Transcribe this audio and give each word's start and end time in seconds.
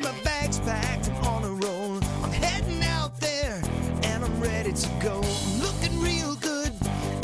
got 0.00 0.14
my 0.14 0.22
bags 0.22 0.58
packed, 0.60 1.08
I'm 1.08 1.24
on 1.24 1.44
a 1.44 1.66
roll. 1.66 2.00
I'm 2.22 2.30
heading 2.30 2.82
out 2.84 3.18
there 3.20 3.62
and 4.04 4.24
I'm 4.24 4.40
ready 4.40 4.72
to 4.72 4.88
go. 5.00 5.20
I'm 5.22 5.60
looking 5.60 6.00
real 6.00 6.34
good 6.36 6.72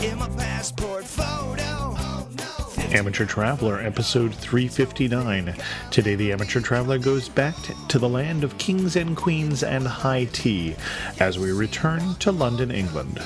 in 0.02 0.18
my 0.18 0.28
passport 0.30 1.04
photo. 1.04 1.96
Amateur 2.90 3.26
Traveler, 3.26 3.80
episode 3.80 4.34
359. 4.34 5.54
Today, 5.90 6.14
the 6.14 6.32
Amateur 6.32 6.60
Traveler 6.60 6.98
goes 6.98 7.28
back 7.28 7.54
to 7.88 7.98
the 7.98 8.08
land 8.08 8.44
of 8.44 8.56
kings 8.56 8.96
and 8.96 9.14
queens 9.14 9.62
and 9.62 9.86
high 9.86 10.24
tea 10.32 10.74
as 11.20 11.38
we 11.38 11.52
return 11.52 12.14
to 12.16 12.32
London, 12.32 12.70
England. 12.70 13.20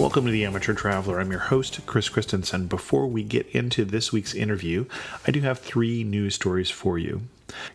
Welcome 0.00 0.24
to 0.24 0.30
the 0.32 0.46
Amateur 0.46 0.72
Traveler. 0.72 1.20
I'm 1.20 1.30
your 1.30 1.40
host, 1.40 1.84
Chris 1.84 2.08
Christensen. 2.08 2.68
Before 2.68 3.06
we 3.06 3.22
get 3.22 3.46
into 3.48 3.84
this 3.84 4.10
week's 4.10 4.32
interview, 4.32 4.86
I 5.26 5.30
do 5.30 5.42
have 5.42 5.58
three 5.58 6.04
news 6.04 6.36
stories 6.36 6.70
for 6.70 6.98
you. 6.98 7.24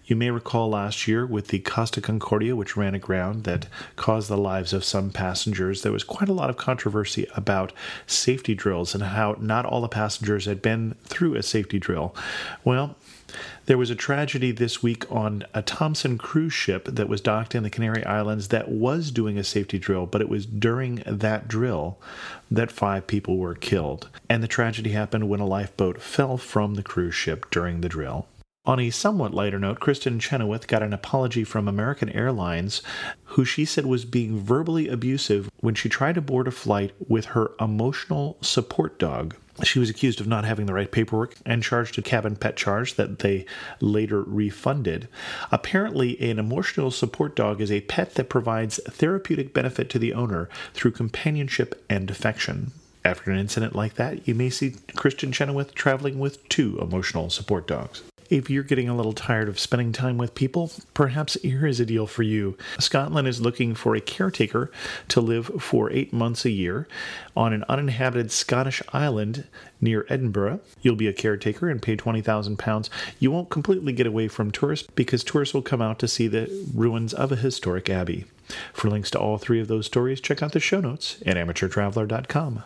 You 0.06 0.16
may 0.16 0.32
recall 0.32 0.70
last 0.70 1.08
year 1.08 1.24
with 1.24 1.50
the 1.50 1.60
Costa 1.60 2.02
Concordia, 2.02 2.56
which 2.56 2.76
ran 2.76 2.96
aground 2.96 3.44
that 3.44 3.68
caused 3.96 4.28
the 4.28 4.38
lives 4.38 4.74
of 4.74 4.84
some 4.84 5.12
passengers, 5.12 5.84
there 5.84 5.92
was 5.92 6.04
quite 6.04 6.28
a 6.28 6.34
lot 6.34 6.50
of 6.50 6.58
controversy 6.58 7.28
about 7.36 7.72
safety 8.08 8.56
drills 8.56 8.96
and 8.96 9.04
how 9.04 9.38
not 9.40 9.68
all 9.68 9.82
the 9.82 9.88
passengers 9.88 10.46
had 10.46 10.64
been 10.64 10.96
through 11.04 11.36
a 11.36 11.44
safety 11.44 11.78
drill. 11.78 12.16
Well, 12.64 12.96
there 13.66 13.78
was 13.78 13.90
a 13.90 13.96
tragedy 13.96 14.52
this 14.52 14.84
week 14.84 15.10
on 15.12 15.44
a 15.54 15.62
Thomson 15.62 16.18
cruise 16.18 16.54
ship 16.54 16.86
that 16.86 17.10
was 17.10 17.22
docked 17.22 17.56
in 17.56 17.64
the 17.64 17.70
Canary 17.70 18.06
Islands 18.06 18.50
that 18.50 18.70
was 18.70 19.12
doing 19.12 19.38
a 19.38 19.44
safety 19.44 19.80
drill, 19.80 20.06
but 20.06 20.22
it 20.22 20.30
was 20.30 20.46
during 20.46 21.04
that 21.06 21.48
drill 21.48 21.98
that 22.52 22.72
five 22.72 23.08
people 23.08 23.38
were 23.38 23.56
killed. 23.56 24.10
And 24.30 24.44
the 24.44 24.48
tragedy 24.48 24.92
happened 24.92 25.30
when 25.30 25.40
a 25.40 25.48
lifeboat 25.48 26.02
fell 26.02 26.38
from 26.38 26.76
the 26.76 26.84
cruise 26.84 27.16
ship 27.16 27.50
during 27.50 27.82
the 27.82 27.90
drill. 27.90 28.28
On 28.68 28.80
a 28.80 28.90
somewhat 28.90 29.34
lighter 29.34 29.60
note, 29.60 29.80
Kristin 29.80 30.20
Chenoweth 30.20 30.66
got 30.66 30.82
an 30.82 30.92
apology 30.92 31.44
from 31.44 31.68
American 31.68 32.10
Airlines, 32.10 32.82
who 33.26 33.46
she 33.46 33.64
said 33.64 33.86
was 33.86 34.06
being 34.06 34.40
verbally 34.40 34.88
abusive 34.88 35.52
when 35.60 35.76
she 35.76 35.88
tried 35.88 36.16
to 36.16 36.22
board 36.22 36.48
a 36.48 36.52
flight 36.52 36.92
with 37.08 37.26
her 37.26 37.52
emotional 37.60 38.38
support 38.42 38.98
dog. 38.98 39.36
She 39.64 39.80
was 39.80 39.90
accused 39.90 40.20
of 40.20 40.28
not 40.28 40.44
having 40.44 40.66
the 40.66 40.74
right 40.74 40.92
paperwork 40.92 41.36
and 41.46 41.64
charged 41.64 41.98
a 41.98 42.02
cabin 42.02 42.36
pet 42.36 42.58
charge 42.58 42.96
that 42.96 43.20
they 43.20 43.46
later 43.80 44.22
refunded. 44.22 45.08
Apparently, 45.52 46.20
an 46.30 46.40
emotional 46.40 46.92
support 46.92 47.36
dog 47.36 47.62
is 47.62 47.72
a 47.72 47.82
pet 47.82 48.16
that 48.16 48.30
provides 48.30 48.80
therapeutic 48.86 49.54
benefit 49.54 49.90
to 49.92 50.00
the 50.00 50.14
owner 50.14 50.50
through 50.74 50.92
companionship 50.92 51.84
and 51.90 52.12
affection. 52.12 52.72
After 53.06 53.32
an 53.32 53.38
incident 53.38 53.76
like 53.76 53.94
that, 53.96 54.28
you 54.28 54.36
may 54.36 54.50
see 54.50 54.72
Kristin 54.72 55.32
Chenoweth 55.32 55.74
traveling 55.76 56.20
with 56.20 56.48
two 56.50 56.78
emotional 56.82 57.30
support 57.30 57.68
dogs. 57.68 58.02
If 58.30 58.50
you're 58.50 58.64
getting 58.64 58.90
a 58.90 58.96
little 58.96 59.14
tired 59.14 59.48
of 59.48 59.60
spending 59.60 59.92
time 59.92 60.18
with 60.18 60.34
people, 60.34 60.72
perhaps 60.94 61.36
here 61.42 61.68
is 61.68 61.80
a 61.80 61.86
deal 61.86 62.08
for 62.08 62.24
you. 62.24 62.58
Scotland 62.80 63.28
is 63.28 63.40
looking 63.40 63.76
for 63.76 63.96
a 63.96 64.02
caretaker 64.02 64.72
to 65.10 65.22
live 65.22 65.48
for 65.60 65.92
eight 65.92 66.12
months 66.12 66.44
a 66.44 66.50
year 66.50 66.88
on 67.36 67.54
an 67.54 67.64
uninhabited 67.70 68.32
Scottish 68.32 68.82
island 68.92 69.48
near 69.80 70.08
Edinburgh. 70.10 70.60
You'll 70.82 70.96
be 70.96 71.08
a 71.08 71.14
caretaker 71.14 71.70
and 71.70 71.82
pay 71.82 71.96
£20,000. 71.96 72.90
You 73.20 73.30
won't 73.30 73.50
completely 73.52 73.94
get 73.94 74.08
away 74.08 74.28
from 74.28 74.50
tourists 74.50 74.88
because 74.96 75.24
tourists 75.24 75.54
will 75.54 75.62
come 75.62 75.82
out 75.82 76.00
to 76.00 76.08
see 76.08 76.28
the 76.28 76.50
ruins 76.74 77.14
of 77.14 77.32
a 77.32 77.36
historic 77.36 77.90
abbey. 77.90 78.26
For 78.74 78.90
links 78.90 79.12
to 79.12 79.20
all 79.20 79.38
three 79.38 79.60
of 79.60 79.68
those 79.68 79.86
stories, 79.86 80.20
check 80.20 80.42
out 80.42 80.54
the 80.54 80.60
show 80.60 80.80
notes 80.80 81.22
at 81.26 81.38
amateurtraveler.com. 81.38 82.64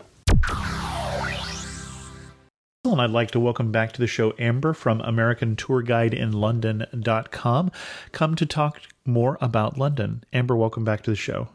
And 2.92 3.02
I'd 3.02 3.12
like 3.12 3.32
to 3.32 3.40
welcome 3.40 3.72
back 3.72 3.94
to 3.94 4.00
the 4.00 4.08
show 4.08 4.34
Amber 4.40 4.74
from 4.74 5.00
AmericanTourGuideInLondon.com. 5.02 7.72
Come 8.12 8.36
to 8.36 8.46
talk 8.46 8.82
more 9.06 9.38
about 9.40 9.78
London. 9.78 10.24
Amber, 10.34 10.56
welcome 10.56 10.84
back 10.84 11.04
to 11.04 11.12
the 11.12 11.16
show. 11.16 11.50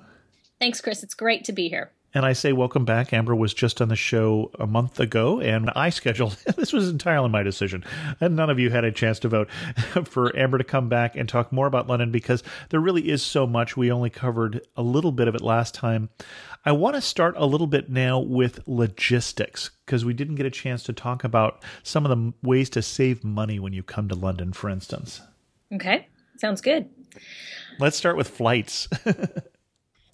Thanks, 0.60 0.80
Chris. 0.80 1.02
It's 1.02 1.14
great 1.14 1.44
to 1.44 1.52
be 1.52 1.68
here. 1.68 1.90
And 2.14 2.24
I 2.24 2.32
say 2.32 2.52
welcome 2.52 2.84
back. 2.84 3.12
Amber 3.12 3.34
was 3.34 3.52
just 3.52 3.82
on 3.82 3.88
the 3.88 3.96
show 3.96 4.52
a 4.60 4.68
month 4.68 5.00
ago, 5.00 5.40
and 5.40 5.68
I 5.74 5.90
scheduled 5.90 6.32
this 6.56 6.72
was 6.72 6.88
entirely 6.88 7.28
my 7.28 7.42
decision. 7.42 7.84
And 8.20 8.36
none 8.36 8.50
of 8.50 8.60
you 8.60 8.70
had 8.70 8.84
a 8.84 8.92
chance 8.92 9.18
to 9.20 9.28
vote 9.28 9.50
for 10.04 10.36
Amber 10.36 10.58
to 10.58 10.64
come 10.64 10.88
back 10.88 11.16
and 11.16 11.28
talk 11.28 11.52
more 11.52 11.66
about 11.66 11.88
London 11.88 12.12
because 12.12 12.44
there 12.70 12.78
really 12.78 13.08
is 13.08 13.20
so 13.20 13.48
much. 13.48 13.76
We 13.76 13.90
only 13.90 14.10
covered 14.10 14.64
a 14.76 14.82
little 14.82 15.10
bit 15.10 15.26
of 15.26 15.34
it 15.34 15.40
last 15.40 15.74
time. 15.74 16.08
I 16.64 16.70
want 16.70 16.94
to 16.94 17.00
start 17.00 17.34
a 17.36 17.46
little 17.46 17.66
bit 17.66 17.90
now 17.90 18.20
with 18.20 18.60
logistics 18.66 19.70
because 19.84 20.04
we 20.04 20.14
didn't 20.14 20.36
get 20.36 20.46
a 20.46 20.50
chance 20.50 20.84
to 20.84 20.92
talk 20.92 21.24
about 21.24 21.64
some 21.82 22.06
of 22.06 22.16
the 22.16 22.32
ways 22.46 22.70
to 22.70 22.82
save 22.82 23.24
money 23.24 23.58
when 23.58 23.72
you 23.72 23.82
come 23.82 24.08
to 24.08 24.14
London, 24.14 24.52
for 24.52 24.70
instance. 24.70 25.20
Okay, 25.72 26.06
sounds 26.36 26.60
good. 26.60 26.88
Let's 27.80 27.96
start 27.96 28.16
with 28.16 28.28
flights. 28.28 28.88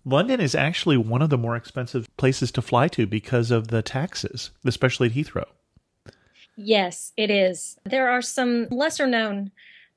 London 0.04 0.40
is 0.40 0.54
actually 0.54 0.96
one 0.96 1.22
of 1.22 1.30
the 1.30 1.38
more 1.38 1.56
expensive 1.56 2.08
places 2.16 2.50
to 2.52 2.62
fly 2.62 2.88
to 2.88 3.06
because 3.06 3.50
of 3.50 3.68
the 3.68 3.82
taxes, 3.82 4.50
especially 4.64 5.08
at 5.08 5.14
Heathrow. 5.14 5.46
Yes, 6.56 7.12
it 7.16 7.30
is. 7.30 7.78
There 7.84 8.08
are 8.08 8.22
some 8.22 8.66
lesser 8.70 9.06
known 9.06 9.50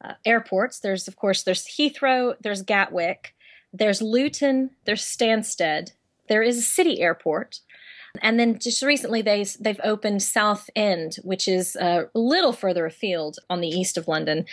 uh, 0.03 0.13
airports. 0.25 0.79
There's, 0.79 1.07
of 1.07 1.15
course, 1.15 1.43
there's 1.43 1.65
Heathrow, 1.65 2.35
there's 2.41 2.61
Gatwick, 2.61 3.35
there's 3.71 4.01
Luton, 4.01 4.69
there's 4.85 5.03
Stansted. 5.03 5.91
There 6.29 6.43
is 6.43 6.57
a 6.57 6.61
city 6.61 7.01
airport. 7.01 7.59
And 8.21 8.39
then 8.39 8.59
just 8.59 8.83
recently, 8.83 9.23
they 9.23 9.43
they've 9.59 9.81
opened 9.83 10.21
South 10.21 10.69
End, 10.75 11.15
which 11.23 11.47
is 11.47 11.75
uh, 11.75 12.05
a 12.13 12.19
little 12.19 12.53
further 12.53 12.85
afield 12.85 13.39
on 13.49 13.59
the 13.59 13.67
east 13.67 13.97
of 13.97 14.07
London. 14.07 14.45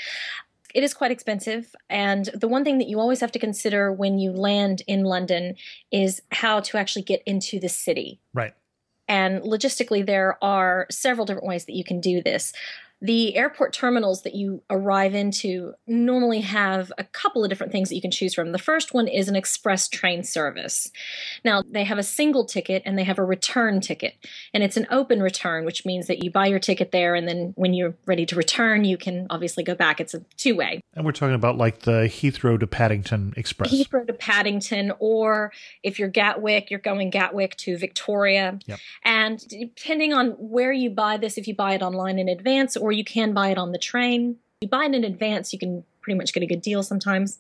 It 0.75 0.85
is 0.85 0.95
quite 0.95 1.11
expensive, 1.11 1.75
and 1.89 2.27
the 2.35 2.49
one 2.49 2.65
thing 2.65 2.79
that 2.79 2.89
you 2.89 3.01
always 3.01 3.21
have 3.21 3.33
to 3.33 3.39
consider 3.39 3.93
when 3.93 4.19
you 4.19 4.33
land 4.33 4.83
in 4.87 5.05
London 5.05 5.57
is 5.91 6.23
how 6.31 6.61
to 6.61 6.79
actually 6.79 7.03
get 7.03 7.23
into 7.27 7.59
the 7.59 7.69
city. 7.69 8.21
Right. 8.35 8.53
And 9.09 9.43
logistically, 9.43 10.07
there 10.07 10.39
are 10.43 10.87
several 10.89 11.27
different 11.27 11.49
ways 11.49 11.65
that 11.65 11.75
you 11.75 11.83
can 11.83 12.01
do 12.01 12.23
this. 12.23 12.53
The 13.03 13.37
airport 13.37 13.73
terminals 13.73 14.23
that 14.23 14.35
you 14.35 14.63
arrive 14.69 15.15
into 15.15 15.75
normally 15.87 16.41
have 16.41 16.93
a 16.99 17.05
couple 17.05 17.43
of 17.43 17.49
different 17.49 17.73
things 17.73 17.89
that 17.89 17.95
you 17.95 18.03
can 18.03 18.11
choose 18.11 18.35
from. 18.35 18.53
The 18.53 18.59
first 18.59 18.93
one 18.93 19.09
is 19.09 19.29
an 19.29 19.37
express 19.37 19.89
train 19.89 20.23
service. 20.23 20.91
Now, 21.45 21.63
they 21.63 21.85
have 21.85 21.99
a 21.99 22.03
single 22.03 22.45
ticket 22.45 22.83
and 22.85 22.99
they 22.99 23.05
have 23.05 23.19
a 23.19 23.25
return 23.25 23.81
ticket. 23.81 24.15
And 24.53 24.63
it's 24.63 24.77
an 24.77 24.87
open 24.91 25.23
return, 25.23 25.65
which 25.65 25.87
means 25.87 26.09
that 26.09 26.23
you 26.23 26.31
buy 26.31 26.47
your 26.47 26.59
ticket 26.59 26.93
there 26.93 27.15
and 27.15 27.27
then 27.27 27.53
when 27.57 27.75
you're 27.75 27.95
ready 28.07 28.27
to 28.27 28.37
return, 28.37 28.85
you 28.85 28.97
can 28.97 29.27
obviously 29.31 29.65
go 29.65 29.75
back. 29.75 30.01
It's 30.01 30.15
a 30.15 30.21
two 30.37 30.55
way. 30.55 30.81
And 30.95 31.05
we're 31.05 31.13
talking 31.13 31.35
about 31.35 31.57
like 31.57 31.81
the 31.81 32.03
Heathrow 32.03 32.59
to 32.61 32.67
Paddington 32.67 33.33
Express. 33.37 33.73
Heathrow 33.73 34.07
to 34.07 34.13
Paddington, 34.13 34.93
or 34.99 35.53
if 35.83 35.99
you're 35.99 36.09
Gatwick, 36.09 36.71
you're 36.71 36.81
going 36.81 37.11
Gatwick 37.11 37.57
to 37.59 37.79
Victoria. 37.79 38.59
Yep. 38.67 38.79
And 39.05 39.49
depending 39.49 40.13
on 40.13 40.31
where 40.33 40.73
you 40.73 40.91
buy 40.91 41.17
this, 41.17 41.39
if 41.39 41.47
you 41.49 41.55
buy 41.55 41.75
it 41.75 41.83
online 41.83 42.19
in 42.19 42.29
advance 42.29 42.77
or 42.77 42.90
you 42.93 43.05
can 43.05 43.33
buy 43.33 43.51
it 43.51 43.59
on 43.59 43.73
the 43.73 43.79
train, 43.79 44.37
you 44.61 44.69
buy 44.69 44.85
it 44.85 44.95
in 44.95 45.05
advance, 45.05 45.53
you 45.53 45.59
can 45.59 45.85
pretty 46.01 46.19
much 46.19 46.33
get 46.33 46.43
a 46.43 46.47
good 46.47 46.63
deal 46.63 46.83
sometimes. 46.83 47.39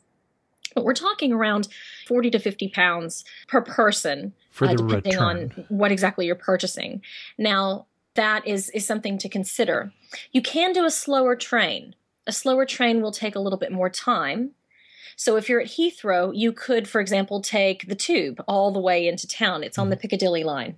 But 0.75 0.84
we're 0.84 0.94
talking 0.94 1.33
around 1.33 1.69
40 2.06 2.31
to 2.31 2.38
50 2.38 2.69
pounds 2.69 3.25
per 3.49 3.60
person, 3.60 4.33
For 4.50 4.66
uh, 4.66 4.72
the 4.72 4.77
depending 4.77 5.12
return. 5.12 5.53
on 5.56 5.65
what 5.69 5.91
exactly 5.91 6.27
you're 6.27 6.37
purchasing. 6.37 7.03
Now, 7.39 7.87
that 8.15 8.47
is, 8.47 8.71
is 8.71 8.87
something 8.87 9.19
to 9.19 9.28
consider. 9.28 9.93
You 10.33 10.43
can 10.43 10.72
do 10.72 10.84
a 10.84 10.91
slower 10.91 11.37
train. 11.37 11.94
A 12.27 12.33
slower 12.33 12.66
train 12.66 13.03
will 13.03 13.12
take 13.12 13.34
a 13.34 13.41
little 13.41 13.59
bit 13.59 13.72
more 13.72 13.91
time. 13.91 14.53
So 15.16 15.37
if 15.37 15.49
you're 15.49 15.60
at 15.60 15.69
Heathrow, 15.69 16.33
you 16.34 16.53
could, 16.53 16.89
for 16.89 17.00
example, 17.00 17.41
take 17.41 17.89
the 17.89 17.94
tube 17.94 18.43
all 18.49 18.71
the 18.71 18.81
way 18.81 19.06
into 19.06 19.27
town. 19.27 19.63
It's 19.63 19.78
on 19.78 19.91
the 19.91 19.97
mm-hmm. 19.97 20.03
Piccadilly 20.03 20.45
line. 20.45 20.77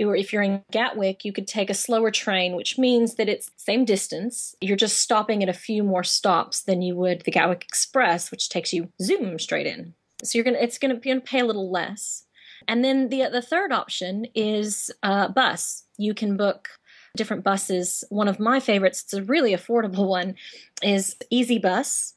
Or 0.00 0.16
if 0.16 0.32
you're 0.32 0.42
in 0.42 0.62
Gatwick, 0.72 1.24
you 1.24 1.32
could 1.32 1.46
take 1.46 1.70
a 1.70 1.74
slower 1.74 2.10
train, 2.10 2.56
which 2.56 2.78
means 2.78 3.14
that 3.14 3.28
it's 3.28 3.50
same 3.56 3.84
distance. 3.84 4.54
You're 4.60 4.76
just 4.76 4.98
stopping 4.98 5.42
at 5.42 5.48
a 5.48 5.52
few 5.52 5.84
more 5.84 6.02
stops 6.02 6.62
than 6.62 6.82
you 6.82 6.96
would 6.96 7.22
the 7.22 7.30
Gatwick 7.30 7.64
Express, 7.64 8.30
which 8.30 8.48
takes 8.48 8.72
you 8.72 8.88
zoom 9.00 9.38
straight 9.38 9.66
in. 9.66 9.94
So 10.22 10.36
you're 10.36 10.44
gonna 10.44 10.58
it's 10.58 10.78
gonna 10.78 10.96
be 10.96 11.10
gonna 11.10 11.20
pay 11.20 11.40
a 11.40 11.44
little 11.44 11.70
less. 11.70 12.24
And 12.66 12.84
then 12.84 13.08
the 13.08 13.28
the 13.30 13.42
third 13.42 13.72
option 13.72 14.26
is 14.34 14.90
bus. 15.02 15.84
You 15.96 16.14
can 16.14 16.36
book 16.36 16.70
different 17.16 17.44
buses. 17.44 18.04
One 18.08 18.28
of 18.28 18.40
my 18.40 18.60
favorites, 18.60 19.02
it's 19.02 19.14
a 19.14 19.22
really 19.22 19.54
affordable 19.54 20.08
one, 20.08 20.34
is 20.82 21.16
easyBus, 21.32 22.14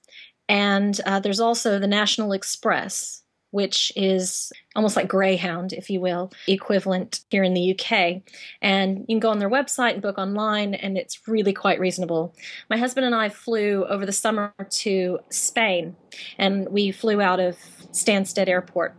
and 0.49 0.99
uh, 1.05 1.19
there's 1.19 1.39
also 1.39 1.79
the 1.79 1.87
National 1.87 2.31
Express, 2.31 3.21
which 3.51 3.91
is 3.95 4.51
almost 4.75 4.95
like 4.95 5.07
Greyhound, 5.07 5.73
if 5.73 5.89
you 5.89 6.01
will, 6.01 6.31
equivalent 6.47 7.21
here 7.29 7.43
in 7.43 7.53
the 7.53 7.71
UK. 7.71 8.21
And 8.61 8.99
you 8.99 9.15
can 9.15 9.19
go 9.19 9.29
on 9.29 9.39
their 9.39 9.49
website 9.49 9.93
and 9.93 10.01
book 10.01 10.17
online, 10.17 10.73
and 10.73 10.97
it's 10.97 11.27
really 11.27 11.53
quite 11.53 11.79
reasonable. 11.79 12.35
My 12.69 12.77
husband 12.77 13.05
and 13.05 13.15
I 13.15 13.29
flew 13.29 13.85
over 13.85 14.05
the 14.05 14.11
summer 14.11 14.53
to 14.69 15.19
Spain, 15.29 15.95
and 16.37 16.67
we 16.69 16.91
flew 16.91 17.21
out 17.21 17.39
of 17.39 17.57
Stansted 17.91 18.47
Airport 18.47 18.95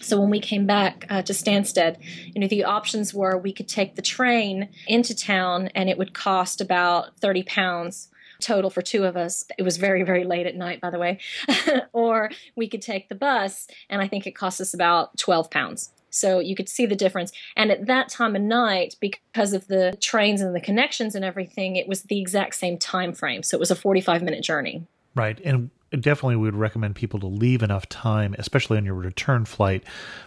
So 0.00 0.18
when 0.18 0.30
we 0.30 0.40
came 0.40 0.66
back 0.66 1.06
uh, 1.08 1.22
to 1.22 1.32
Stansted, 1.32 1.96
you 2.34 2.40
know, 2.40 2.48
the 2.48 2.64
options 2.64 3.14
were 3.14 3.38
we 3.38 3.52
could 3.52 3.68
take 3.68 3.94
the 3.94 4.02
train 4.02 4.68
into 4.88 5.14
town 5.14 5.68
and 5.74 5.88
it 5.88 5.96
would 5.96 6.12
cost 6.12 6.60
about 6.60 7.16
30 7.20 7.44
pounds 7.44 8.08
total 8.42 8.70
for 8.70 8.82
two 8.82 9.04
of 9.04 9.16
us. 9.16 9.44
It 9.58 9.62
was 9.62 9.76
very, 9.76 10.02
very 10.02 10.24
late 10.24 10.46
at 10.46 10.56
night, 10.56 10.80
by 10.80 10.90
the 10.90 10.98
way. 10.98 11.18
or 11.92 12.30
we 12.56 12.68
could 12.68 12.82
take 12.82 13.08
the 13.08 13.14
bus 13.14 13.68
and 13.88 14.02
I 14.02 14.08
think 14.08 14.26
it 14.26 14.32
cost 14.32 14.60
us 14.60 14.74
about 14.74 15.16
12 15.18 15.50
pounds. 15.50 15.90
So 16.10 16.38
you 16.38 16.54
could 16.54 16.68
see 16.68 16.84
the 16.86 16.94
difference. 16.94 17.32
And 17.56 17.70
at 17.70 17.86
that 17.86 18.08
time 18.08 18.36
of 18.36 18.42
night, 18.42 18.96
because 19.00 19.54
of 19.54 19.66
the 19.68 19.96
trains 20.00 20.42
and 20.42 20.54
the 20.54 20.60
connections 20.60 21.14
and 21.14 21.24
everything, 21.24 21.76
it 21.76 21.88
was 21.88 22.02
the 22.02 22.20
exact 22.20 22.54
same 22.54 22.76
time 22.76 23.14
frame. 23.14 23.42
So 23.42 23.56
it 23.56 23.60
was 23.60 23.70
a 23.70 23.76
45 23.76 24.22
minute 24.22 24.44
journey. 24.44 24.86
Right. 25.14 25.40
And 25.40 25.70
definitely 25.90 26.36
we 26.36 26.42
would 26.42 26.56
recommend 26.56 26.96
people 26.96 27.18
to 27.20 27.26
leave 27.26 27.62
enough 27.62 27.88
time, 27.88 28.34
especially 28.38 28.76
on 28.76 28.84
your 28.84 28.94
return 28.94 29.44
flight. 29.44 29.84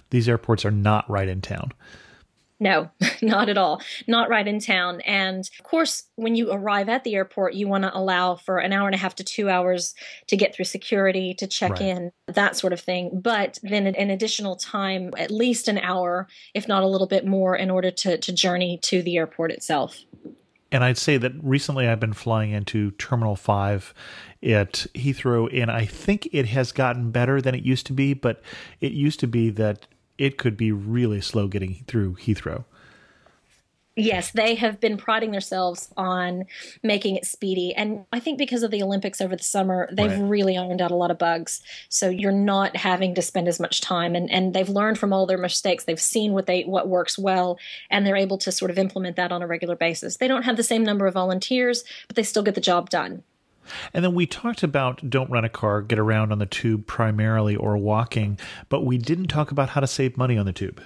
These 0.09 0.27
airports 0.27 0.65
are 0.65 0.71
not 0.71 1.09
right 1.09 1.27
in 1.27 1.41
town. 1.41 1.71
No, 2.59 2.89
not 3.21 3.49
at 3.49 3.57
all. 3.57 3.81
Not 4.07 4.29
right 4.29 4.47
in 4.47 4.59
town. 4.59 5.01
And 5.01 5.49
of 5.59 5.63
course, 5.63 6.03
when 6.15 6.35
you 6.35 6.51
arrive 6.51 6.89
at 6.89 7.03
the 7.03 7.15
airport, 7.15 7.53
you 7.53 7.67
want 7.67 7.83
to 7.83 7.95
allow 7.95 8.35
for 8.35 8.59
an 8.59 8.71
hour 8.71 8.87
and 8.87 8.95
a 8.95 8.99
half 8.99 9.15
to 9.15 9.23
two 9.23 9.49
hours 9.49 9.93
to 10.27 10.37
get 10.37 10.55
through 10.55 10.65
security, 10.65 11.33
to 11.35 11.47
check 11.47 11.71
right. 11.71 11.81
in, 11.81 12.11
that 12.27 12.55
sort 12.55 12.73
of 12.73 12.79
thing. 12.79 13.19
But 13.21 13.59
then 13.61 13.87
an 13.87 14.09
additional 14.09 14.55
time, 14.55 15.11
at 15.17 15.31
least 15.31 15.67
an 15.67 15.77
hour, 15.79 16.27
if 16.53 16.67
not 16.67 16.83
a 16.83 16.87
little 16.87 17.07
bit 17.07 17.25
more, 17.25 17.55
in 17.55 17.69
order 17.69 17.91
to, 17.91 18.17
to 18.17 18.33
journey 18.33 18.79
to 18.83 19.01
the 19.01 19.17
airport 19.17 19.51
itself. 19.51 19.99
And 20.71 20.83
I'd 20.83 20.97
say 20.97 21.17
that 21.17 21.31
recently 21.41 21.87
I've 21.87 21.99
been 21.99 22.13
flying 22.13 22.51
into 22.51 22.91
Terminal 22.91 23.35
5 23.35 23.93
at 24.43 24.85
Heathrow, 24.93 25.49
and 25.53 25.71
I 25.71 25.85
think 25.85 26.27
it 26.31 26.47
has 26.47 26.71
gotten 26.71 27.11
better 27.11 27.41
than 27.41 27.55
it 27.55 27.63
used 27.63 27.85
to 27.87 27.93
be, 27.93 28.13
but 28.13 28.41
it 28.81 28.91
used 28.91 29.19
to 29.21 29.27
be 29.27 29.49
that 29.51 29.87
it 30.17 30.37
could 30.37 30.57
be 30.57 30.71
really 30.71 31.21
slow 31.21 31.47
getting 31.47 31.83
through 31.87 32.15
Heathrow. 32.15 32.65
Yes, 33.97 34.31
they 34.31 34.55
have 34.55 34.81
been 34.81 34.97
priding 34.97 35.31
themselves 35.31 35.89
on 35.95 36.45
making 36.83 37.15
it 37.15 37.25
speedy. 37.25 37.73
And 37.73 38.05
I 38.11 38.19
think 38.19 38.37
because 38.37 38.61
of 38.61 38.69
the 38.69 38.83
Olympics 38.83 39.21
over 39.21 39.37
the 39.37 39.43
summer, 39.43 39.87
they've 39.89 40.11
right. 40.11 40.29
really 40.29 40.57
ironed 40.57 40.81
out 40.81 40.91
a 40.91 40.95
lot 40.95 41.11
of 41.11 41.17
bugs. 41.17 41.61
So 41.87 42.09
you're 42.09 42.33
not 42.33 42.75
having 42.75 43.15
to 43.15 43.21
spend 43.21 43.47
as 43.47 43.57
much 43.57 43.79
time 43.79 44.13
and, 44.13 44.29
and 44.29 44.53
they've 44.53 44.67
learned 44.67 44.99
from 44.99 45.13
all 45.13 45.25
their 45.25 45.37
mistakes. 45.37 45.85
They've 45.85 45.99
seen 45.99 46.33
what 46.33 46.45
they 46.45 46.63
what 46.63 46.89
works 46.89 47.17
well 47.17 47.57
and 47.89 48.05
they're 48.05 48.17
able 48.17 48.37
to 48.39 48.51
sort 48.51 48.69
of 48.69 48.77
implement 48.77 49.15
that 49.15 49.31
on 49.31 49.41
a 49.41 49.47
regular 49.47 49.77
basis. 49.77 50.17
They 50.17 50.27
don't 50.27 50.43
have 50.43 50.57
the 50.57 50.63
same 50.63 50.83
number 50.83 51.07
of 51.07 51.13
volunteers, 51.13 51.85
but 52.09 52.17
they 52.17 52.23
still 52.23 52.43
get 52.43 52.55
the 52.55 52.61
job 52.61 52.89
done. 52.89 53.23
And 53.93 54.03
then 54.03 54.13
we 54.13 54.25
talked 54.25 54.63
about 54.63 55.09
don't 55.09 55.29
rent 55.29 55.45
a 55.45 55.49
car, 55.49 55.81
get 55.81 55.99
around 55.99 56.31
on 56.31 56.39
the 56.39 56.45
tube 56.45 56.87
primarily 56.87 57.55
or 57.55 57.77
walking, 57.77 58.39
but 58.69 58.85
we 58.85 58.97
didn't 58.97 59.27
talk 59.27 59.51
about 59.51 59.69
how 59.69 59.81
to 59.81 59.87
save 59.87 60.17
money 60.17 60.37
on 60.37 60.45
the 60.45 60.53
tube. 60.53 60.81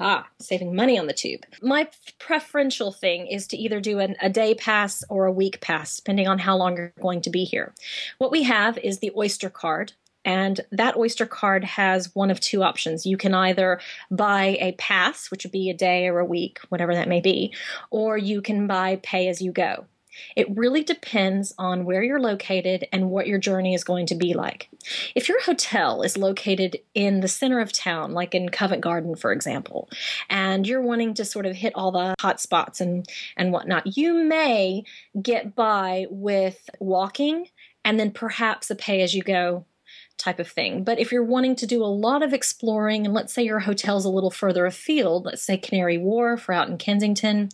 Ah, 0.00 0.28
saving 0.38 0.76
money 0.76 0.98
on 0.98 1.06
the 1.06 1.12
tube. 1.12 1.40
My 1.60 1.88
preferential 2.20 2.92
thing 2.92 3.26
is 3.26 3.48
to 3.48 3.56
either 3.56 3.80
do 3.80 3.98
an, 3.98 4.14
a 4.22 4.30
day 4.30 4.54
pass 4.54 5.02
or 5.08 5.26
a 5.26 5.32
week 5.32 5.60
pass, 5.60 5.96
depending 5.96 6.28
on 6.28 6.38
how 6.38 6.56
long 6.56 6.76
you're 6.76 6.92
going 7.00 7.20
to 7.22 7.30
be 7.30 7.44
here. 7.44 7.74
What 8.18 8.30
we 8.30 8.44
have 8.44 8.78
is 8.78 8.98
the 8.98 9.10
Oyster 9.16 9.50
card, 9.50 9.94
and 10.24 10.60
that 10.70 10.96
Oyster 10.96 11.26
card 11.26 11.64
has 11.64 12.14
one 12.14 12.30
of 12.30 12.38
two 12.38 12.62
options. 12.62 13.06
You 13.06 13.16
can 13.16 13.34
either 13.34 13.80
buy 14.10 14.58
a 14.60 14.72
pass, 14.72 15.30
which 15.30 15.44
would 15.44 15.52
be 15.52 15.70
a 15.70 15.74
day 15.74 16.06
or 16.06 16.20
a 16.20 16.24
week, 16.24 16.60
whatever 16.68 16.94
that 16.94 17.08
may 17.08 17.20
be, 17.20 17.52
or 17.90 18.16
you 18.16 18.40
can 18.40 18.66
buy 18.68 19.00
pay 19.02 19.28
as 19.28 19.42
you 19.42 19.50
go. 19.50 19.86
It 20.36 20.56
really 20.56 20.82
depends 20.82 21.54
on 21.58 21.84
where 21.84 22.02
you're 22.02 22.20
located 22.20 22.86
and 22.92 23.10
what 23.10 23.26
your 23.26 23.38
journey 23.38 23.74
is 23.74 23.84
going 23.84 24.06
to 24.06 24.14
be 24.14 24.34
like. 24.34 24.68
If 25.14 25.28
your 25.28 25.42
hotel 25.42 26.02
is 26.02 26.16
located 26.16 26.78
in 26.94 27.20
the 27.20 27.28
center 27.28 27.60
of 27.60 27.72
town, 27.72 28.12
like 28.12 28.34
in 28.34 28.48
Covent 28.48 28.82
Garden, 28.82 29.16
for 29.16 29.32
example, 29.32 29.88
and 30.28 30.66
you're 30.66 30.82
wanting 30.82 31.14
to 31.14 31.24
sort 31.24 31.46
of 31.46 31.56
hit 31.56 31.72
all 31.74 31.92
the 31.92 32.14
hot 32.20 32.40
spots 32.40 32.80
and, 32.80 33.06
and 33.36 33.52
whatnot, 33.52 33.96
you 33.96 34.14
may 34.14 34.84
get 35.20 35.54
by 35.54 36.06
with 36.10 36.68
walking 36.78 37.46
and 37.84 37.98
then 37.98 38.10
perhaps 38.10 38.70
a 38.70 38.74
pay 38.74 39.02
as 39.02 39.14
you 39.14 39.22
go 39.22 39.64
type 40.18 40.38
of 40.38 40.48
thing. 40.48 40.84
But 40.84 40.98
if 40.98 41.12
you're 41.12 41.24
wanting 41.24 41.56
to 41.56 41.66
do 41.66 41.82
a 41.82 41.86
lot 41.86 42.22
of 42.22 42.32
exploring, 42.32 43.06
and 43.06 43.14
let's 43.14 43.32
say 43.32 43.42
your 43.42 43.60
hotel's 43.60 44.04
a 44.04 44.10
little 44.10 44.30
further 44.30 44.66
afield, 44.66 45.24
let's 45.24 45.42
say 45.42 45.56
Canary 45.56 45.96
Wharf 45.96 46.48
or 46.48 46.52
out 46.52 46.68
in 46.68 46.76
Kensington, 46.76 47.48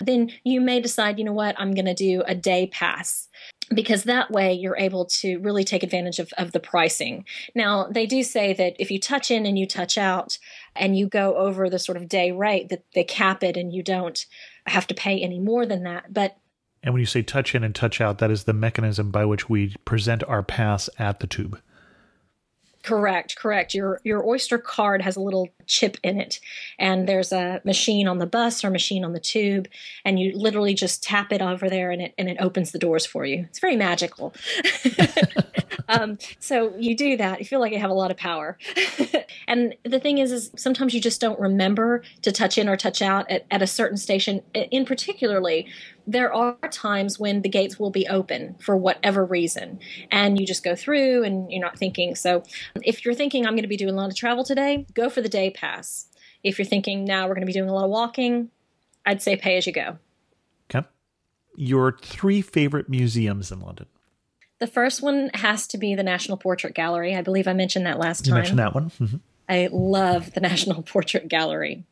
then 0.00 0.30
you 0.44 0.60
may 0.60 0.80
decide, 0.80 1.18
you 1.18 1.24
know 1.24 1.32
what, 1.32 1.56
I'm 1.58 1.74
going 1.74 1.86
to 1.86 1.94
do 1.94 2.22
a 2.26 2.34
day 2.34 2.66
pass 2.66 3.28
because 3.72 4.04
that 4.04 4.30
way 4.30 4.52
you're 4.52 4.76
able 4.76 5.06
to 5.06 5.38
really 5.38 5.64
take 5.64 5.82
advantage 5.82 6.18
of, 6.18 6.32
of 6.36 6.52
the 6.52 6.60
pricing. 6.60 7.24
Now, 7.54 7.86
they 7.88 8.06
do 8.06 8.22
say 8.22 8.52
that 8.52 8.74
if 8.78 8.90
you 8.90 8.98
touch 8.98 9.30
in 9.30 9.46
and 9.46 9.58
you 9.58 9.66
touch 9.66 9.96
out 9.96 10.38
and 10.76 10.96
you 10.96 11.08
go 11.08 11.36
over 11.36 11.70
the 11.70 11.78
sort 11.78 11.96
of 11.96 12.08
day 12.08 12.32
rate, 12.32 12.68
that 12.68 12.84
they 12.94 13.04
cap 13.04 13.42
it 13.42 13.56
and 13.56 13.72
you 13.72 13.82
don't 13.82 14.26
have 14.66 14.86
to 14.88 14.94
pay 14.94 15.20
any 15.20 15.38
more 15.38 15.66
than 15.66 15.84
that. 15.84 16.12
But 16.12 16.36
and 16.82 16.94
when 16.94 17.00
you 17.00 17.06
say 17.06 17.22
touch 17.22 17.54
in 17.54 17.62
and 17.62 17.74
touch 17.74 18.00
out, 18.00 18.18
that 18.18 18.30
is 18.30 18.44
the 18.44 18.54
mechanism 18.54 19.10
by 19.10 19.24
which 19.26 19.50
we 19.50 19.76
present 19.84 20.24
our 20.24 20.42
pass 20.42 20.88
at 20.98 21.20
the 21.20 21.26
tube. 21.26 21.60
Correct, 22.82 23.36
correct. 23.36 23.74
Your 23.74 24.00
your 24.04 24.26
Oyster 24.26 24.56
card 24.56 25.02
has 25.02 25.14
a 25.14 25.20
little 25.20 25.48
chip 25.66 25.98
in 26.02 26.18
it, 26.18 26.40
and 26.78 27.06
there's 27.06 27.30
a 27.30 27.60
machine 27.62 28.08
on 28.08 28.18
the 28.18 28.26
bus 28.26 28.64
or 28.64 28.70
machine 28.70 29.04
on 29.04 29.12
the 29.12 29.20
tube, 29.20 29.68
and 30.02 30.18
you 30.18 30.32
literally 30.34 30.72
just 30.72 31.02
tap 31.02 31.30
it 31.30 31.42
over 31.42 31.68
there, 31.68 31.90
and 31.90 32.00
it 32.00 32.14
and 32.16 32.30
it 32.30 32.38
opens 32.40 32.72
the 32.72 32.78
doors 32.78 33.04
for 33.04 33.26
you. 33.26 33.44
It's 33.50 33.58
very 33.58 33.76
magical. 33.76 34.32
um, 35.90 36.16
so 36.38 36.74
you 36.78 36.96
do 36.96 37.18
that. 37.18 37.40
You 37.40 37.44
feel 37.44 37.60
like 37.60 37.72
you 37.72 37.78
have 37.80 37.90
a 37.90 37.94
lot 37.94 38.10
of 38.10 38.16
power. 38.16 38.56
and 39.46 39.74
the 39.84 40.00
thing 40.00 40.16
is, 40.16 40.32
is 40.32 40.50
sometimes 40.56 40.94
you 40.94 41.02
just 41.02 41.20
don't 41.20 41.38
remember 41.38 42.02
to 42.22 42.32
touch 42.32 42.56
in 42.56 42.66
or 42.66 42.78
touch 42.78 43.02
out 43.02 43.30
at, 43.30 43.44
at 43.50 43.60
a 43.60 43.66
certain 43.66 43.98
station. 43.98 44.40
In 44.54 44.86
particularly, 44.86 45.66
there 46.10 46.32
are 46.32 46.56
times 46.70 47.18
when 47.18 47.42
the 47.42 47.48
gates 47.48 47.78
will 47.78 47.90
be 47.90 48.06
open 48.08 48.56
for 48.60 48.76
whatever 48.76 49.24
reason, 49.24 49.78
and 50.10 50.40
you 50.40 50.46
just 50.46 50.64
go 50.64 50.74
through 50.74 51.24
and 51.24 51.50
you're 51.50 51.60
not 51.60 51.78
thinking. 51.78 52.14
So, 52.14 52.42
if 52.82 53.04
you're 53.04 53.14
thinking 53.14 53.46
I'm 53.46 53.52
going 53.52 53.62
to 53.62 53.68
be 53.68 53.76
doing 53.76 53.94
a 53.94 53.96
lot 53.96 54.10
of 54.10 54.16
travel 54.16 54.44
today, 54.44 54.86
go 54.94 55.08
for 55.08 55.20
the 55.20 55.28
day 55.28 55.50
pass. 55.50 56.08
If 56.42 56.58
you're 56.58 56.66
thinking 56.66 57.04
now 57.04 57.28
we're 57.28 57.34
going 57.34 57.42
to 57.42 57.46
be 57.46 57.52
doing 57.52 57.68
a 57.68 57.74
lot 57.74 57.84
of 57.84 57.90
walking, 57.90 58.50
I'd 59.06 59.22
say 59.22 59.36
pay 59.36 59.56
as 59.56 59.66
you 59.66 59.72
go. 59.72 59.98
Okay. 60.74 60.86
Your 61.56 61.96
three 62.02 62.42
favorite 62.42 62.88
museums 62.88 63.52
in 63.52 63.60
London. 63.60 63.86
The 64.58 64.66
first 64.66 65.02
one 65.02 65.30
has 65.34 65.66
to 65.68 65.78
be 65.78 65.94
the 65.94 66.02
National 66.02 66.36
Portrait 66.36 66.74
Gallery. 66.74 67.14
I 67.14 67.22
believe 67.22 67.48
I 67.48 67.52
mentioned 67.52 67.86
that 67.86 67.98
last 67.98 68.24
time. 68.24 68.34
You 68.34 68.40
mentioned 68.40 68.58
that 68.58 68.74
one. 68.74 68.90
Mm-hmm. 68.90 69.16
I 69.48 69.68
love 69.70 70.32
the 70.32 70.40
National 70.40 70.82
Portrait 70.82 71.28
Gallery. 71.28 71.84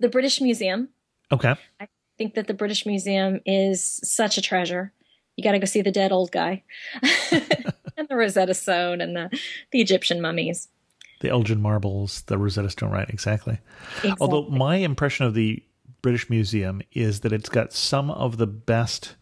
The 0.00 0.08
British 0.08 0.40
Museum. 0.40 0.88
Okay. 1.30 1.54
I 1.78 1.88
think 2.18 2.34
that 2.34 2.46
the 2.46 2.54
British 2.54 2.84
Museum 2.84 3.40
is 3.46 4.00
such 4.02 4.36
a 4.36 4.42
treasure. 4.42 4.92
You 5.36 5.44
got 5.44 5.52
to 5.52 5.58
go 5.58 5.66
see 5.66 5.82
the 5.82 5.92
dead 5.92 6.12
old 6.12 6.32
guy 6.32 6.64
and 7.32 8.08
the 8.08 8.16
Rosetta 8.16 8.54
Stone 8.54 9.00
and 9.00 9.16
the, 9.16 9.30
the 9.70 9.80
Egyptian 9.80 10.20
mummies. 10.20 10.68
The 11.20 11.30
Elgin 11.30 11.62
marbles, 11.62 12.22
the 12.22 12.36
Rosetta 12.36 12.70
Stone, 12.70 12.90
right? 12.90 13.08
Exactly. 13.08 13.58
exactly. 13.98 14.14
Although 14.20 14.48
my 14.50 14.76
impression 14.76 15.26
of 15.26 15.34
the 15.34 15.62
British 16.02 16.28
Museum 16.28 16.82
is 16.92 17.20
that 17.20 17.32
it's 17.32 17.48
got 17.48 17.72
some 17.72 18.10
of 18.10 18.36
the 18.36 18.46
best 18.46 19.14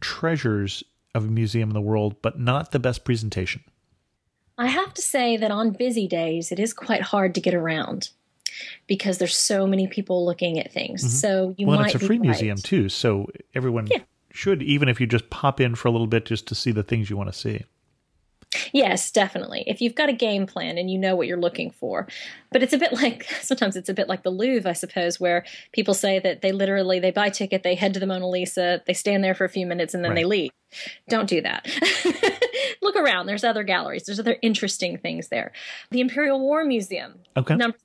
treasures 0.00 0.84
of 1.14 1.24
a 1.24 1.28
museum 1.28 1.70
in 1.70 1.74
the 1.74 1.80
world, 1.80 2.16
but 2.22 2.38
not 2.38 2.72
the 2.72 2.78
best 2.78 3.04
presentation. 3.04 3.62
I 4.56 4.68
have 4.68 4.94
to 4.94 5.02
say 5.02 5.36
that 5.36 5.50
on 5.50 5.70
busy 5.70 6.06
days, 6.06 6.52
it 6.52 6.58
is 6.58 6.72
quite 6.72 7.02
hard 7.02 7.34
to 7.34 7.40
get 7.40 7.54
around 7.54 8.10
because 8.86 9.18
there's 9.18 9.36
so 9.36 9.66
many 9.66 9.86
people 9.86 10.24
looking 10.24 10.58
at 10.58 10.72
things. 10.72 11.02
Mm-hmm. 11.02 11.10
So 11.10 11.54
you 11.56 11.66
well, 11.66 11.80
might. 11.80 11.94
it's 11.94 12.02
a 12.02 12.06
free 12.06 12.18
museum 12.18 12.56
too, 12.58 12.88
so 12.88 13.28
everyone 13.54 13.86
yeah. 13.86 13.98
should, 14.30 14.62
even 14.62 14.88
if 14.88 15.00
you 15.00 15.06
just 15.06 15.30
pop 15.30 15.60
in 15.60 15.74
for 15.74 15.88
a 15.88 15.90
little 15.90 16.06
bit 16.06 16.26
just 16.26 16.46
to 16.48 16.54
see 16.54 16.72
the 16.72 16.82
things 16.82 17.10
you 17.10 17.16
want 17.16 17.32
to 17.32 17.38
see. 17.38 17.64
Yes, 18.72 19.10
definitely. 19.10 19.64
If 19.66 19.80
you've 19.80 19.94
got 19.94 20.08
a 20.08 20.12
game 20.12 20.46
plan 20.46 20.78
and 20.78 20.90
you 20.90 20.98
know 20.98 21.16
what 21.16 21.26
you're 21.26 21.40
looking 21.40 21.70
for. 21.70 22.06
But 22.52 22.62
it's 22.62 22.72
a 22.72 22.78
bit 22.78 22.92
like 23.02 23.24
sometimes 23.40 23.76
it's 23.76 23.88
a 23.88 23.94
bit 23.94 24.08
like 24.08 24.22
the 24.22 24.30
Louvre, 24.30 24.68
I 24.68 24.74
suppose, 24.74 25.18
where 25.18 25.44
people 25.72 25.94
say 25.94 26.18
that 26.18 26.42
they 26.42 26.52
literally 26.52 27.00
they 27.00 27.10
buy 27.10 27.26
a 27.26 27.30
ticket, 27.30 27.62
they 27.62 27.74
head 27.74 27.94
to 27.94 28.00
the 28.00 28.06
Mona 28.06 28.28
Lisa, 28.28 28.82
they 28.86 28.94
stand 28.94 29.24
there 29.24 29.34
for 29.34 29.44
a 29.44 29.48
few 29.48 29.66
minutes 29.66 29.94
and 29.94 30.04
then 30.04 30.10
right. 30.10 30.16
they 30.16 30.24
leave. 30.24 30.50
Don't 31.08 31.28
do 31.28 31.40
that. 31.42 31.68
Look 32.82 32.96
around. 32.96 33.26
There's 33.26 33.44
other 33.44 33.62
galleries. 33.62 34.04
There's 34.04 34.20
other 34.20 34.36
interesting 34.42 34.98
things 34.98 35.28
there. 35.28 35.52
The 35.90 36.00
Imperial 36.00 36.40
War 36.40 36.64
Museum. 36.64 37.20
Okay. 37.36 37.56
Number. 37.56 37.76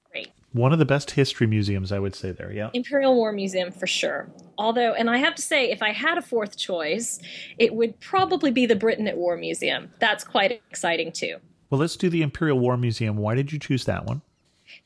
One 0.51 0.74
of 0.74 0.79
the 0.79 0.86
best 0.86 1.12
history 1.12 1.46
museums, 1.46 1.91
I 1.91 2.00
would 2.00 2.15
say 2.15 2.32
there. 2.32 2.51
Yeah. 2.51 2.70
Imperial 2.74 3.15
War 3.15 3.32
Museum 3.32 3.72
for 3.72 3.86
sure. 3.86 4.32
Although, 4.58 4.94
and 4.94 5.10
I 5.10 5.18
have 5.18 5.36
to 5.36 5.41
say, 5.41 5.70
if 5.70 5.84
I 5.84 5.91
had 5.91 6.18
a 6.18 6.22
fourth 6.22 6.58
choice, 6.58 7.20
it 7.58 7.75
would 7.75 8.00
probably 8.00 8.51
be 8.51 8.65
the 8.65 8.75
Britain 8.75 9.08
at 9.08 9.18
War 9.18 9.38
Museum. 9.38 9.91
That's 10.00 10.24
quite 10.24 10.51
exciting 10.72 11.12
too. 11.12 11.38
Well, 11.70 11.79
let's 11.79 11.96
do 11.96 12.10
the 12.10 12.24
Imperial 12.24 12.58
War 12.58 12.77
Museum. 12.77 13.18
Why 13.18 13.36
did 13.36 13.51
you 13.51 13.60
choose 13.60 13.86
that 13.86 14.06
one? 14.06 14.24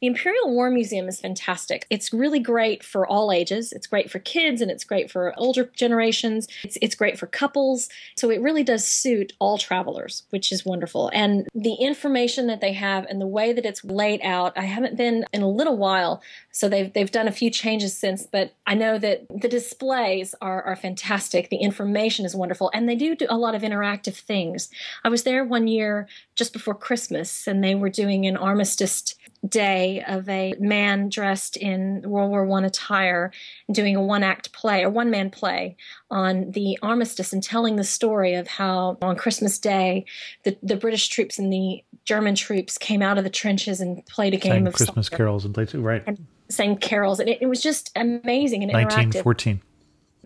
The 0.03 0.07
Imperial 0.07 0.51
War 0.53 0.69
Museum 0.69 1.07
is 1.07 1.22
fantastic. 1.22 1.88
It's 1.89 2.12
really 2.12 2.41
great 2.41 2.83
for 2.83 3.07
all 3.07 3.31
ages. 3.31 3.72
It's 3.72 3.88
great 3.88 4.12
for 4.12 4.19
kids 4.19 4.60
and 4.60 4.69
it's 4.69 4.83
great 4.83 5.10
for 5.10 5.33
older 5.38 5.72
generations. 5.77 6.50
It's, 6.65 6.77
it's 6.81 6.93
great 6.93 7.17
for 7.17 7.25
couples. 7.25 7.88
So 8.17 8.29
it 8.29 8.41
really 8.41 8.63
does 8.63 8.86
suit 8.86 9.31
all 9.39 9.57
travelers, 9.57 10.24
which 10.31 10.51
is 10.51 10.65
wonderful. 10.65 11.10
And 11.13 11.48
the 11.55 11.75
information 11.75 12.48
that 12.48 12.60
they 12.60 12.74
have 12.74 13.05
and 13.05 13.22
the 13.22 13.27
way 13.27 13.53
that 13.53 13.65
it's 13.65 13.81
laid 13.86 14.19
out, 14.24 14.57
I 14.57 14.63
haven't 14.65 14.98
been 14.98 15.24
in 15.31 15.41
a 15.41 15.50
little 15.50 15.77
while, 15.77 16.22
so 16.53 16.69
they've, 16.69 16.93
they've 16.93 17.12
done 17.12 17.27
a 17.27 17.31
few 17.31 17.50
changes 17.50 17.98
since, 17.98 18.27
but 18.27 18.53
I 18.67 18.75
know 18.75 19.00
that 19.00 19.25
the 19.29 19.48
displays 19.48 20.36
are, 20.39 20.62
are 20.62 20.75
fantastic. 20.75 21.50
The 21.50 21.57
information 21.57 22.25
is 22.25 22.36
wonderful 22.36 22.69
and 22.75 22.88
they 22.88 22.95
do, 22.95 23.15
do 23.15 23.25
a 23.27 23.38
lot 23.38 23.55
of 23.55 23.63
interactive 23.63 24.15
things. 24.15 24.69
I 25.03 25.10
was 25.10 25.24
there 25.24 25.43
one 25.43 25.67
year 25.67 26.07
just 26.36 26.53
before 26.53 26.75
Christmas 26.75 27.48
and 27.48 27.63
they 27.63 27.74
were 27.74 27.89
doing 27.89 28.27
an 28.27 28.38
armistice 28.38 29.15
day 29.50 30.03
of 30.07 30.29
a 30.29 30.53
man 30.60 31.10
dressed 31.10 31.57
in 31.57 32.01
World 32.03 32.29
War 32.29 32.45
One 32.45 32.63
attire 32.63 33.31
doing 33.72 33.95
a 33.95 34.01
one 34.01 34.24
act 34.24 34.53
play 34.53 34.83
or 34.83 34.89
one 34.89 35.10
man 35.10 35.31
play 35.31 35.75
on 36.10 36.51
the 36.51 36.77
armistice 36.81 37.33
and 37.33 37.43
telling 37.43 37.75
the 37.75 37.83
story 37.83 38.36
of 38.36 38.48
how 38.48 38.98
on 39.01 39.15
Christmas 39.15 39.60
Day 39.60 40.05
the, 40.43 40.55
the 40.63 40.77
British 40.77 41.10
troops 41.10 41.39
and 41.39 41.51
the 41.51 41.83
German 42.05 42.36
troops 42.36 42.77
came 42.77 43.01
out 43.01 43.17
of 43.17 43.24
the 43.24 43.29
trenches 43.29 43.81
and 43.81 44.05
played 44.05 44.33
a 44.33 44.38
game 44.38 44.51
Sang 44.51 44.67
of 44.67 44.74
Christmas 44.75 45.07
soccer 45.07 45.17
carols 45.17 45.45
and 45.45 45.53
played 45.53 45.74
right. 45.75 46.03
and 46.07 46.25
sang 46.53 46.77
carols 46.77 47.19
and 47.19 47.27
it, 47.29 47.41
it 47.41 47.48
was 47.48 47.62
just 47.62 47.91
amazing 47.95 48.63
and 48.63 48.72
interactive. 48.72 49.24
fourteen. 49.24 49.62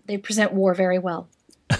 They 0.06 0.16
present 0.18 0.52
war 0.52 0.74
very 0.74 0.98
well. 0.98 1.28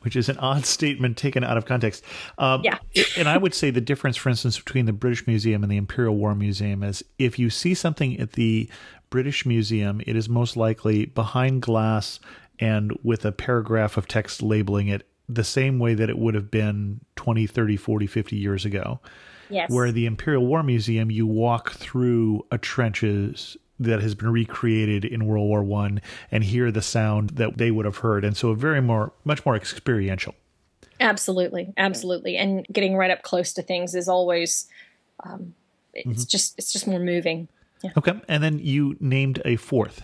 which 0.00 0.16
is 0.16 0.28
an 0.28 0.38
odd 0.38 0.64
statement 0.64 1.16
taken 1.16 1.44
out 1.44 1.56
of 1.56 1.66
context. 1.66 2.02
Um, 2.38 2.62
Yeah. 2.64 2.78
and 3.16 3.28
I 3.28 3.36
would 3.36 3.54
say 3.54 3.70
the 3.70 3.80
difference, 3.80 4.16
for 4.16 4.28
instance, 4.30 4.58
between 4.58 4.86
the 4.86 4.92
British 4.92 5.26
Museum 5.26 5.62
and 5.62 5.70
the 5.70 5.76
Imperial 5.76 6.16
War 6.16 6.34
Museum 6.34 6.82
is 6.82 7.04
if 7.18 7.38
you 7.38 7.50
see 7.50 7.74
something 7.74 8.18
at 8.18 8.32
the 8.32 8.68
British 9.10 9.46
Museum, 9.46 10.00
it 10.06 10.16
is 10.16 10.28
most 10.28 10.56
likely 10.56 11.06
behind 11.06 11.62
glass 11.62 12.20
and 12.58 12.92
with 13.02 13.24
a 13.24 13.32
paragraph 13.32 13.96
of 13.96 14.08
text 14.08 14.42
labeling 14.42 14.88
it 14.88 15.06
the 15.28 15.44
same 15.44 15.78
way 15.78 15.94
that 15.94 16.08
it 16.08 16.18
would 16.18 16.34
have 16.34 16.50
been 16.50 17.00
20, 17.16 17.46
30, 17.46 17.76
40, 17.76 18.06
50 18.06 18.36
years 18.36 18.64
ago. 18.64 19.00
Yes. 19.50 19.70
Where 19.70 19.92
the 19.92 20.06
Imperial 20.06 20.46
War 20.46 20.62
Museum, 20.62 21.10
you 21.10 21.26
walk 21.26 21.72
through 21.72 22.44
a 22.50 22.58
trenches 22.58 23.56
that 23.80 24.02
has 24.02 24.14
been 24.14 24.30
recreated 24.30 25.04
in 25.04 25.26
World 25.26 25.48
War 25.48 25.62
One 25.62 26.00
and 26.30 26.42
hear 26.44 26.70
the 26.70 26.82
sound 26.82 27.30
that 27.30 27.58
they 27.58 27.70
would 27.70 27.84
have 27.84 27.98
heard, 27.98 28.24
and 28.24 28.36
so 28.36 28.50
a 28.50 28.56
very 28.56 28.80
more, 28.80 29.12
much 29.24 29.44
more 29.46 29.54
experiential. 29.56 30.34
Absolutely, 31.00 31.72
absolutely, 31.76 32.36
and 32.36 32.66
getting 32.72 32.96
right 32.96 33.10
up 33.10 33.22
close 33.22 33.52
to 33.54 33.62
things 33.62 33.94
is 33.94 34.08
always, 34.08 34.66
um, 35.24 35.54
it's 35.94 36.24
just 36.24 36.58
it's 36.58 36.72
just 36.72 36.86
more 36.86 36.98
moving. 36.98 37.48
Okay, 37.96 38.20
and 38.28 38.42
then 38.42 38.58
you 38.58 38.96
named 38.98 39.40
a 39.44 39.56
fourth. 39.56 40.02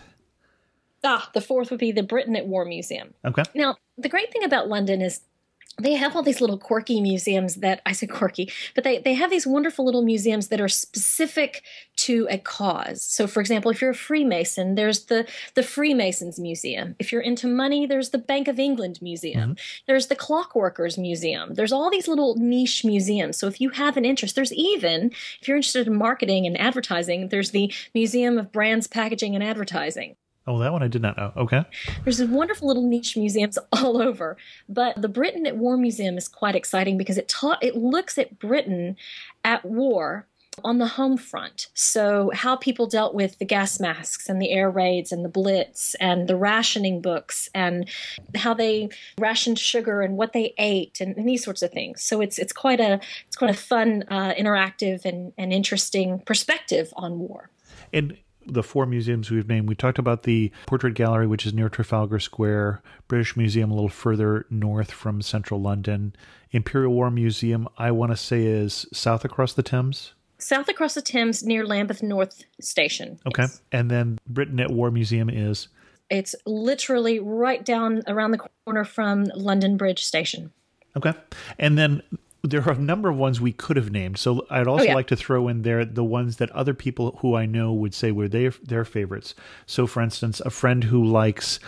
Ah, 1.02 1.28
the 1.34 1.40
fourth 1.40 1.70
would 1.70 1.80
be 1.80 1.92
the 1.92 2.02
Britain 2.02 2.36
at 2.36 2.46
War 2.46 2.64
Museum. 2.64 3.12
Okay, 3.24 3.42
Now, 3.54 3.76
the 3.98 4.08
great 4.08 4.32
thing 4.32 4.44
about 4.44 4.68
London 4.68 5.02
is 5.02 5.20
they 5.78 5.94
have 5.94 6.14
all 6.14 6.22
these 6.22 6.40
little 6.40 6.58
quirky 6.58 7.00
museums 7.00 7.56
that 7.56 7.82
I 7.84 7.92
say 7.92 8.06
quirky, 8.06 8.52
but 8.74 8.84
they, 8.84 8.98
they 8.98 9.14
have 9.14 9.30
these 9.30 9.46
wonderful 9.46 9.84
little 9.84 10.04
museums 10.04 10.48
that 10.48 10.60
are 10.60 10.68
specific 10.68 11.62
to 11.96 12.26
a 12.30 12.38
cause. 12.38 13.02
So, 13.02 13.26
for 13.26 13.40
example, 13.40 13.70
if 13.70 13.80
you're 13.80 13.90
a 13.90 13.94
Freemason, 13.94 14.74
there's 14.74 15.06
the, 15.06 15.26
the 15.54 15.62
Freemasons 15.62 16.38
Museum. 16.38 16.94
If 16.98 17.12
you're 17.12 17.20
into 17.20 17.46
money, 17.46 17.86
there's 17.86 18.10
the 18.10 18.18
Bank 18.18 18.48
of 18.48 18.58
England 18.58 19.00
Museum. 19.02 19.50
Mm-hmm. 19.50 19.82
There's 19.86 20.06
the 20.06 20.16
Clockworkers 20.16 20.98
Museum. 20.98 21.54
There's 21.54 21.72
all 21.72 21.90
these 21.90 22.08
little 22.08 22.36
niche 22.36 22.84
museums. 22.84 23.36
So, 23.36 23.46
if 23.46 23.60
you 23.60 23.70
have 23.70 23.96
an 23.96 24.04
interest, 24.04 24.34
there's 24.34 24.52
even, 24.52 25.12
if 25.40 25.48
you're 25.48 25.56
interested 25.56 25.86
in 25.86 25.96
marketing 25.96 26.46
and 26.46 26.60
advertising, 26.60 27.28
there's 27.28 27.50
the 27.50 27.72
Museum 27.94 28.38
of 28.38 28.52
Brands, 28.52 28.86
Packaging, 28.86 29.34
and 29.34 29.42
Advertising. 29.42 30.16
Oh, 30.46 30.58
that 30.58 30.72
one 30.72 30.82
I 30.82 30.88
did 30.88 31.02
not 31.02 31.16
know. 31.16 31.32
Okay, 31.36 31.64
There's 32.04 32.22
wonderful 32.24 32.68
little 32.68 32.86
niche 32.86 33.16
museums 33.16 33.58
all 33.72 34.00
over, 34.00 34.36
but 34.68 35.00
the 35.00 35.08
Britain 35.08 35.46
at 35.46 35.56
War 35.56 35.76
Museum 35.76 36.16
is 36.16 36.28
quite 36.28 36.54
exciting 36.54 36.98
because 36.98 37.18
it 37.18 37.28
taught 37.28 37.62
it 37.62 37.76
looks 37.76 38.18
at 38.18 38.38
Britain 38.38 38.96
at 39.44 39.64
war 39.64 40.26
on 40.62 40.78
the 40.78 40.86
home 40.86 41.16
front. 41.16 41.68
So 41.74 42.30
how 42.32 42.56
people 42.56 42.86
dealt 42.86 43.14
with 43.14 43.38
the 43.38 43.44
gas 43.44 43.80
masks 43.80 44.28
and 44.28 44.40
the 44.40 44.50
air 44.50 44.70
raids 44.70 45.10
and 45.10 45.24
the 45.24 45.28
blitz 45.28 45.94
and 45.96 46.28
the 46.28 46.36
rationing 46.36 47.00
books 47.00 47.48
and 47.54 47.88
how 48.36 48.54
they 48.54 48.90
rationed 49.18 49.58
sugar 49.58 50.02
and 50.02 50.16
what 50.16 50.32
they 50.32 50.54
ate 50.58 51.00
and, 51.00 51.16
and 51.16 51.28
these 51.28 51.44
sorts 51.44 51.62
of 51.62 51.72
things. 51.72 52.02
So 52.02 52.20
it's 52.20 52.38
it's 52.38 52.52
quite 52.52 52.80
a 52.80 53.00
it's 53.26 53.36
quite 53.36 53.50
a 53.50 53.58
fun, 53.58 54.04
uh, 54.08 54.34
interactive 54.34 55.04
and, 55.04 55.32
and 55.36 55.52
interesting 55.52 56.20
perspective 56.20 56.92
on 56.96 57.18
war. 57.18 57.50
and 57.92 58.16
the 58.46 58.62
four 58.62 58.86
museums 58.86 59.30
we've 59.30 59.48
named, 59.48 59.68
we 59.68 59.74
talked 59.74 59.98
about 59.98 60.22
the 60.24 60.50
Portrait 60.66 60.94
Gallery, 60.94 61.26
which 61.26 61.46
is 61.46 61.54
near 61.54 61.68
Trafalgar 61.68 62.18
Square, 62.18 62.82
British 63.08 63.36
Museum 63.36 63.70
a 63.70 63.74
little 63.74 63.88
further 63.88 64.46
north 64.50 64.90
from 64.90 65.22
central 65.22 65.60
London, 65.60 66.14
Imperial 66.50 66.92
War 66.92 67.10
Museum, 67.10 67.68
I 67.78 67.90
want 67.90 68.12
to 68.12 68.16
say 68.16 68.44
is 68.44 68.86
south 68.92 69.24
across 69.24 69.52
the 69.54 69.62
Thames. 69.62 70.12
South 70.38 70.68
across 70.68 70.94
the 70.94 71.02
Thames 71.02 71.42
near 71.44 71.66
Lambeth 71.66 72.02
North 72.02 72.44
Station. 72.60 73.18
Okay, 73.26 73.42
Yes. 73.44 73.62
and 73.72 73.90
then 73.90 74.18
Britain 74.26 74.60
at 74.60 74.70
War 74.70 74.90
Museum 74.90 75.30
is 75.30 75.68
It's 76.10 76.34
literally 76.44 77.18
right 77.18 77.64
down 77.64 78.02
around 78.06 78.32
the 78.32 78.48
corner 78.66 78.84
from 78.84 79.24
London 79.34 79.76
Bridge 79.76 80.04
Station. 80.04 80.52
Okay. 80.96 81.12
And 81.58 81.76
then 81.78 82.02
there 82.46 82.62
are 82.68 82.72
a 82.72 82.78
number 82.78 83.08
of 83.08 83.16
ones 83.16 83.40
we 83.40 83.52
could 83.52 83.76
have 83.76 83.90
named. 83.90 84.18
So 84.18 84.46
I'd 84.50 84.66
also 84.66 84.84
Oh, 84.84 84.88
yeah. 84.88 84.94
like 84.94 85.06
to 85.08 85.16
throw 85.16 85.48
in 85.48 85.62
there 85.62 85.84
the 85.84 86.04
ones 86.04 86.36
that 86.36 86.50
other 86.50 86.74
people 86.74 87.18
who 87.20 87.34
I 87.34 87.46
know 87.46 87.72
would 87.72 87.94
say 87.94 88.12
were 88.12 88.28
their 88.28 88.52
their 88.62 88.84
favorites. 88.84 89.34
So 89.66 89.86
for 89.86 90.02
instance, 90.02 90.40
a 90.40 90.50
friend 90.50 90.84
who 90.84 91.02
likes 91.04 91.58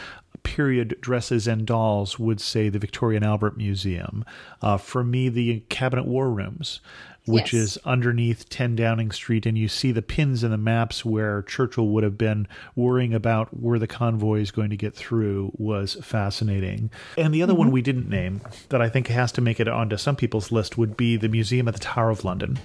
period 0.42 0.97
dresses 1.00 1.49
and 1.49 1.66
dolls 1.66 2.18
would 2.18 2.40
say 2.40 2.68
the 2.68 2.78
Victoria 2.78 3.16
and 3.16 3.25
Albert 3.25 3.56
Museum. 3.56 4.25
Uh, 4.62 4.76
for 4.76 5.02
me, 5.02 5.28
the 5.28 5.61
Cabinet 5.68 6.04
War 6.06 6.30
Rooms, 6.30 6.80
which 7.26 7.52
Yes. 7.52 7.62
is 7.62 7.78
underneath 7.85 8.49
10 8.49 8.76
Downing 8.76 9.11
Street, 9.11 9.47
and 9.47 9.59
you 9.59 9.68
see 9.68 9.92
the 9.92 10.02
pins 10.02 10.45
in 10.45 10.50
the 10.50 10.56
maps 10.56 11.04
where 11.04 11.42
Churchill 11.42 11.88
would 11.88 12.04
have 12.04 12.16
been 12.16 12.47
worrying 12.75 13.12
about 13.14 13.49
where 13.61 13.78
the 13.78 13.87
convoy 13.87 14.40
is 14.40 14.50
going 14.50 14.71
to 14.71 14.76
get 14.76 14.95
through 14.95 15.52
was 15.56 15.97
fascinating. 16.02 16.90
And 17.18 17.35
the 17.35 17.42
other 17.42 17.54
one 17.54 17.71
we 17.71 17.83
didn't 17.83 18.09
name 18.09 18.40
that 18.68 18.80
I 18.80 18.88
think 18.88 19.09
has 19.09 19.33
to 19.33 19.40
make 19.40 19.61
it 19.61 19.68
onto 19.68 19.97
some 19.97 20.16
people's 20.16 20.52
list 20.52 20.78
would 20.78 20.97
be 20.97 21.16
the 21.16 21.28
Museum 21.28 21.68
at 21.68 21.75
the 21.75 21.80
Tower 21.80 22.11
of 22.11 22.25
London. 22.25 22.59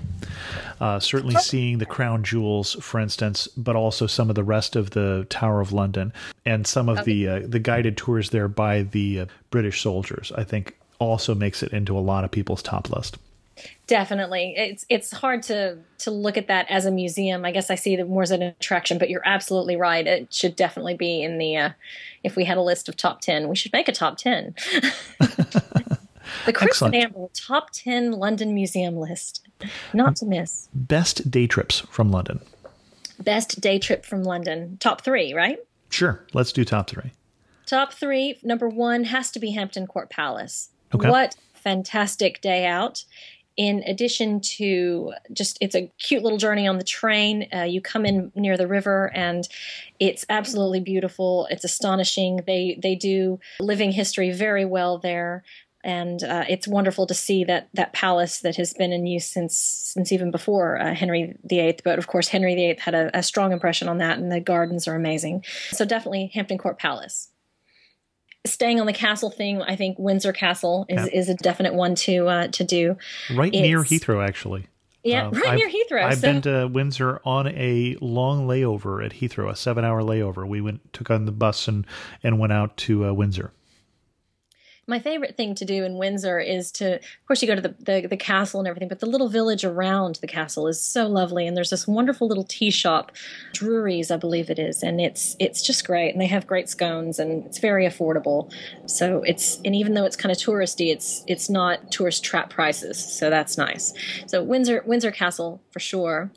Uh, 0.79 0.99
certainly 0.99 1.35
seeing 1.35 1.77
the 1.77 1.85
crown 1.85 2.23
jewels, 2.23 2.75
for 2.81 2.99
instance, 2.99 3.47
but 3.57 3.75
also 3.75 4.07
some 4.07 4.29
of 4.29 4.35
the 4.35 4.43
rest 4.43 4.75
of 4.75 4.91
the 4.91 5.25
Tower 5.29 5.61
of 5.61 5.71
London 5.71 6.13
and 6.45 6.65
some 6.65 6.89
of 6.89 7.05
the 7.05 7.27
uh, 7.27 7.39
the 7.43 7.59
guided 7.59 7.97
tours 7.97 8.29
there 8.29 8.47
by 8.47 8.83
the 8.83 9.21
uh, 9.21 9.25
British 9.49 9.81
soldiers. 9.81 10.31
I 10.35 10.43
think 10.43 10.75
also 10.99 11.33
makes 11.35 11.63
it 11.63 11.71
into 11.73 11.97
a 11.97 11.99
lot 11.99 12.23
of 12.23 12.31
people's 12.31 12.61
top 12.61 12.89
list. 12.89 13.17
Definitely, 13.87 14.53
it's 14.55 14.85
it's 14.89 15.11
hard 15.11 15.43
to 15.43 15.77
to 15.99 16.11
look 16.11 16.37
at 16.37 16.47
that 16.47 16.65
as 16.69 16.85
a 16.85 16.91
museum. 16.91 17.43
I 17.43 17.51
guess 17.51 17.69
I 17.69 17.75
see 17.75 17.93
it 17.93 18.07
more 18.07 18.23
as 18.23 18.31
an 18.31 18.41
attraction, 18.41 18.97
but 18.97 19.09
you're 19.09 19.21
absolutely 19.25 19.75
right. 19.75 20.07
It 20.07 20.33
should 20.33 20.55
definitely 20.55 20.95
be 20.95 21.21
in 21.21 21.37
the. 21.37 21.57
Uh, 21.57 21.69
if 22.23 22.35
we 22.35 22.45
had 22.45 22.57
a 22.57 22.61
list 22.61 22.87
of 22.87 22.95
top 22.95 23.21
ten, 23.21 23.49
we 23.49 23.55
should 23.55 23.73
make 23.73 23.87
a 23.87 23.91
top 23.91 24.17
ten. 24.17 24.55
the 26.45 26.79
and 26.85 26.95
Amber 26.95 27.27
top 27.33 27.71
ten 27.71 28.11
London 28.11 28.53
museum 28.53 28.95
list, 28.95 29.45
not 29.93 30.15
to 30.17 30.25
miss. 30.25 30.69
Best 30.73 31.29
day 31.29 31.47
trips 31.47 31.81
from 31.81 32.11
London. 32.11 32.39
Best 33.19 33.59
day 33.59 33.77
trip 33.77 34.05
from 34.05 34.23
London, 34.23 34.77
top 34.79 35.01
three, 35.01 35.33
right? 35.33 35.59
Sure, 35.89 36.25
let's 36.33 36.51
do 36.51 36.63
top 36.63 36.89
three. 36.89 37.11
Top 37.65 37.93
three, 37.93 38.39
number 38.41 38.67
one 38.67 39.05
has 39.05 39.31
to 39.31 39.39
be 39.39 39.51
Hampton 39.51 39.85
Court 39.85 40.09
Palace. 40.09 40.69
Okay. 40.93 41.09
What 41.09 41.35
fantastic 41.53 42.41
day 42.41 42.65
out. 42.65 43.05
In 43.57 43.83
addition 43.85 44.39
to 44.41 45.13
just, 45.33 45.57
it's 45.61 45.75
a 45.75 45.91
cute 45.99 46.23
little 46.23 46.37
journey 46.37 46.67
on 46.67 46.77
the 46.77 46.83
train. 46.83 47.47
Uh, 47.53 47.63
you 47.63 47.81
come 47.81 48.05
in 48.05 48.31
near 48.35 48.57
the 48.57 48.67
river, 48.67 49.11
and 49.13 49.47
it's 49.99 50.25
absolutely 50.29 50.79
beautiful. 50.79 51.47
It's 51.51 51.63
astonishing. 51.63 52.41
They 52.47 52.79
they 52.81 52.95
do 52.95 53.39
living 53.59 53.91
history 53.91 54.31
very 54.31 54.65
well 54.65 54.99
there, 54.99 55.43
and 55.83 56.23
uh, 56.23 56.45
it's 56.47 56.67
wonderful 56.67 57.07
to 57.07 57.13
see 57.13 57.43
that 57.45 57.69
that 57.73 57.93
palace 57.93 58.39
that 58.39 58.55
has 58.55 58.73
been 58.73 58.93
in 58.93 59.05
use 59.05 59.25
since 59.25 59.55
since 59.55 60.11
even 60.11 60.31
before 60.31 60.79
uh, 60.79 60.93
Henry 60.93 61.35
VIII. 61.43 61.79
But 61.83 61.99
of 61.99 62.07
course, 62.07 62.27
Henry 62.27 62.55
VIII 62.55 62.77
had 62.79 62.93
a, 62.93 63.17
a 63.17 63.23
strong 63.23 63.51
impression 63.51 63.89
on 63.89 63.97
that, 63.97 64.17
and 64.17 64.31
the 64.31 64.39
gardens 64.39 64.87
are 64.87 64.95
amazing. 64.95 65.43
So 65.71 65.85
definitely 65.85 66.31
Hampton 66.33 66.57
Court 66.57 66.77
Palace 66.77 67.30
staying 68.45 68.79
on 68.79 68.85
the 68.87 68.93
castle 68.93 69.29
thing, 69.29 69.61
I 69.61 69.75
think 69.75 69.97
Windsor 69.99 70.33
Castle 70.33 70.85
is, 70.89 70.95
Yeah. 71.07 71.19
is 71.19 71.29
a 71.29 71.35
definite 71.35 71.73
one 71.73 71.95
to 71.95 72.27
uh, 72.27 72.47
to 72.47 72.63
do. 72.63 72.97
Right 73.35 73.51
near 73.51 73.79
Heathrow, 73.83 74.25
actually. 74.27 74.67
Yeah, 75.03 75.27
Um, 75.27 75.33
right 75.33 75.47
I've- 75.47 75.57
near 75.57 75.69
Heathrow. 75.69 76.03
I've 76.03 76.19
so 76.19 76.21
been 76.21 76.41
to 76.43 76.67
Windsor 76.67 77.21
on 77.25 77.47
a 77.47 77.95
long 78.01 78.47
layover 78.47 79.03
at 79.03 79.13
Heathrow, 79.13 79.49
a 79.49 79.55
seven-hour 79.55 80.01
layover. 80.03 80.47
We 80.47 80.61
went, 80.61 80.93
took 80.93 81.09
on 81.09 81.25
the 81.25 81.31
bus 81.31 81.67
and 81.67 81.85
and 82.23 82.37
went 82.39 82.53
out 82.53 82.77
to 82.77 83.07
uh, 83.07 83.13
Windsor. 83.13 83.51
My 84.87 84.99
favorite 84.99 85.37
thing 85.37 85.53
to 85.55 85.65
do 85.65 85.83
in 85.83 85.97
Windsor 85.97 86.39
is 86.39 86.71
to, 86.73 86.95
of 86.95 87.25
course, 87.27 87.41
you 87.41 87.47
go 87.47 87.55
to 87.55 87.61
the, 87.61 87.75
the, 87.79 88.07
the, 88.07 88.17
castle 88.17 88.59
and 88.59 88.67
everything, 88.67 88.89
but 88.89 88.99
the 88.99 89.05
little 89.05 89.29
village 89.29 89.63
around 89.63 90.15
the 90.21 90.27
castle 90.27 90.67
is 90.67 90.81
so 90.81 91.07
lovely. 91.07 91.45
And 91.45 91.55
there's 91.55 91.69
this 91.69 91.87
wonderful 91.87 92.27
little 92.27 92.43
tea 92.43 92.71
shop, 92.71 93.11
Drury's, 93.53 94.09
I 94.09 94.17
believe 94.17 94.49
it 94.49 94.57
is, 94.57 94.81
and 94.81 94.99
it's 94.99 95.35
it's 95.39 95.61
just 95.61 95.85
great. 95.85 96.11
And 96.11 96.21
they 96.21 96.27
have 96.27 96.47
great 96.47 96.67
scones, 96.67 97.19
and 97.19 97.45
it's 97.45 97.59
very 97.59 97.85
affordable. 97.85 98.51
So 98.87 99.21
it's 99.23 99.59
and 99.63 99.75
even 99.75 99.93
though 99.93 100.05
it's 100.05 100.15
kind 100.15 100.31
of 100.31 100.37
touristy, 100.37 100.91
it's 100.91 101.23
it's 101.27 101.49
not 101.49 101.91
tourist 101.91 102.23
trap 102.23 102.49
prices. 102.49 102.97
So 102.97 103.29
that's 103.29 103.57
nice. 103.57 103.93
So 104.25 104.43
Windsor 104.43 104.83
Windsor 104.85 105.11
Castle 105.11 105.61
for 105.71 105.79
sure, 105.79 106.31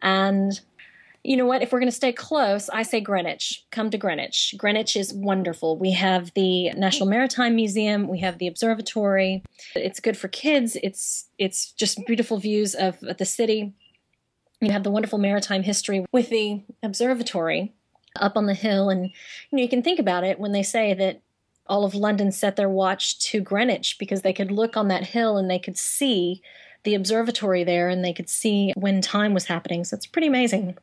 and 0.00 0.58
you 1.22 1.36
know 1.36 1.44
what? 1.44 1.62
If 1.62 1.70
we're 1.70 1.80
going 1.80 1.90
to 1.90 1.96
stay 1.96 2.12
close, 2.12 2.70
I 2.70 2.82
say 2.82 3.00
Greenwich. 3.00 3.66
Come 3.70 3.90
to 3.90 3.98
Greenwich. 3.98 4.54
Greenwich 4.56 4.96
is 4.96 5.12
wonderful. 5.12 5.76
We 5.76 5.92
have 5.92 6.32
the 6.34 6.70
National 6.70 7.08
Maritime 7.08 7.54
Museum. 7.54 8.08
We 8.08 8.20
have 8.20 8.38
the 8.38 8.46
observatory. 8.46 9.42
It's 9.74 10.00
good 10.00 10.16
for 10.16 10.28
kids. 10.28 10.76
It's 10.82 11.28
it's 11.38 11.72
just 11.72 12.06
beautiful 12.06 12.38
views 12.38 12.74
of, 12.74 12.98
the 13.00 13.24
city. 13.26 13.74
You 14.60 14.72
have 14.72 14.82
the 14.82 14.90
wonderful 14.90 15.18
maritime 15.18 15.62
history 15.62 16.06
with 16.10 16.30
the 16.30 16.62
observatory 16.82 17.74
up 18.16 18.36
on 18.36 18.46
the 18.46 18.54
hill, 18.54 18.88
and 18.88 19.06
you 19.06 19.56
know 19.56 19.62
you 19.62 19.68
can 19.68 19.82
think 19.82 19.98
about 19.98 20.24
it 20.24 20.38
when 20.38 20.52
they 20.52 20.62
say 20.62 20.94
that 20.94 21.20
all 21.66 21.84
of 21.84 21.94
London 21.94 22.32
set 22.32 22.56
their 22.56 22.68
watch 22.68 23.18
to 23.30 23.40
Greenwich 23.40 23.96
because 23.98 24.22
they 24.22 24.32
could 24.32 24.50
look 24.50 24.76
on 24.76 24.88
that 24.88 25.08
hill 25.08 25.36
and 25.36 25.50
they 25.50 25.58
could 25.58 25.78
see 25.78 26.42
the 26.82 26.94
observatory 26.94 27.62
there 27.62 27.88
and 27.88 28.02
they 28.02 28.12
could 28.12 28.28
see 28.28 28.72
when 28.74 29.02
time 29.02 29.34
was 29.34 29.44
happening. 29.44 29.84
So 29.84 29.96
it's 29.96 30.06
pretty 30.06 30.26
amazing 30.26 30.76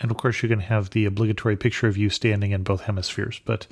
and 0.00 0.10
of 0.10 0.16
course 0.16 0.42
you 0.42 0.48
can 0.48 0.60
have 0.60 0.90
the 0.90 1.04
obligatory 1.04 1.56
picture 1.56 1.86
of 1.86 1.96
you 1.96 2.10
standing 2.10 2.50
in 2.50 2.62
both 2.62 2.82
hemispheres 2.82 3.40
but 3.44 3.66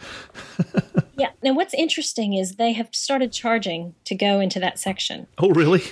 yeah. 1.16 1.30
Now 1.42 1.54
what's 1.54 1.74
interesting 1.74 2.34
is 2.34 2.56
they 2.56 2.72
have 2.72 2.88
started 2.92 3.32
charging 3.32 3.94
to 4.04 4.14
go 4.14 4.40
into 4.40 4.58
that 4.60 4.78
section. 4.78 5.26
Oh 5.38 5.50
really 5.50 5.82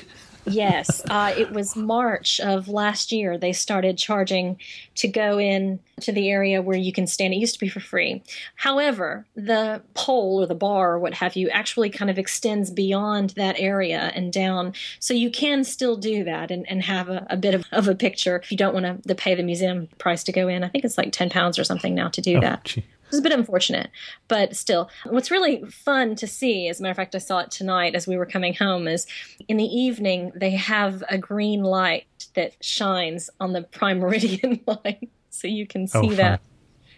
yes, 0.44 1.02
uh, 1.08 1.34
it 1.36 1.52
was 1.52 1.76
March 1.76 2.40
of 2.40 2.68
last 2.68 3.12
year. 3.12 3.38
They 3.38 3.52
started 3.52 3.98
charging 3.98 4.58
to 4.96 5.08
go 5.08 5.38
in 5.38 5.80
to 6.00 6.12
the 6.12 6.30
area 6.30 6.62
where 6.62 6.76
you 6.76 6.92
can 6.92 7.06
stand. 7.06 7.34
It 7.34 7.38
used 7.38 7.54
to 7.54 7.60
be 7.60 7.68
for 7.68 7.80
free. 7.80 8.22
However, 8.56 9.26
the 9.34 9.82
pole 9.94 10.42
or 10.42 10.46
the 10.46 10.54
bar 10.54 10.92
or 10.92 10.98
what 10.98 11.14
have 11.14 11.36
you 11.36 11.48
actually 11.50 11.90
kind 11.90 12.10
of 12.10 12.18
extends 12.18 12.70
beyond 12.70 13.30
that 13.30 13.56
area 13.58 14.12
and 14.14 14.32
down. 14.32 14.74
So 14.98 15.14
you 15.14 15.30
can 15.30 15.64
still 15.64 15.96
do 15.96 16.24
that 16.24 16.50
and, 16.50 16.68
and 16.68 16.82
have 16.82 17.08
a, 17.08 17.26
a 17.30 17.36
bit 17.36 17.54
of, 17.54 17.64
of 17.72 17.88
a 17.88 17.94
picture 17.94 18.36
if 18.36 18.50
you 18.50 18.56
don't 18.56 18.74
want 18.74 19.06
to 19.06 19.14
pay 19.14 19.34
the 19.34 19.42
museum 19.42 19.88
price 19.98 20.24
to 20.24 20.32
go 20.32 20.48
in. 20.48 20.64
I 20.64 20.68
think 20.68 20.84
it's 20.84 20.98
like 20.98 21.12
10 21.12 21.30
pounds 21.30 21.58
or 21.58 21.64
something 21.64 21.94
now 21.94 22.08
to 22.08 22.20
do 22.20 22.38
oh, 22.38 22.40
that. 22.40 22.64
Gee 22.64 22.84
was 23.12 23.20
a 23.20 23.22
bit 23.22 23.32
unfortunate, 23.32 23.90
but 24.28 24.56
still, 24.56 24.90
what's 25.04 25.30
really 25.30 25.64
fun 25.70 26.16
to 26.16 26.26
see, 26.26 26.68
as 26.68 26.80
a 26.80 26.82
matter 26.82 26.90
of 26.90 26.96
fact, 26.96 27.14
I 27.14 27.18
saw 27.18 27.40
it 27.40 27.50
tonight 27.50 27.94
as 27.94 28.06
we 28.06 28.16
were 28.16 28.26
coming 28.26 28.54
home, 28.54 28.88
is 28.88 29.06
in 29.48 29.56
the 29.56 29.64
evening 29.64 30.32
they 30.34 30.50
have 30.50 31.04
a 31.08 31.18
green 31.18 31.62
light 31.62 32.06
that 32.34 32.56
shines 32.60 33.30
on 33.38 33.52
the 33.52 33.62
prime 33.62 34.00
meridian 34.00 34.60
line, 34.66 35.08
so 35.30 35.46
you 35.46 35.66
can 35.66 35.82
oh, 35.94 36.02
see 36.02 36.12
oh, 36.12 36.14
that. 36.14 36.40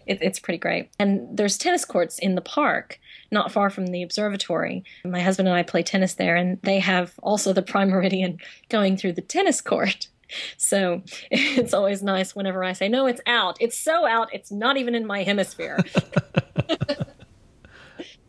It, 0.06 0.18
it's 0.21 0.38
pretty 0.38 0.59
great. 0.59 0.90
And 0.99 1.37
there's 1.37 1.56
tennis 1.56 1.85
courts 1.85 2.18
in 2.18 2.35
the 2.35 2.42
park, 2.42 3.00
not 3.30 3.50
far 3.50 3.71
from 3.71 3.87
the 3.87 4.02
observatory. 4.02 4.85
My 5.02 5.21
husband 5.21 5.49
and 5.49 5.56
I 5.56 5.62
play 5.62 5.83
tennis 5.83 6.14
there, 6.14 6.37
and 6.37 6.61
they 6.62 6.78
have 6.78 7.14
also 7.23 7.52
the 7.52 7.62
prime 7.62 7.88
meridian 7.88 8.38
going 8.68 8.97
through 8.97 9.14
the 9.14 9.23
tennis 9.23 9.61
court. 9.61 10.09
So 10.57 11.03
it's 11.31 11.75
always 11.75 12.03
nice 12.03 12.35
whenever 12.35 12.64
I 12.64 12.73
say, 12.73 12.88
no, 12.88 13.07
it's 13.07 13.21
out. 13.26 13.57
It's 13.61 13.76
so 13.76 14.07
out, 14.07 14.29
it's 14.33 14.50
not 14.50 14.76
even 14.76 14.95
in 14.95 15.07
my 15.07 15.23
hemisphere. 15.23 15.79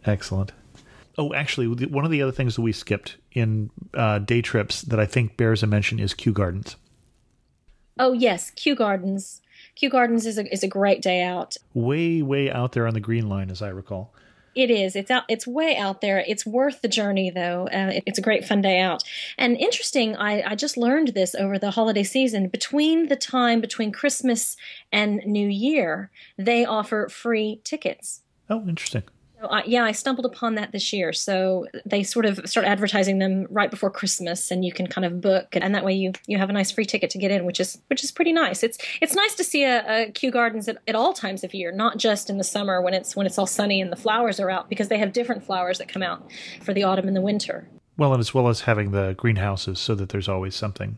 Excellent. 0.06 0.52
Oh, 1.18 1.34
actually, 1.34 1.68
one 1.88 2.06
of 2.06 2.12
the 2.12 2.22
other 2.22 2.32
things 2.32 2.56
that 2.56 2.62
we 2.62 2.74
skipped 2.74 3.18
in 3.32 3.72
uh, 3.94 4.20
day 4.20 4.42
trips 4.42 4.82
that 4.82 5.00
I 5.00 5.06
think 5.06 5.38
bears 5.38 5.64
a 5.64 5.68
mention 5.68 6.00
is 6.00 6.14
Kew 6.14 6.34
Gardens. 6.34 6.76
Oh 7.98 8.12
yes, 8.12 8.52
Kew 8.52 8.76
Gardens. 8.76 9.42
Kew 9.76 9.90
Gardens 9.90 10.26
is 10.26 10.38
a 10.38 10.52
is 10.52 10.64
a 10.64 10.68
great 10.68 11.02
day 11.02 11.24
out. 11.24 11.56
Way 11.74 12.22
way 12.22 12.52
out 12.52 12.74
there 12.74 12.88
on 12.88 12.94
the 12.94 13.00
green 13.00 13.30
line, 13.30 13.50
as 13.50 13.62
I 13.62 13.70
recall. 13.70 14.14
It 14.56 14.72
is. 14.72 14.96
It's 14.96 15.12
out. 15.12 15.24
It's 15.28 15.46
way 15.46 15.76
out 15.76 16.00
there. 16.02 16.24
It's 16.26 16.46
worth 16.46 16.82
the 16.82 16.88
journey, 16.88 17.30
though. 17.30 17.68
Uh, 17.68 17.92
it, 17.96 18.04
it's 18.06 18.18
a 18.18 18.22
great 18.22 18.46
fun 18.46 18.62
day 18.62 18.80
out. 18.80 19.04
And 19.38 19.58
interesting. 19.58 20.16
I, 20.16 20.52
I 20.52 20.56
just 20.56 20.78
learned 20.78 21.10
this 21.10 21.36
over 21.36 21.60
the 21.60 21.72
holiday 21.72 22.04
season. 22.04 22.48
Between 22.48 23.10
the 23.10 23.18
time 23.18 23.60
between 23.60 23.92
Christmas 23.92 24.56
and 24.92 25.22
New 25.26 25.48
Year, 25.48 26.10
they 26.38 26.66
offer 26.66 27.10
free 27.10 27.60
tickets. 27.64 28.22
Oh, 28.50 28.66
interesting. 28.68 29.04
So, 29.46 29.52
uh, 29.52 29.62
yeah, 29.66 29.84
I 29.84 29.92
stumbled 29.92 30.26
upon 30.26 30.56
that 30.56 30.72
this 30.72 30.92
year. 30.92 31.14
So 31.14 31.68
they 31.86 32.04
sort 32.04 32.26
of 32.26 32.40
start 32.46 32.66
advertising 32.66 33.20
them 33.20 33.46
right 33.50 33.70
before 33.70 33.92
Christmas, 33.92 34.50
and 34.50 34.66
you 34.66 34.72
can 34.72 34.88
kind 34.88 35.06
of 35.06 35.22
book, 35.22 35.50
and 35.54 35.76
that 35.76 35.86
way 35.86 35.94
you 35.94 36.14
you 36.26 36.38
have 36.38 36.50
a 36.50 36.54
nice 36.54 36.72
free 36.72 36.86
ticket 36.86 37.10
to 37.12 37.18
get 37.18 37.32
in, 37.32 37.46
which 37.46 37.60
is 37.60 37.80
which 37.88 38.04
is 38.04 38.12
pretty 38.12 38.34
nice. 38.34 38.64
It's 38.64 38.78
it's 39.02 39.14
nice 39.14 39.36
to 39.36 39.44
see 39.44 39.64
a, 39.64 40.08
a 40.08 40.12
Kew 40.12 40.32
Gardens 40.32 40.68
at, 40.68 40.78
at 40.88 40.96
all 40.96 41.14
times 41.14 41.44
of 41.44 41.54
year, 41.54 41.72
not 41.72 41.98
just 41.98 42.30
in 42.30 42.38
the 42.38 42.44
summer 42.44 42.82
when 42.82 42.94
it's 42.94 43.16
when 43.16 43.26
it's 43.28 43.38
all 43.38 43.48
sunny 43.48 43.82
and 43.82 43.92
the 43.92 43.98
flowers 43.98 44.40
are 44.40 44.50
out, 44.50 44.70
because 44.70 44.88
they 44.88 44.98
have 44.98 45.14
different 45.14 45.44
flowers 45.44 45.78
that 45.78 45.88
come 45.88 46.02
out 46.02 46.32
for 46.62 46.74
the 46.74 46.84
autumn 46.84 47.08
and 47.08 47.16
the 47.16 47.22
winter. 47.22 47.68
Well, 47.98 48.12
and 48.14 48.20
as 48.20 48.34
well 48.34 48.50
as 48.50 48.62
having 48.62 48.92
the 48.92 49.14
greenhouses, 49.14 49.80
so 49.80 49.96
that 49.96 50.10
there's 50.10 50.28
always 50.28 50.56
something 50.56 50.98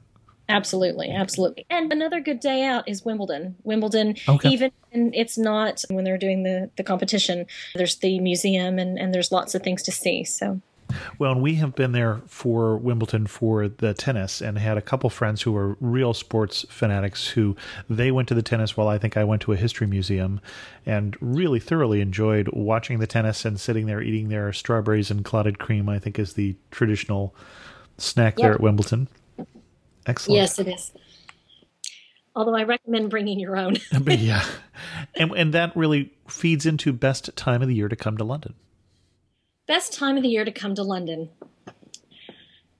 Absolutely, 0.49 1.11
absolutely. 1.11 1.65
And 1.69 1.91
another 1.91 2.21
good 2.21 2.39
day 2.39 2.63
out 2.63 2.87
is 2.87 3.03
Wimbledon. 3.03 3.55
Wimbledon, 3.63 4.15
okay. 4.29 4.49
even 4.49 4.71
it's 4.91 5.37
not 5.37 5.83
when 5.89 6.05
they're 6.05 6.17
doing 6.17 6.43
the, 6.43 6.69
the 6.77 6.83
competition, 6.83 7.45
there's 7.75 7.97
the 7.97 8.19
museum 8.19 8.79
and, 8.79 8.97
and 8.97 9.13
there's 9.13 9.31
lots 9.31 9.55
of 9.55 9.61
things 9.61 9.83
to 9.83 9.91
see. 9.91 10.23
So 10.23 10.61
well, 11.19 11.33
and 11.33 11.41
we 11.41 11.55
have 11.55 11.75
been 11.75 11.91
there 11.91 12.21
for 12.27 12.77
Wimbledon 12.77 13.27
for 13.27 13.67
the 13.67 13.93
tennis 13.93 14.41
and 14.41 14.57
had 14.57 14.77
a 14.77 14.81
couple 14.81 15.09
friends 15.09 15.41
who 15.41 15.51
were 15.51 15.77
real 15.79 16.13
sports 16.13 16.65
fanatics 16.69 17.27
who 17.27 17.55
they 17.89 18.11
went 18.11 18.27
to 18.29 18.33
the 18.33 18.41
tennis 18.41 18.77
while 18.77 18.87
I 18.87 18.97
think 18.97 19.17
I 19.17 19.23
went 19.23 19.41
to 19.43 19.53
a 19.53 19.57
history 19.57 19.87
museum 19.87 20.39
and 20.85 21.17
really 21.19 21.59
thoroughly 21.59 22.01
enjoyed 22.01 22.49
watching 22.53 22.99
the 22.99 23.07
tennis 23.07 23.45
and 23.45 23.59
sitting 23.59 23.85
there 23.85 24.01
eating 24.01 24.29
their 24.29 24.53
strawberries 24.53 25.11
and 25.11 25.25
clotted 25.25 25.59
cream, 25.59 25.89
I 25.89 25.99
think 25.99 26.17
is 26.19 26.33
the 26.33 26.55
traditional 26.71 27.35
snack 27.97 28.37
yep. 28.37 28.45
there 28.45 28.53
at 28.53 28.61
Wimbledon. 28.61 29.07
Excellent. 30.07 30.37
Yes, 30.37 30.57
it 30.57 30.67
is. 30.67 30.93
Although 32.35 32.55
I 32.55 32.63
recommend 32.63 33.09
bringing 33.09 33.39
your 33.39 33.57
own. 33.57 33.77
but 34.01 34.19
yeah, 34.19 34.45
and 35.15 35.31
and 35.33 35.53
that 35.53 35.75
really 35.75 36.13
feeds 36.27 36.65
into 36.65 36.93
best 36.93 37.35
time 37.35 37.61
of 37.61 37.67
the 37.67 37.75
year 37.75 37.89
to 37.89 37.95
come 37.95 38.17
to 38.17 38.23
London. 38.23 38.53
Best 39.67 39.93
time 39.93 40.15
of 40.15 40.23
the 40.23 40.29
year 40.29 40.45
to 40.45 40.51
come 40.51 40.75
to 40.75 40.83
London. 40.83 41.29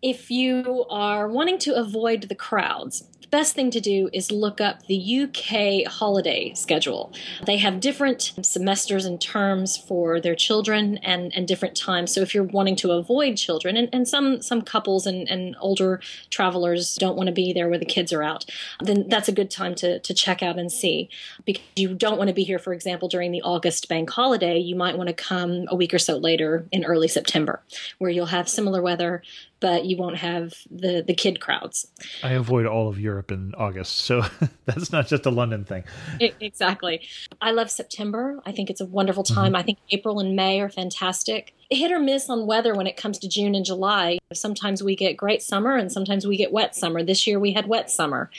If 0.02 0.32
you 0.32 0.86
are 0.90 1.28
wanting 1.28 1.58
to 1.60 1.76
avoid 1.76 2.24
the 2.24 2.36
crowds, 2.36 3.04
the 3.28 3.38
best 3.38 3.56
thing 3.56 3.70
to 3.72 3.82
do 3.82 4.10
is 4.14 4.32
look 4.32 4.62
up 4.62 4.86
the 4.86 5.24
UK 5.24 5.92
holiday 5.92 6.54
schedule. 6.54 7.12
They 7.46 7.58
have 7.58 7.82
different 7.82 8.32
semesters 8.42 9.04
and 9.04 9.20
terms 9.20 9.76
for 9.76 10.22
their 10.22 10.34
children 10.36 10.98
and, 11.00 11.36
and 11.36 11.46
different 11.46 11.76
times. 11.76 12.14
So 12.14 12.22
if 12.22 12.34
you're 12.34 12.46
wanting 12.46 12.78
to 12.78 12.92
avoid 12.92 13.36
children, 13.36 13.76
and, 13.76 13.90
and 13.92 14.08
some, 14.08 14.42
some 14.42 14.62
couples 14.62 15.06
and, 15.06 15.30
and 15.30 15.58
older 15.60 16.00
travelers 16.30 16.96
don't 16.96 17.18
want 17.18 17.28
to 17.28 17.34
be 17.34 17.52
there 17.52 17.68
where 17.68 17.78
the 17.78 17.86
kids 17.86 18.14
are 18.14 18.24
out, 18.24 18.46
then 18.82 19.10
that's 19.10 19.28
a 19.28 19.34
good 19.34 19.52
time 19.52 19.76
to, 19.76 20.00
to 20.00 20.14
check 20.14 20.42
out 20.42 20.58
and 20.58 20.72
see. 20.72 21.10
Because 21.44 21.64
you 21.76 21.96
don't 21.96 22.18
want 22.18 22.30
to 22.30 22.34
be 22.34 22.46
here, 22.46 22.60
for 22.60 22.74
example, 22.74 23.10
during 23.10 23.34
the 23.34 23.42
August 23.42 23.90
bank 23.90 24.10
holiday, 24.10 24.58
you 24.58 24.76
might 24.76 24.98
want 24.98 25.10
to 25.10 25.14
come 25.14 25.66
a 25.68 25.76
week 25.76 25.94
or 25.94 26.00
so 26.00 26.16
later 26.16 26.66
in 26.72 26.86
early 26.86 27.10
September, 27.10 27.62
where 27.98 28.10
you'll 28.10 28.28
have 28.28 28.48
similar 28.48 28.82
weather, 28.82 29.22
but 29.60 29.86
you 29.86 29.98
won't 29.98 30.18
have 30.18 30.54
the 30.70 31.04
the 31.06 31.14
kid 31.14 31.40
crowds. 31.40 31.88
I 32.24 32.32
avoid 32.32 32.66
all 32.66 32.88
of 32.88 33.00
Europe 33.00 33.32
in 33.32 33.54
August, 33.56 33.98
so 34.00 34.24
that's 34.66 34.92
not 34.92 35.08
just 35.08 35.26
a 35.26 35.32
London 35.32 35.66
thing. 35.66 35.84
It, 36.20 36.36
exactly. 36.40 37.08
I 37.42 37.52
love 37.52 37.72
September. 37.72 38.40
I 38.46 38.52
think 38.52 38.70
it's 38.70 38.82
a 38.82 38.86
wonderful 38.86 39.24
time. 39.24 39.48
Mm-hmm. 39.48 39.56
I 39.56 39.64
think 39.64 39.80
April 39.92 40.20
and 40.20 40.36
May 40.36 40.62
are 40.62 40.70
fantastic 40.70 41.54
hit 41.70 41.92
or 41.92 42.00
miss 42.00 42.30
on 42.30 42.48
weather 42.48 42.74
when 42.74 42.88
it 42.88 42.96
comes 42.96 43.20
to 43.20 43.28
June 43.28 43.54
and 43.54 43.66
July. 43.66 44.20
Sometimes 44.34 44.82
we 44.82 44.96
get 44.96 45.18
great 45.18 45.42
summer 45.42 45.76
and 45.76 45.92
sometimes 45.92 46.26
we 46.26 46.38
get 46.38 46.52
wet 46.52 46.76
summer. 46.76 47.04
This 47.04 47.28
year 47.28 47.40
we 47.40 47.54
had 47.54 47.68
wet 47.68 47.92
summer. 47.92 48.30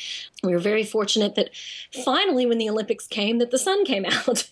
We 0.43 0.53
were 0.53 0.59
very 0.59 0.85
fortunate 0.85 1.35
that 1.35 1.51
finally, 2.05 2.47
when 2.47 2.59
the 2.59 2.71
Olympics 2.71 3.07
came, 3.07 3.39
that 3.39 3.51
the 3.51 3.59
sun 3.59 3.85
came 3.85 4.05
out. 4.11 4.49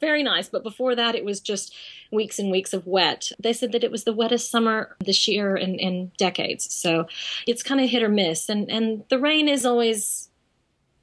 very 0.00 0.22
nice. 0.22 0.48
But 0.48 0.62
before 0.62 0.94
that, 0.94 1.14
it 1.14 1.24
was 1.24 1.40
just 1.40 1.74
weeks 2.12 2.38
and 2.38 2.50
weeks 2.50 2.72
of 2.72 2.86
wet. 2.86 3.32
They 3.38 3.52
said 3.52 3.72
that 3.72 3.84
it 3.84 3.90
was 3.90 4.04
the 4.04 4.12
wettest 4.12 4.50
summer 4.50 4.96
this 5.04 5.26
year 5.26 5.56
in, 5.56 5.76
in 5.76 6.12
decades. 6.16 6.72
So 6.72 7.06
it's 7.46 7.62
kind 7.62 7.80
of 7.80 7.90
hit 7.90 8.02
or 8.02 8.08
miss. 8.08 8.48
And, 8.48 8.70
and 8.70 9.04
the 9.08 9.18
rain 9.18 9.48
is 9.48 9.66
always 9.66 10.29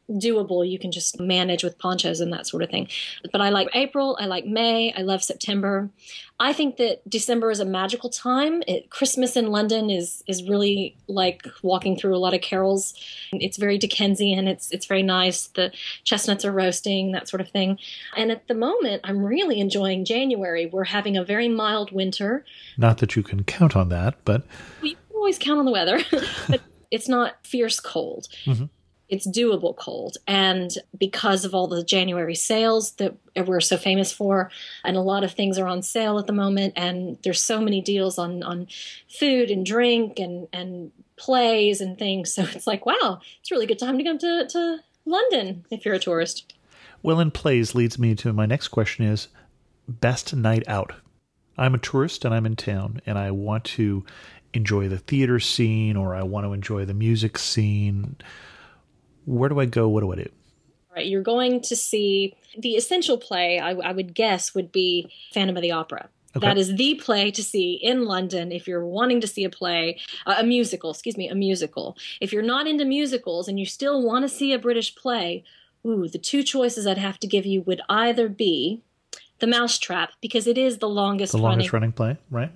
doable. 0.10 0.70
You 0.70 0.80
can 0.80 0.92
just 0.92 1.20
manage 1.20 1.64
with 1.64 1.78
ponchos 1.78 2.20
and 2.22 2.32
that 2.34 2.48
sort 2.48 2.64
of 2.64 2.70
thing. 2.70 2.88
But 3.32 3.42
I 3.42 3.50
like 3.50 3.70
April. 3.74 4.18
I 4.20 4.26
like 4.26 4.46
May. 4.46 4.94
I 4.94 5.02
love 5.02 5.24
September. 5.24 5.90
I 6.40 6.54
think 6.54 6.78
that 6.78 7.08
December 7.10 7.50
is 7.52 7.60
a 7.60 7.66
magical 7.66 8.10
time. 8.10 8.64
It, 8.68 8.90
Christmas 8.90 9.36
in 9.36 9.48
London 9.52 9.90
is 9.90 10.24
is 10.28 10.44
really 10.44 10.96
like 11.08 11.46
walking 11.64 11.98
through 11.98 12.16
a 12.16 12.20
lot 12.20 12.34
of 12.34 12.42
carols. 12.42 12.94
It's 13.34 13.58
very 13.58 13.78
Dickensian. 13.78 14.48
It's 14.48 14.72
it's 14.72 14.86
very 14.86 15.04
nice. 15.04 15.48
The 15.48 15.72
chestnuts 16.04 16.46
are 16.46 16.52
roasting, 16.52 17.12
that 17.14 17.28
sort 17.28 17.42
of 17.42 17.50
thing. 17.50 17.80
And 18.16 18.32
at 18.32 18.48
the 18.48 18.54
moment, 18.54 19.02
I'm 19.04 19.24
really 19.26 19.60
enjoying 19.60 20.06
January. 20.06 20.68
We're 20.68 20.86
having 20.86 21.18
a 21.18 21.24
very 21.24 21.50
mild 21.50 21.92
winter. 21.92 22.46
Not 22.78 23.00
that 23.00 23.16
you 23.16 23.24
can 23.24 23.44
count 23.44 23.76
on 23.76 23.90
that, 23.90 24.16
but 24.24 24.44
We 24.82 24.96
always 25.14 25.40
count 25.40 25.60
on 25.60 25.66
the 25.66 25.72
weather, 25.72 26.00
but 26.48 26.62
it's 26.92 27.10
not 27.10 27.46
fierce 27.46 27.80
cold. 27.80 28.28
Mhm. 28.46 28.70
It's 29.10 29.28
doable 29.28 29.76
cold. 29.76 30.18
And 30.28 30.72
because 30.98 31.46
of 31.46 31.56
all 31.56 31.68
the 31.68 31.84
January 31.84 32.36
sales 32.36 32.92
that 32.94 33.16
we're 33.36 33.62
so 33.62 33.78
famous 33.78 34.12
for, 34.12 34.52
and 34.84 34.98
a 34.98 35.02
lot 35.02 35.24
of 35.24 35.32
things 35.32 35.58
are 35.58 35.68
on 35.68 35.82
sale 35.82 36.20
at 36.20 36.28
the 36.28 36.34
moment, 36.34 36.74
and 36.76 37.18
there's 37.24 37.42
so 37.42 37.62
many 37.62 37.82
deals 37.82 38.18
on, 38.18 38.44
on 38.44 38.68
food 39.08 39.50
and 39.50 39.66
drink 39.66 40.20
and, 40.20 40.48
and 40.52 40.92
plays 41.16 41.82
and 41.82 41.98
things. 41.98 42.34
So 42.38 42.44
it's 42.44 42.68
like, 42.68 42.86
wow, 42.86 43.20
it's 43.40 43.52
a 43.52 43.56
really 43.56 43.66
good 43.66 43.80
time 43.80 43.98
to 43.98 44.04
come 44.04 44.18
to, 44.20 44.48
to 44.48 44.80
London 45.06 45.66
if 45.72 45.86
you're 45.86 45.96
a 45.96 46.00
tourist. 46.00 46.54
well, 47.02 47.20
in 47.20 47.32
plays 47.32 47.74
leads 47.74 47.98
me 47.98 48.14
to 48.16 48.34
my 48.34 48.46
next 48.46 48.68
question: 48.68 49.06
is 49.06 49.28
best 49.88 50.36
night 50.36 50.64
out. 50.68 50.94
I'm 51.58 51.74
a 51.74 51.80
tourist 51.80 52.24
and 52.26 52.34
I'm 52.34 52.46
in 52.46 52.56
town, 52.56 53.02
and 53.06 53.18
I 53.18 53.32
want 53.32 53.64
to 53.64 54.06
enjoy 54.54 54.88
the 54.88 54.98
theater 54.98 55.40
scene 55.40 55.96
or 55.96 56.16
I 56.16 56.24
want 56.24 56.46
to 56.46 56.54
enjoy 56.54 56.86
the 56.86 56.94
music 56.94 57.38
scene. 57.38 58.18
Where 59.28 59.50
do 59.50 59.60
I 59.60 59.66
go? 59.66 59.88
What 59.90 60.02
do 60.02 60.12
I 60.12 60.16
do? 60.16 60.30
Right, 60.96 61.06
you're 61.06 61.22
going 61.22 61.62
to 61.62 61.76
see 61.76 62.36
the 62.58 62.72
essential 62.76 63.18
play. 63.18 63.60
I, 63.60 63.72
I 63.72 63.92
would 63.92 64.16
guess 64.16 64.56
would 64.56 64.72
be 64.72 65.12
Phantom 65.34 65.56
of 65.56 65.62
the 65.62 65.72
Opera. 65.72 66.10
Okay. 66.36 66.46
That 66.48 66.58
is 66.58 66.76
the 66.76 66.96
play 66.96 67.30
to 67.32 67.44
see 67.44 67.74
in 67.74 68.06
London 68.06 68.52
if 68.52 68.68
you're 68.68 68.86
wanting 68.86 69.22
to 69.22 69.28
see 69.28 69.44
a 69.44 69.50
play, 69.50 70.00
uh, 70.26 70.36
a 70.40 70.44
musical. 70.44 70.92
Excuse 70.92 71.18
me, 71.18 71.28
a 71.30 71.36
musical. 71.36 71.98
If 72.22 72.32
you're 72.32 72.42
not 72.42 72.68
into 72.68 72.86
musicals 72.86 73.48
and 73.48 73.60
you 73.60 73.66
still 73.66 74.02
want 74.02 74.24
to 74.24 74.30
see 74.30 74.54
a 74.54 74.60
British 74.60 74.96
play, 74.96 75.44
ooh, 75.86 76.08
the 76.08 76.18
two 76.18 76.44
choices 76.44 76.88
I'd 76.88 76.98
have 76.98 77.20
to 77.20 77.28
give 77.28 77.46
you 77.46 77.62
would 77.62 77.82
either 77.90 78.30
be 78.30 78.82
The 79.40 79.48
Mousetrap 79.48 80.12
because 80.22 80.48
it 80.48 80.58
is 80.58 80.78
the 80.78 80.90
longest, 80.90 81.32
The 81.32 81.38
longest 81.38 81.74
running, 81.74 81.92
running 81.98 82.18
play, 82.18 82.18
right? 82.32 82.52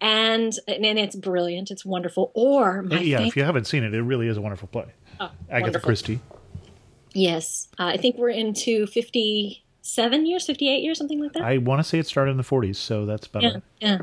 and 0.00 0.58
and 0.66 0.98
it's 0.98 1.14
brilliant. 1.16 1.70
It's 1.70 1.84
wonderful. 1.84 2.32
Or 2.34 2.82
my 2.82 2.98
yeah, 3.00 3.18
favorite. 3.18 3.28
if 3.28 3.36
you 3.36 3.44
haven't 3.44 3.66
seen 3.66 3.84
it, 3.84 3.94
it 3.94 4.02
really 4.02 4.26
is 4.26 4.36
a 4.36 4.40
wonderful 4.40 4.68
play. 4.68 4.86
Oh, 5.20 5.30
Agatha 5.48 5.62
wonderful. 5.62 5.86
Christie. 5.86 6.20
Yes, 7.14 7.68
uh, 7.78 7.84
I 7.86 7.96
think 7.98 8.16
we're 8.16 8.30
into 8.30 8.86
fifty-seven 8.86 10.24
years, 10.26 10.46
fifty-eight 10.46 10.82
years, 10.82 10.96
something 10.98 11.20
like 11.20 11.32
that. 11.34 11.42
I 11.42 11.58
want 11.58 11.80
to 11.80 11.84
say 11.84 11.98
it 11.98 12.06
started 12.06 12.30
in 12.30 12.36
the 12.38 12.42
40s, 12.42 12.76
so 12.76 13.04
that's 13.04 13.26
about 13.26 13.42
Yeah, 13.42 13.56
yeah. 13.80 13.98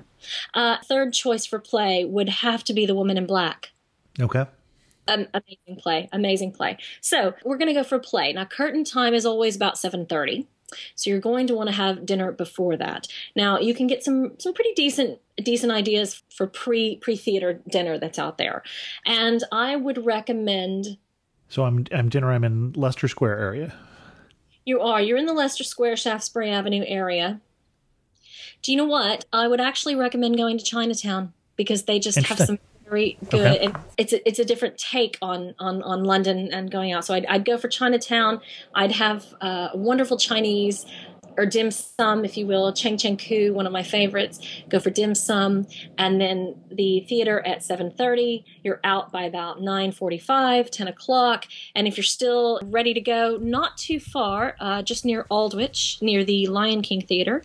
Uh, 0.53 0.77
third 0.85 1.13
choice 1.13 1.45
for 1.45 1.59
play 1.59 2.05
would 2.05 2.29
have 2.29 2.63
to 2.65 2.73
be 2.73 2.85
The 2.85 2.93
Woman 2.95 3.17
in 3.17 3.25
Black. 3.25 3.71
Okay. 4.19 4.45
Um, 5.07 5.25
amazing 5.33 5.81
play, 5.81 6.07
amazing 6.11 6.51
play. 6.51 6.77
So 7.01 7.33
we're 7.43 7.57
going 7.57 7.69
to 7.69 7.73
go 7.73 7.83
for 7.83 7.97
play. 7.97 8.31
Now, 8.31 8.45
curtain 8.45 8.83
time 8.83 9.15
is 9.15 9.25
always 9.25 9.55
about 9.55 9.77
seven 9.79 10.05
thirty, 10.05 10.47
so 10.95 11.09
you're 11.09 11.19
going 11.19 11.47
to 11.47 11.55
want 11.55 11.69
to 11.69 11.75
have 11.75 12.05
dinner 12.05 12.31
before 12.31 12.77
that. 12.77 13.07
Now, 13.35 13.59
you 13.59 13.73
can 13.73 13.87
get 13.87 14.03
some 14.03 14.33
some 14.39 14.53
pretty 14.53 14.73
decent 14.73 15.19
decent 15.37 15.71
ideas 15.71 16.23
for 16.29 16.47
pre 16.47 16.97
pre 16.97 17.15
theater 17.15 17.61
dinner 17.67 17.97
that's 17.97 18.19
out 18.19 18.37
there, 18.37 18.63
and 19.05 19.43
I 19.51 19.75
would 19.75 20.05
recommend. 20.05 20.97
So 21.47 21.63
I'm 21.63 21.85
I'm 21.91 22.09
dinner. 22.09 22.31
I'm 22.31 22.43
in 22.43 22.73
Leicester 22.73 23.07
Square 23.07 23.39
area. 23.39 23.73
You 24.65 24.81
are. 24.81 25.01
You're 25.01 25.17
in 25.17 25.25
the 25.25 25.33
Leicester 25.33 25.63
Square, 25.63 25.97
Shaftesbury 25.97 26.51
Avenue 26.51 26.83
area. 26.85 27.41
Do 28.61 28.71
you 28.71 28.77
know 28.77 28.85
what? 28.85 29.25
I 29.31 29.47
would 29.47 29.61
actually 29.61 29.95
recommend 29.95 30.37
going 30.37 30.57
to 30.57 30.63
Chinatown 30.63 31.33
because 31.55 31.83
they 31.83 31.99
just 31.99 32.17
have 32.19 32.37
some 32.37 32.59
very 32.89 33.17
good. 33.29 33.39
Okay. 33.41 33.65
And 33.65 33.77
it's 33.97 34.13
a, 34.13 34.27
it's 34.27 34.39
a 34.39 34.45
different 34.45 34.77
take 34.77 35.17
on 35.21 35.55
on 35.59 35.83
on 35.83 36.03
London 36.03 36.49
and 36.51 36.71
going 36.71 36.91
out. 36.91 37.05
So 37.05 37.13
I'd, 37.13 37.25
I'd 37.27 37.45
go 37.45 37.57
for 37.57 37.67
Chinatown. 37.67 38.41
I'd 38.73 38.91
have 38.93 39.25
uh, 39.41 39.69
wonderful 39.73 40.17
Chinese 40.17 40.85
or 41.39 41.45
dim 41.45 41.71
sum, 41.71 42.25
if 42.25 42.35
you 42.35 42.45
will, 42.45 42.73
Chuen 42.73 42.97
Cheng 42.97 43.15
Ku, 43.15 43.53
one 43.53 43.65
of 43.65 43.71
my 43.71 43.81
favorites. 43.81 44.41
Go 44.67 44.77
for 44.77 44.89
dim 44.89 45.15
sum, 45.15 45.65
and 45.97 46.19
then 46.19 46.53
the 46.69 46.99
theater 47.07 47.39
at 47.47 47.63
seven 47.63 47.91
thirty. 47.91 48.43
You're 48.61 48.81
out 48.83 49.09
by 49.13 49.23
about 49.23 49.61
9.45, 49.61 50.69
10 50.69 50.87
o'clock, 50.89 51.45
and 51.75 51.87
if 51.87 51.95
you're 51.95 52.03
still 52.03 52.59
ready 52.65 52.93
to 52.93 52.99
go, 52.99 53.37
not 53.41 53.77
too 53.77 54.01
far, 54.01 54.57
uh, 54.59 54.81
just 54.81 55.05
near 55.05 55.25
Aldwych, 55.31 56.01
near 56.01 56.25
the 56.25 56.47
Lion 56.47 56.81
King 56.81 57.01
Theater, 57.01 57.41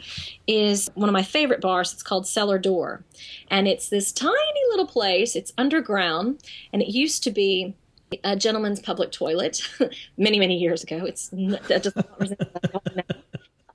is 0.49 0.91
one 0.95 1.09
of 1.09 1.13
my 1.13 1.23
favorite 1.23 1.61
bars. 1.61 1.93
It's 1.93 2.03
called 2.03 2.27
Cellar 2.27 2.59
Door, 2.59 3.05
and 3.49 3.69
it's 3.69 3.89
this 3.91 4.11
tiny 4.11 4.61
little 4.71 4.89
place. 4.89 5.37
It's 5.37 5.53
underground, 5.57 6.43
and 6.73 6.83
it 6.83 6.89
used 6.89 7.23
to 7.23 7.31
be 7.31 7.77
a 8.25 8.35
gentleman's 8.35 8.81
public 8.81 9.13
toilet 9.13 9.63
many 10.19 10.41
many 10.41 10.59
years 10.59 10.83
ago. 10.83 11.05
It's 11.05 11.29
that 11.29 11.83
does 11.85 11.95
not. 12.97 13.05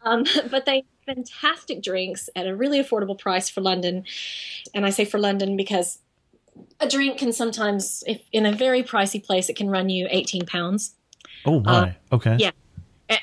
Um, 0.03 0.25
but 0.51 0.65
they 0.65 0.77
have 0.77 1.15
fantastic 1.15 1.81
drinks 1.81 2.29
at 2.35 2.47
a 2.47 2.55
really 2.55 2.81
affordable 2.81 3.17
price 3.17 3.49
for 3.49 3.61
London. 3.61 4.05
And 4.73 4.85
I 4.85 4.89
say 4.89 5.05
for 5.05 5.19
London 5.19 5.57
because 5.57 5.99
a 6.79 6.87
drink 6.87 7.17
can 7.17 7.33
sometimes, 7.33 8.03
if 8.07 8.21
in 8.31 8.45
a 8.45 8.51
very 8.51 8.83
pricey 8.83 9.23
place, 9.23 9.49
it 9.49 9.55
can 9.55 9.69
run 9.69 9.89
you 9.89 10.07
18 10.09 10.45
pounds. 10.45 10.95
Oh 11.45 11.59
my. 11.61 11.95
okay. 12.11 12.33
Uh, 12.33 12.37
yeah. 12.37 12.51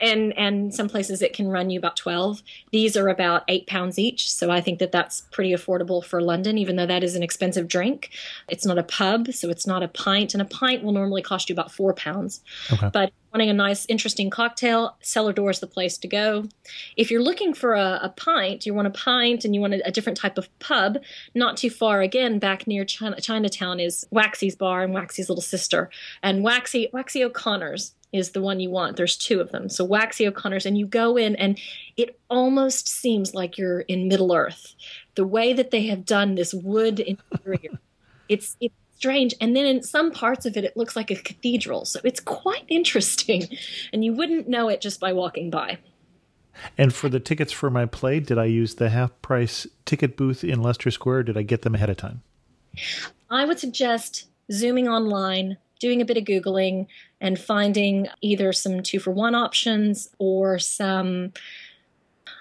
And 0.00 0.36
and 0.36 0.74
some 0.74 0.88
places 0.88 1.22
it 1.22 1.32
can 1.32 1.46
run 1.46 1.70
you 1.70 1.78
about 1.78 1.96
12. 1.96 2.42
These 2.72 2.96
are 2.96 3.08
about 3.08 3.44
8 3.46 3.68
pounds 3.68 4.00
each, 4.00 4.28
so 4.32 4.50
I 4.50 4.60
think 4.60 4.80
that 4.80 4.90
that's 4.90 5.20
pretty 5.30 5.52
affordable 5.52 6.04
for 6.04 6.20
London 6.20 6.58
even 6.58 6.74
though 6.74 6.86
that 6.86 7.04
is 7.04 7.14
an 7.14 7.22
expensive 7.22 7.68
drink. 7.68 8.10
It's 8.48 8.66
not 8.66 8.78
a 8.78 8.82
pub, 8.82 9.32
so 9.32 9.48
it's 9.48 9.64
not 9.64 9.84
a 9.84 9.88
pint 9.88 10.34
and 10.34 10.42
a 10.42 10.44
pint 10.44 10.82
will 10.82 10.90
normally 10.90 11.22
cost 11.22 11.48
you 11.48 11.52
about 11.52 11.70
4 11.70 11.94
pounds. 11.94 12.40
Okay. 12.72 12.90
But 12.92 13.12
wanting 13.36 13.50
a 13.50 13.52
nice, 13.52 13.84
interesting 13.90 14.30
cocktail, 14.30 14.96
Cellar 15.02 15.34
Door 15.34 15.50
is 15.50 15.60
the 15.60 15.66
place 15.66 15.98
to 15.98 16.08
go. 16.08 16.48
If 16.96 17.10
you're 17.10 17.22
looking 17.22 17.52
for 17.52 17.74
a, 17.74 18.00
a 18.04 18.08
pint, 18.16 18.64
you 18.64 18.72
want 18.72 18.88
a 18.88 18.90
pint 18.90 19.44
and 19.44 19.54
you 19.54 19.60
want 19.60 19.74
a, 19.74 19.86
a 19.86 19.90
different 19.90 20.16
type 20.16 20.38
of 20.38 20.48
pub, 20.58 20.96
not 21.34 21.58
too 21.58 21.68
far 21.68 22.00
again, 22.00 22.38
back 22.38 22.66
near 22.66 22.86
China, 22.86 23.20
Chinatown 23.20 23.78
is 23.78 24.06
Waxy's 24.10 24.56
Bar 24.56 24.84
and 24.84 24.94
Waxy's 24.94 25.28
Little 25.28 25.42
Sister. 25.42 25.90
And 26.22 26.42
Waxy, 26.42 26.88
Waxy 26.94 27.22
O'Connor's 27.22 27.92
is 28.10 28.30
the 28.30 28.40
one 28.40 28.58
you 28.58 28.70
want. 28.70 28.96
There's 28.96 29.18
two 29.18 29.38
of 29.42 29.52
them. 29.52 29.68
So 29.68 29.84
Waxy 29.84 30.26
O'Connor's, 30.26 30.64
and 30.64 30.78
you 30.78 30.86
go 30.86 31.18
in 31.18 31.36
and 31.36 31.58
it 31.98 32.18
almost 32.30 32.88
seems 32.88 33.34
like 33.34 33.58
you're 33.58 33.80
in 33.80 34.08
Middle 34.08 34.34
Earth. 34.34 34.74
The 35.14 35.26
way 35.26 35.52
that 35.52 35.72
they 35.72 35.88
have 35.88 36.06
done 36.06 36.36
this 36.36 36.54
wood 36.54 37.00
interior, 37.34 37.80
it's 38.30 38.56
it's 38.62 38.74
strange. 38.96 39.34
And 39.40 39.54
then 39.54 39.66
in 39.66 39.82
some 39.82 40.10
parts 40.10 40.46
of 40.46 40.56
it, 40.56 40.64
it 40.64 40.76
looks 40.76 40.96
like 40.96 41.10
a 41.10 41.16
cathedral. 41.16 41.84
So 41.84 42.00
it's 42.02 42.20
quite 42.20 42.64
interesting, 42.68 43.48
and 43.92 44.04
you 44.04 44.12
wouldn't 44.12 44.48
know 44.48 44.68
it 44.68 44.80
just 44.80 45.00
by 45.00 45.12
walking 45.12 45.50
by. 45.50 45.78
And 46.78 46.94
for 46.94 47.10
the 47.10 47.20
tickets 47.20 47.52
for 47.52 47.68
my 47.70 47.84
play, 47.84 48.18
did 48.18 48.38
I 48.38 48.46
use 48.46 48.76
the 48.76 48.88
half 48.88 49.10
price 49.20 49.66
ticket 49.84 50.16
booth 50.16 50.42
in 50.42 50.62
Leicester 50.62 50.90
Square? 50.90 51.18
Or 51.18 51.22
did 51.22 51.36
I 51.36 51.42
get 51.42 51.62
them 51.62 51.74
ahead 51.74 51.90
of 51.90 51.98
time? 51.98 52.22
I 53.28 53.44
would 53.44 53.58
suggest 53.58 54.26
zooming 54.50 54.88
online, 54.88 55.58
doing 55.80 56.00
a 56.00 56.06
bit 56.06 56.16
of 56.16 56.24
Googling, 56.24 56.86
and 57.20 57.38
finding 57.38 58.08
either 58.22 58.52
some 58.52 58.82
two 58.82 58.98
for 58.98 59.10
one 59.10 59.34
options 59.34 60.08
or 60.18 60.58
some. 60.58 61.32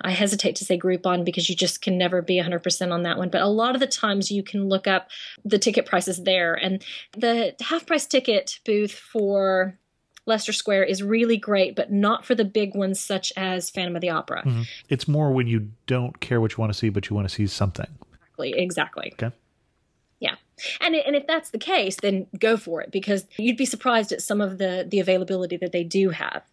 I 0.05 0.11
hesitate 0.11 0.55
to 0.57 0.65
say 0.65 0.77
Groupon 0.77 1.25
because 1.25 1.49
you 1.49 1.55
just 1.55 1.81
can 1.81 1.97
never 1.97 2.21
be 2.21 2.39
100% 2.39 2.91
on 2.91 3.03
that 3.03 3.17
one. 3.17 3.29
But 3.29 3.41
a 3.41 3.47
lot 3.47 3.73
of 3.73 3.81
the 3.81 3.87
times 3.87 4.29
you 4.29 4.43
can 4.43 4.69
look 4.69 4.85
up 4.85 5.09
the 5.43 5.57
ticket 5.57 5.87
prices 5.87 6.23
there. 6.23 6.53
And 6.53 6.83
the 7.17 7.55
half 7.59 7.87
price 7.87 8.05
ticket 8.05 8.59
booth 8.63 8.93
for 8.93 9.79
Leicester 10.27 10.53
Square 10.53 10.83
is 10.83 11.01
really 11.01 11.37
great, 11.37 11.75
but 11.75 11.91
not 11.91 12.23
for 12.23 12.35
the 12.35 12.45
big 12.45 12.75
ones 12.75 12.99
such 12.99 13.33
as 13.35 13.71
Phantom 13.71 13.95
of 13.95 14.01
the 14.01 14.11
Opera. 14.11 14.43
Mm-hmm. 14.45 14.61
It's 14.89 15.07
more 15.07 15.31
when 15.31 15.47
you 15.47 15.71
don't 15.87 16.19
care 16.19 16.39
what 16.39 16.51
you 16.51 16.57
want 16.59 16.71
to 16.71 16.77
see, 16.77 16.89
but 16.89 17.09
you 17.09 17.15
want 17.15 17.27
to 17.27 17.33
see 17.33 17.47
something. 17.47 17.87
Exactly. 18.37 18.53
Exactly. 18.55 19.13
Okay. 19.13 19.35
Yeah. 20.19 20.35
And 20.81 20.95
and 20.95 21.15
if 21.15 21.25
that's 21.25 21.49
the 21.49 21.57
case, 21.57 21.97
then 22.01 22.27
go 22.39 22.57
for 22.57 22.81
it 22.81 22.91
because 22.91 23.25
you'd 23.37 23.57
be 23.57 23.65
surprised 23.65 24.11
at 24.11 24.21
some 24.21 24.39
of 24.39 24.59
the 24.59 24.85
the 24.87 24.99
availability 24.99 25.57
that 25.57 25.71
they 25.71 25.83
do 25.83 26.11
have. 26.11 26.43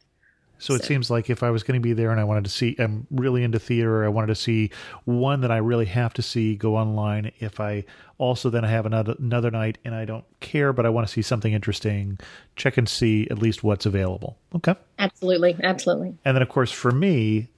So 0.62 0.74
it 0.74 0.82
So- 0.82 0.88
seems 0.88 1.10
like 1.10 1.28
if 1.28 1.42
I 1.42 1.50
was 1.50 1.64
going 1.64 1.74
to 1.74 1.82
be 1.82 1.92
there 1.92 2.12
and 2.12 2.20
I 2.20 2.24
wanted 2.24 2.44
to 2.44 2.50
see, 2.50 2.76
I'm 2.78 3.04
really 3.10 3.42
into 3.42 3.58
theater. 3.58 4.04
I 4.04 4.08
wanted 4.08 4.28
to 4.28 4.36
see 4.36 4.70
one 5.04 5.40
that 5.40 5.50
I 5.50 5.56
really 5.56 5.86
have 5.86 6.14
to 6.14 6.22
see. 6.22 6.54
Go 6.54 6.76
online. 6.76 7.32
If 7.40 7.58
I 7.58 7.84
also 8.18 8.48
then 8.48 8.64
I 8.64 8.68
have 8.68 8.86
another 8.86 9.16
another 9.18 9.50
night 9.50 9.78
and 9.84 9.92
I 9.94 10.04
don't 10.04 10.24
care, 10.38 10.72
but 10.72 10.86
I 10.86 10.88
want 10.88 11.04
to 11.06 11.12
see 11.12 11.20
something 11.22 11.52
interesting, 11.52 12.18
check 12.54 12.76
and 12.78 12.88
see 12.88 13.26
at 13.28 13.38
least 13.40 13.64
what's 13.64 13.86
available. 13.86 14.36
Okay. 14.54 14.76
Absolutely. 15.00 15.56
Absolutely. 15.64 16.14
And 16.24 16.36
then 16.36 16.42
of 16.42 16.48
course 16.48 16.70
for 16.70 16.92
me, 16.92 17.48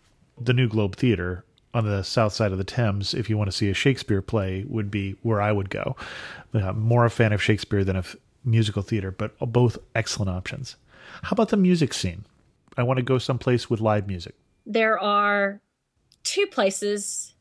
the 0.41 0.55
New 0.55 0.67
Globe 0.69 0.97
Theater 0.97 1.45
on 1.75 1.85
the 1.85 2.03
south 2.05 2.33
side 2.33 2.53
of 2.53 2.59
the 2.59 2.65
Thames, 2.65 3.13
if 3.13 3.29
you 3.29 3.37
want 3.37 3.51
to 3.51 3.57
see 3.57 3.69
a 3.69 3.75
Shakespeare 3.75 4.23
play, 4.23 4.65
would 4.67 4.91
be 4.91 5.17
where 5.23 5.43
I 5.43 5.53
would 5.53 5.69
go. 5.69 5.95
Uh, 6.55 6.73
more 6.73 7.05
a 7.05 7.11
fan 7.11 7.35
of 7.35 7.43
Shakespeare 7.43 7.85
than 7.85 7.97
of 7.97 8.17
musical 8.45 8.81
theater, 8.81 9.11
but 9.11 9.37
both 9.41 9.77
excellent 9.95 10.31
options. 10.31 10.77
How 11.25 11.33
about 11.33 11.51
the 11.51 11.57
music 11.59 11.93
scene? 11.93 12.25
I 12.77 12.83
want 12.83 12.99
to 12.99 13.03
go 13.03 13.19
someplace 13.19 13.71
with 13.71 13.81
live 13.81 14.07
music. 14.07 14.35
There 14.67 14.99
are 14.99 15.61
two 16.23 16.47
places 16.47 17.35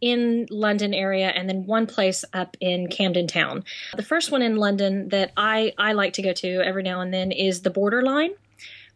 in 0.00 0.46
London 0.50 0.94
area 0.94 1.28
and 1.28 1.48
then 1.48 1.66
one 1.66 1.86
place 1.86 2.24
up 2.32 2.56
in 2.60 2.88
Camden 2.88 3.26
Town. 3.26 3.64
The 3.96 4.02
first 4.02 4.30
one 4.30 4.42
in 4.42 4.56
London 4.56 5.08
that 5.10 5.32
I, 5.36 5.74
I 5.78 5.92
like 5.92 6.14
to 6.14 6.22
go 6.22 6.32
to 6.32 6.62
every 6.64 6.82
now 6.82 7.00
and 7.00 7.12
then 7.12 7.32
is 7.32 7.62
the 7.62 7.70
Borderline, 7.70 8.30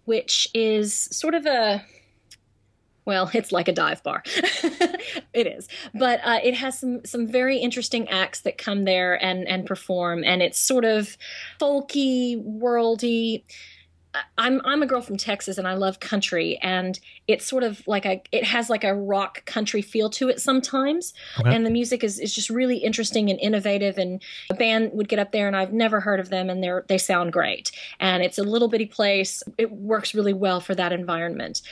which 0.05 0.49
is 0.55 0.95
sort 0.95 1.35
of 1.35 1.47
a 1.47 1.85
well, 3.07 3.31
it's 3.35 3.53
like 3.53 3.69
a 3.69 3.73
dive 3.73 4.03
bar. 4.03 4.23
it 5.35 5.47
is, 5.47 5.69
but 5.93 6.21
uh, 6.25 6.41
it 6.43 6.55
has 6.55 6.79
some 6.79 7.05
some 7.05 7.27
very 7.27 7.59
interesting 7.59 8.09
acts 8.09 8.41
that 8.43 8.57
come 8.57 8.85
there 8.85 9.23
and 9.23 9.47
and 9.47 9.67
perform, 9.67 10.25
and 10.25 10.43
it's 10.43 10.59
sort 10.59 10.85
of 10.85 11.17
folky, 11.61 12.43
worldy. 12.43 13.45
I'm 14.39 14.61
I'm 14.65 14.83
a 14.83 14.87
girl 14.87 15.01
from 15.01 15.17
Texas 15.17 15.59
and 15.59 15.67
I 15.67 15.75
love 15.75 16.01
country 16.01 16.59
and 16.63 16.99
it's 17.27 17.47
sort 17.47 17.63
of 17.63 17.83
like 17.87 18.07
a 18.07 18.23
it 18.33 18.45
has 18.45 18.71
like 18.71 18.85
a 18.85 18.95
rock 18.95 19.45
country 19.45 19.83
feel 19.83 20.09
to 20.11 20.29
it 20.29 20.41
sometimes 20.41 21.15
Okay. 21.41 21.55
and 21.55 21.67
the 21.67 21.71
music 21.71 22.05
is, 22.05 22.19
is 22.21 22.35
just 22.35 22.51
really 22.51 22.77
interesting 22.79 23.31
and 23.31 23.39
innovative 23.41 23.99
and 23.99 24.23
a 24.51 24.55
band 24.55 24.91
would 24.93 25.09
get 25.09 25.19
up 25.19 25.33
there 25.33 25.47
and 25.47 25.57
I've 25.57 25.73
never 25.73 26.01
heard 26.01 26.21
of 26.21 26.29
them 26.31 26.49
and 26.51 26.63
they're 26.63 26.85
they 26.89 26.99
sound 26.99 27.33
great 27.33 27.73
and 28.01 28.23
it's 28.23 28.39
a 28.39 28.45
little 28.45 28.69
bitty 28.69 28.87
place 28.87 29.43
it 29.59 29.73
works 29.73 30.15
really 30.15 30.33
well 30.35 30.61
for 30.61 30.75
that 30.75 30.93
environment. 30.93 31.63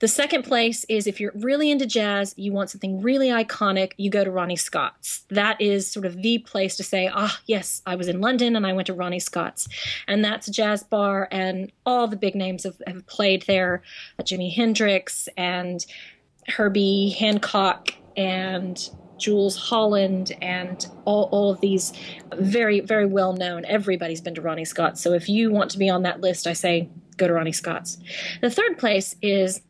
The 0.00 0.08
second 0.08 0.42
place 0.42 0.84
is 0.88 1.06
if 1.06 1.20
you're 1.20 1.32
really 1.36 1.70
into 1.70 1.86
jazz, 1.86 2.34
you 2.36 2.52
want 2.52 2.70
something 2.70 3.00
really 3.00 3.28
iconic, 3.28 3.92
you 3.96 4.10
go 4.10 4.24
to 4.24 4.30
Ronnie 4.30 4.56
Scott's. 4.56 5.24
That 5.30 5.60
is 5.60 5.90
sort 5.90 6.04
of 6.04 6.20
the 6.20 6.38
place 6.38 6.76
to 6.76 6.82
say, 6.82 7.08
ah, 7.12 7.38
yes, 7.46 7.80
I 7.86 7.94
was 7.94 8.08
in 8.08 8.20
London 8.20 8.56
and 8.56 8.66
I 8.66 8.72
went 8.72 8.88
to 8.88 8.94
Ronnie 8.94 9.20
Scott's. 9.20 9.68
And 10.08 10.24
that's 10.24 10.48
a 10.48 10.52
jazz 10.52 10.82
bar, 10.82 11.28
and 11.30 11.70
all 11.86 12.08
the 12.08 12.16
big 12.16 12.34
names 12.34 12.64
have, 12.64 12.80
have 12.86 13.06
played 13.06 13.44
there 13.46 13.82
Jimi 14.20 14.52
Hendrix 14.52 15.28
and 15.36 15.84
Herbie 16.48 17.10
Hancock 17.10 17.94
and 18.16 18.90
Jools 19.16 19.56
Holland 19.56 20.32
and 20.42 20.86
all, 21.04 21.28
all 21.30 21.50
of 21.50 21.60
these 21.60 21.92
very, 22.34 22.80
very 22.80 23.06
well 23.06 23.32
known. 23.32 23.64
Everybody's 23.64 24.20
been 24.20 24.34
to 24.34 24.42
Ronnie 24.42 24.64
Scott's. 24.64 25.00
So 25.00 25.12
if 25.12 25.28
you 25.28 25.50
want 25.50 25.70
to 25.70 25.78
be 25.78 25.88
on 25.88 26.02
that 26.02 26.20
list, 26.20 26.46
I 26.46 26.52
say 26.52 26.90
go 27.16 27.28
to 27.28 27.32
Ronnie 27.32 27.52
Scott's. 27.52 27.96
The 28.40 28.50
third 28.50 28.76
place 28.76 29.14
is 29.22 29.62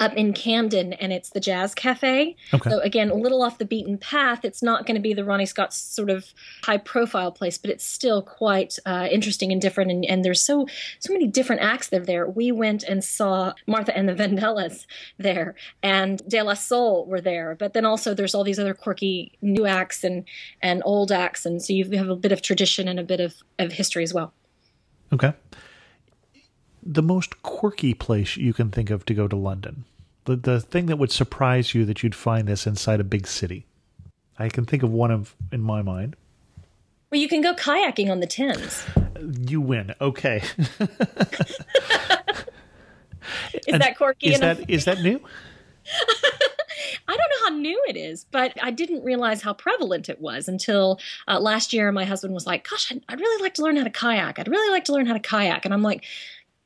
up 0.00 0.14
in 0.14 0.32
Camden, 0.32 0.94
and 0.94 1.12
it's 1.12 1.30
the 1.30 1.40
Jazz 1.40 1.74
Cafe. 1.74 2.34
Okay. 2.52 2.70
So 2.70 2.80
again, 2.80 3.10
a 3.10 3.14
little 3.14 3.42
off 3.42 3.58
the 3.58 3.64
beaten 3.64 3.98
path. 3.98 4.44
It's 4.44 4.62
not 4.62 4.86
going 4.86 4.94
to 4.94 5.00
be 5.00 5.12
the 5.12 5.24
Ronnie 5.24 5.46
Scott's 5.46 5.76
sort 5.76 6.10
of 6.10 6.32
high 6.64 6.78
profile 6.78 7.30
place, 7.30 7.58
but 7.58 7.70
it's 7.70 7.84
still 7.84 8.22
quite 8.22 8.78
uh, 8.86 9.08
interesting 9.10 9.52
and 9.52 9.60
different. 9.60 9.90
And, 9.90 10.04
and 10.06 10.24
there's 10.24 10.42
so 10.42 10.66
so 10.98 11.12
many 11.12 11.26
different 11.26 11.62
acts 11.62 11.88
that 11.88 12.00
are 12.00 12.06
there. 12.06 12.28
We 12.28 12.50
went 12.50 12.82
and 12.82 13.04
saw 13.04 13.52
Martha 13.66 13.96
and 13.96 14.08
the 14.08 14.14
Vandellas 14.14 14.86
there, 15.18 15.54
and 15.82 16.26
De 16.26 16.42
La 16.42 16.54
Soul 16.54 17.06
were 17.06 17.20
there. 17.20 17.54
But 17.58 17.74
then 17.74 17.84
also 17.84 18.14
there's 18.14 18.34
all 18.34 18.44
these 18.44 18.58
other 18.58 18.74
quirky 18.74 19.36
new 19.42 19.66
acts 19.66 20.02
and 20.02 20.24
and 20.62 20.82
old 20.84 21.12
acts, 21.12 21.44
and 21.44 21.62
so 21.62 21.72
you 21.72 21.88
have 21.96 22.08
a 22.08 22.16
bit 22.16 22.32
of 22.32 22.40
tradition 22.42 22.88
and 22.88 22.98
a 22.98 23.04
bit 23.04 23.20
of, 23.20 23.34
of 23.58 23.72
history 23.72 24.02
as 24.02 24.14
well. 24.14 24.32
Okay. 25.12 25.34
The 26.82 27.02
most 27.02 27.42
quirky 27.42 27.92
place 27.92 28.36
you 28.36 28.54
can 28.54 28.70
think 28.70 28.88
of 28.88 29.04
to 29.04 29.14
go 29.14 29.28
to 29.28 29.36
London. 29.36 29.84
The 30.30 30.36
the 30.36 30.60
thing 30.60 30.86
that 30.86 30.96
would 30.96 31.10
surprise 31.10 31.74
you 31.74 31.84
that 31.86 32.04
you'd 32.04 32.14
find 32.14 32.46
this 32.46 32.64
inside 32.64 33.00
a 33.00 33.04
big 33.04 33.26
city. 33.26 33.66
I 34.38 34.48
can 34.48 34.64
think 34.64 34.84
of 34.84 34.92
one 34.92 35.10
of 35.10 35.34
in 35.50 35.60
my 35.60 35.82
mind. 35.82 36.14
Well, 37.10 37.20
you 37.20 37.26
can 37.28 37.40
go 37.40 37.52
kayaking 37.54 38.10
on 38.10 38.20
the 38.20 38.28
Thames. 38.28 38.84
You 39.48 39.60
win. 39.60 39.92
Okay. 40.00 40.40
Is 43.66 43.78
that 43.78 43.96
quirky 43.96 44.28
Is 44.28 44.38
enough? 44.38 44.58
that 44.58 44.70
is 44.70 44.84
that 44.84 45.00
new? 45.00 45.20
I 47.08 47.16
don't 47.16 47.18
know 47.18 47.48
how 47.48 47.56
new 47.56 47.84
it 47.88 47.96
is, 47.96 48.24
but 48.30 48.52
I 48.62 48.70
didn't 48.70 49.02
realize 49.04 49.42
how 49.42 49.52
prevalent 49.52 50.08
it 50.08 50.20
was 50.20 50.48
until 50.48 51.00
uh, 51.26 51.40
last 51.40 51.72
year. 51.72 51.90
My 51.92 52.04
husband 52.04 52.32
was 52.34 52.46
like, 52.46 52.68
"Gosh, 52.68 52.92
I'd, 52.92 53.02
I'd 53.08 53.20
really 53.20 53.42
like 53.42 53.54
to 53.54 53.62
learn 53.62 53.76
how 53.76 53.84
to 53.84 53.90
kayak. 53.90 54.38
I'd 54.38 54.48
really 54.48 54.70
like 54.70 54.84
to 54.84 54.92
learn 54.92 55.06
how 55.06 55.14
to 55.14 55.20
kayak." 55.20 55.64
And 55.64 55.74
I'm 55.74 55.82
like, 55.82 56.04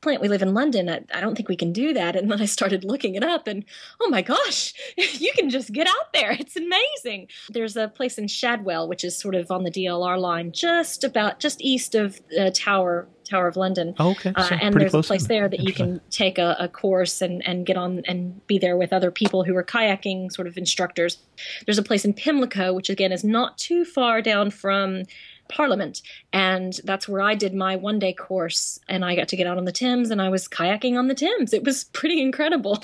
"Plant, 0.05 0.21
we 0.21 0.27
live 0.29 0.41
in 0.41 0.53
London. 0.53 0.87
I, 0.87 1.01
I 1.13 1.19
don't 1.19 1.35
think 1.35 1.49
we 1.49 1.55
can 1.55 1.73
do 1.73 1.93
that." 1.93 2.15
And 2.15 2.31
then 2.31 2.41
I 2.41 2.45
started 2.45 2.83
looking 2.83 3.15
it 3.15 3.23
up, 3.23 3.47
and 3.47 3.65
oh 3.99 4.09
my 4.09 4.21
gosh, 4.21 4.73
you 4.97 5.31
can 5.33 5.49
just 5.49 5.73
get 5.73 5.87
out 5.87 6.13
there. 6.13 6.31
It's 6.31 6.55
amazing. 6.55 7.27
There's 7.49 7.75
a 7.75 7.87
place 7.87 8.17
in 8.17 8.27
Shadwell, 8.27 8.87
which 8.87 9.03
is 9.03 9.17
sort 9.17 9.35
of 9.35 9.49
on 9.49 9.63
the 9.63 9.71
DLR 9.71 10.19
line, 10.19 10.51
just 10.51 11.03
about 11.03 11.39
just 11.39 11.59
east 11.61 11.95
of 11.95 12.21
uh, 12.39 12.51
Tower 12.53 13.07
Tower 13.25 13.47
of 13.47 13.57
London. 13.57 13.95
Oh, 13.99 14.11
okay. 14.11 14.31
Uh, 14.35 14.43
So 14.43 14.55
and 14.55 14.71
pretty 14.71 14.89
there's 14.89 15.05
a 15.05 15.07
place 15.07 15.27
there 15.27 15.49
that 15.49 15.59
you 15.59 15.73
can 15.73 15.99
take 16.11 16.37
a, 16.37 16.55
a 16.59 16.67
course 16.67 17.21
and, 17.21 17.45
and 17.47 17.65
get 17.65 17.75
on 17.75 18.03
and 18.07 18.45
be 18.47 18.59
there 18.59 18.77
with 18.77 18.93
other 18.93 19.11
people 19.11 19.43
who 19.43 19.55
are 19.55 19.63
kayaking 19.63 20.31
sort 20.31 20.47
of 20.47 20.57
instructors. 20.57 21.17
There's 21.65 21.79
a 21.79 21.83
place 21.83 22.05
in 22.05 22.13
Pimlico, 22.13 22.73
which 22.73 22.89
again 22.89 23.11
is 23.11 23.23
not 23.23 23.57
too 23.57 23.83
far 23.83 24.21
down 24.21 24.51
from 24.51 25.03
Parliament, 25.47 26.01
and 26.33 26.79
that's 26.83 27.07
where 27.07 27.21
I 27.21 27.35
did 27.35 27.53
my 27.53 27.75
one 27.75 27.99
day 27.99 28.13
course. 28.13 28.79
And 28.87 29.05
I 29.05 29.15
got 29.15 29.27
to 29.29 29.35
get 29.35 29.47
out 29.47 29.57
on 29.57 29.65
the 29.65 29.71
Thames, 29.71 30.11
and 30.11 30.21
I 30.21 30.29
was 30.29 30.47
kayaking 30.47 30.97
on 30.97 31.07
the 31.07 31.15
Thames. 31.15 31.53
It 31.53 31.63
was 31.63 31.83
pretty 31.93 32.21
incredible. 32.21 32.83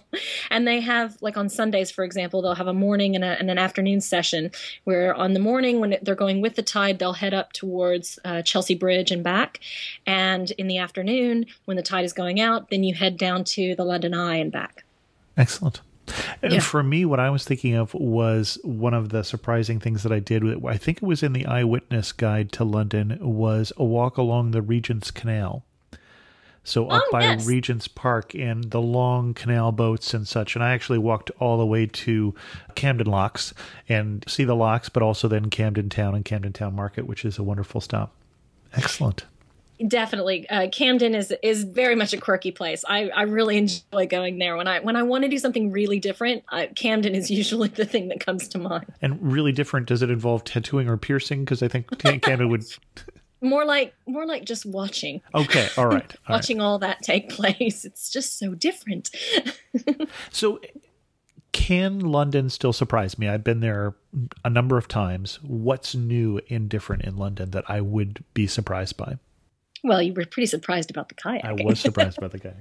And 0.50 0.67
they 0.67 0.80
have 0.82 1.17
like 1.21 1.38
on 1.38 1.50
Sundays, 1.50 1.91
for 1.91 2.04
example, 2.04 2.41
they'll 2.41 2.56
have 2.56 2.67
a 2.67 2.74
morning 2.74 3.15
and, 3.15 3.24
a, 3.24 3.39
and 3.39 3.50
an 3.50 3.58
afternoon 3.58 4.02
session 4.02 4.52
where 4.84 5.13
on 5.13 5.34
the 5.34 5.39
morning 5.39 5.80
when 5.80 5.97
they're 6.02 6.15
going 6.15 6.41
with 6.41 6.56
the 6.56 6.63
tide, 6.63 7.00
they'll 7.00 7.13
head 7.13 7.34
up 7.34 7.54
towards 7.54 8.19
uh, 8.26 8.41
Chelsea 8.41 8.76
Bridge 8.76 9.12
and 9.12 9.24
back, 9.24 9.60
and 10.06 10.52
in 10.52 10.67
the 10.67 10.78
afternoon 10.78 11.45
when 11.65 11.78
the 11.78 11.84
tide 11.84 12.06
is 12.06 12.13
going 12.13 12.39
out, 12.39 12.69
then 12.69 12.84
you 12.84 12.93
head 12.93 13.17
down 13.17 13.43
to 13.43 13.76
the 13.76 13.84
London 13.84 14.13
Eye 14.13 14.38
and 14.38 14.52
back. 14.52 14.84
Excellent. 15.38 15.82
And 16.42 16.54
Yeah. 16.54 16.60
for 16.60 16.82
me, 16.84 17.06
what 17.06 17.20
I 17.20 17.30
was 17.30 17.44
thinking 17.46 17.76
of 17.76 17.94
was 17.94 18.58
one 18.64 18.94
of 18.94 19.10
the 19.10 19.24
surprising 19.24 19.80
things 19.80 20.04
that 20.04 20.12
I 20.12 20.20
did. 20.20 20.44
I 20.66 20.78
think 20.78 20.98
it 20.98 21.06
was 21.06 21.24
in 21.24 21.34
the 21.34 21.46
Eyewitness 21.46 22.12
Guide 22.12 22.52
to 22.54 22.64
London. 22.64 23.18
Was 23.22 23.72
a 23.78 23.84
walk 23.84 24.18
along 24.18 24.52
the 24.52 24.62
Regent's 24.62 25.12
Canal. 25.12 25.64
So 26.64 26.90
up 26.90 27.04
Oh, 27.08 27.10
by 27.12 27.24
yes. 27.24 27.48
Regent's 27.48 27.88
Park 27.88 28.36
and 28.36 28.66
the 28.70 28.82
long 28.82 29.34
canal 29.34 29.72
boats 29.72 30.14
and 30.14 30.28
such. 30.28 30.56
And 30.56 30.64
I 30.64 30.74
actually 30.74 31.00
walked 31.00 31.32
all 31.40 31.58
the 31.58 31.66
way 31.66 31.88
to 31.88 32.36
Camden 32.76 33.08
Locks 33.08 33.52
and 33.90 34.24
see 34.28 34.44
the 34.44 34.56
locks, 34.56 34.88
but 34.88 35.02
also 35.02 35.28
then 35.28 35.50
Camden 35.50 35.90
Town 35.90 36.14
and 36.14 36.24
Camden 36.24 36.54
Town 36.54 36.76
Market, 36.76 37.08
which 37.08 37.26
is 37.26 37.40
a 37.40 37.44
wonderful 37.44 37.82
stop. 37.82 38.12
Excellent. 38.76 39.26
Definitely, 39.88 40.48
uh, 40.50 40.70
Camden 40.70 41.15
is 41.15 41.34
is 41.41 41.63
very 41.63 41.96
much 41.96 42.13
a 42.13 42.17
quirky 42.17 42.52
place. 42.52 42.84
I, 42.88 43.10
I 43.10 43.24
really 43.24 43.58
enjoy 43.58 44.08
going 44.08 44.38
there 44.38 44.56
when 44.56 44.67
I 44.67 44.80
when 44.80 44.96
I 44.96 45.04
want 45.04 45.24
to 45.24 45.30
do 45.30 45.38
something 45.39 45.72
really 45.72 46.00
different. 46.00 46.44
Uh, 46.50 46.67
Camden 46.76 47.15
is 47.15 47.32
usually 47.41 47.70
the 47.70 47.86
thing 47.86 48.10
that 48.10 48.20
comes 48.20 48.48
to 48.50 48.58
mind. 48.60 48.86
And 49.02 49.20
really 49.32 49.52
different. 49.52 49.88
Does 49.88 50.02
it 50.02 50.10
involve 50.12 50.44
tattooing 50.44 50.88
or 50.88 50.98
piercing? 50.98 51.46
Because 51.46 51.63
I 51.63 51.67
think 51.67 51.98
Camden 52.22 52.50
would. 52.50 52.63
More 53.44 53.65
like 53.65 53.96
more 54.06 54.28
like 54.28 54.46
just 54.46 54.67
watching. 54.67 55.20
Okay. 55.34 55.67
All 55.76 55.88
right. 55.88 55.94
All 55.94 55.98
right. 55.98 56.17
watching 56.30 56.62
all 56.62 56.78
that 56.78 57.02
take 57.02 57.32
place. 57.32 57.86
It's 57.86 58.12
just 58.12 58.38
so 58.38 58.54
different. 58.54 59.10
So, 60.30 60.60
can 61.52 62.02
London 62.02 62.52
still 62.52 62.72
surprise 62.72 63.17
me? 63.17 63.28
I've 63.28 63.44
been 63.44 63.60
there 63.62 63.96
a 64.46 64.50
number 64.52 64.78
of 64.78 64.88
times. 64.88 65.39
What's 65.41 65.96
new 65.96 66.39
and 66.52 66.70
different 66.70 67.04
in 67.04 67.17
London 67.17 67.50
that 67.50 67.63
I 67.67 67.82
would 67.82 68.24
be 68.36 68.46
surprised 68.46 68.96
by? 68.96 69.17
Well, 69.84 70.02
you 70.02 70.13
were 70.13 70.26
pretty 70.26 70.48
surprised 70.48 70.91
about 70.91 71.10
the 71.10 71.15
kayak. 71.15 71.44
I 71.44 71.54
was 71.54 71.80
surprised 71.80 72.20
by 72.20 72.28
the 72.28 72.38
guy. 72.39 72.54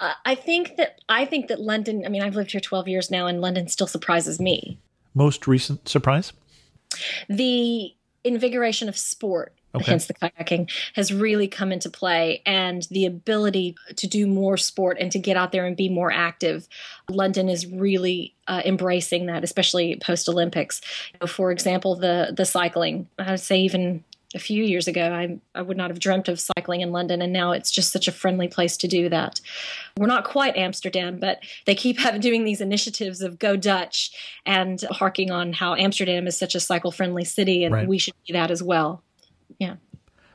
Uh, 0.00 0.14
I 0.24 0.34
think 0.34 0.76
that 0.76 1.00
I 1.08 1.24
think 1.24 1.48
that 1.48 1.60
London. 1.60 2.04
I 2.04 2.08
mean, 2.08 2.22
I've 2.22 2.36
lived 2.36 2.52
here 2.52 2.60
12 2.60 2.88
years 2.88 3.10
now, 3.10 3.26
and 3.26 3.40
London 3.40 3.68
still 3.68 3.86
surprises 3.86 4.40
me. 4.40 4.78
Most 5.14 5.46
recent 5.46 5.88
surprise? 5.88 6.32
The 7.28 7.94
invigoration 8.24 8.88
of 8.88 8.96
sport. 8.96 9.52
Okay. 9.74 9.90
Hence 9.90 10.06
the 10.06 10.14
kayaking 10.14 10.70
has 10.94 11.12
really 11.12 11.48
come 11.48 11.70
into 11.70 11.90
play, 11.90 12.40
and 12.46 12.84
the 12.90 13.04
ability 13.04 13.76
to 13.96 14.06
do 14.06 14.26
more 14.26 14.56
sport 14.56 14.96
and 14.98 15.12
to 15.12 15.18
get 15.18 15.36
out 15.36 15.52
there 15.52 15.66
and 15.66 15.76
be 15.76 15.90
more 15.90 16.10
active. 16.10 16.66
London 17.10 17.50
is 17.50 17.66
really 17.66 18.34
uh, 18.48 18.62
embracing 18.64 19.26
that, 19.26 19.44
especially 19.44 19.98
post 20.00 20.30
Olympics. 20.30 20.80
For 21.26 21.52
example, 21.52 21.94
the 21.94 22.32
the 22.34 22.46
cycling. 22.46 23.06
I 23.18 23.32
would 23.32 23.40
say 23.40 23.58
even 23.58 24.02
a 24.36 24.38
few 24.38 24.62
years 24.62 24.86
ago, 24.86 25.12
I, 25.12 25.38
I 25.58 25.62
would 25.62 25.76
not 25.76 25.90
have 25.90 25.98
dreamt 25.98 26.28
of 26.28 26.38
cycling 26.38 26.82
in 26.82 26.92
London, 26.92 27.20
and 27.22 27.32
now 27.32 27.52
it's 27.52 27.70
just 27.70 27.90
such 27.90 28.06
a 28.06 28.12
friendly 28.12 28.46
place 28.46 28.76
to 28.76 28.86
do 28.86 29.08
that. 29.08 29.40
We're 29.96 30.06
not 30.06 30.24
quite 30.24 30.56
Amsterdam, 30.56 31.18
but 31.18 31.40
they 31.64 31.74
keep 31.74 31.98
having, 32.04 32.20
doing 32.20 32.44
these 32.44 32.60
initiatives 32.60 33.22
of 33.22 33.38
Go 33.40 33.56
Dutch 33.56 34.12
and 34.44 34.80
harking 34.92 35.30
on 35.32 35.52
how 35.54 35.74
Amsterdam 35.74 36.26
is 36.28 36.38
such 36.38 36.54
a 36.54 36.60
cycle 36.60 36.92
friendly 36.92 37.24
city, 37.24 37.64
and 37.64 37.74
Right. 37.74 37.88
we 37.88 37.98
should 37.98 38.14
be 38.26 38.34
that 38.34 38.50
as 38.52 38.62
well. 38.62 39.02
Yeah. 39.58 39.76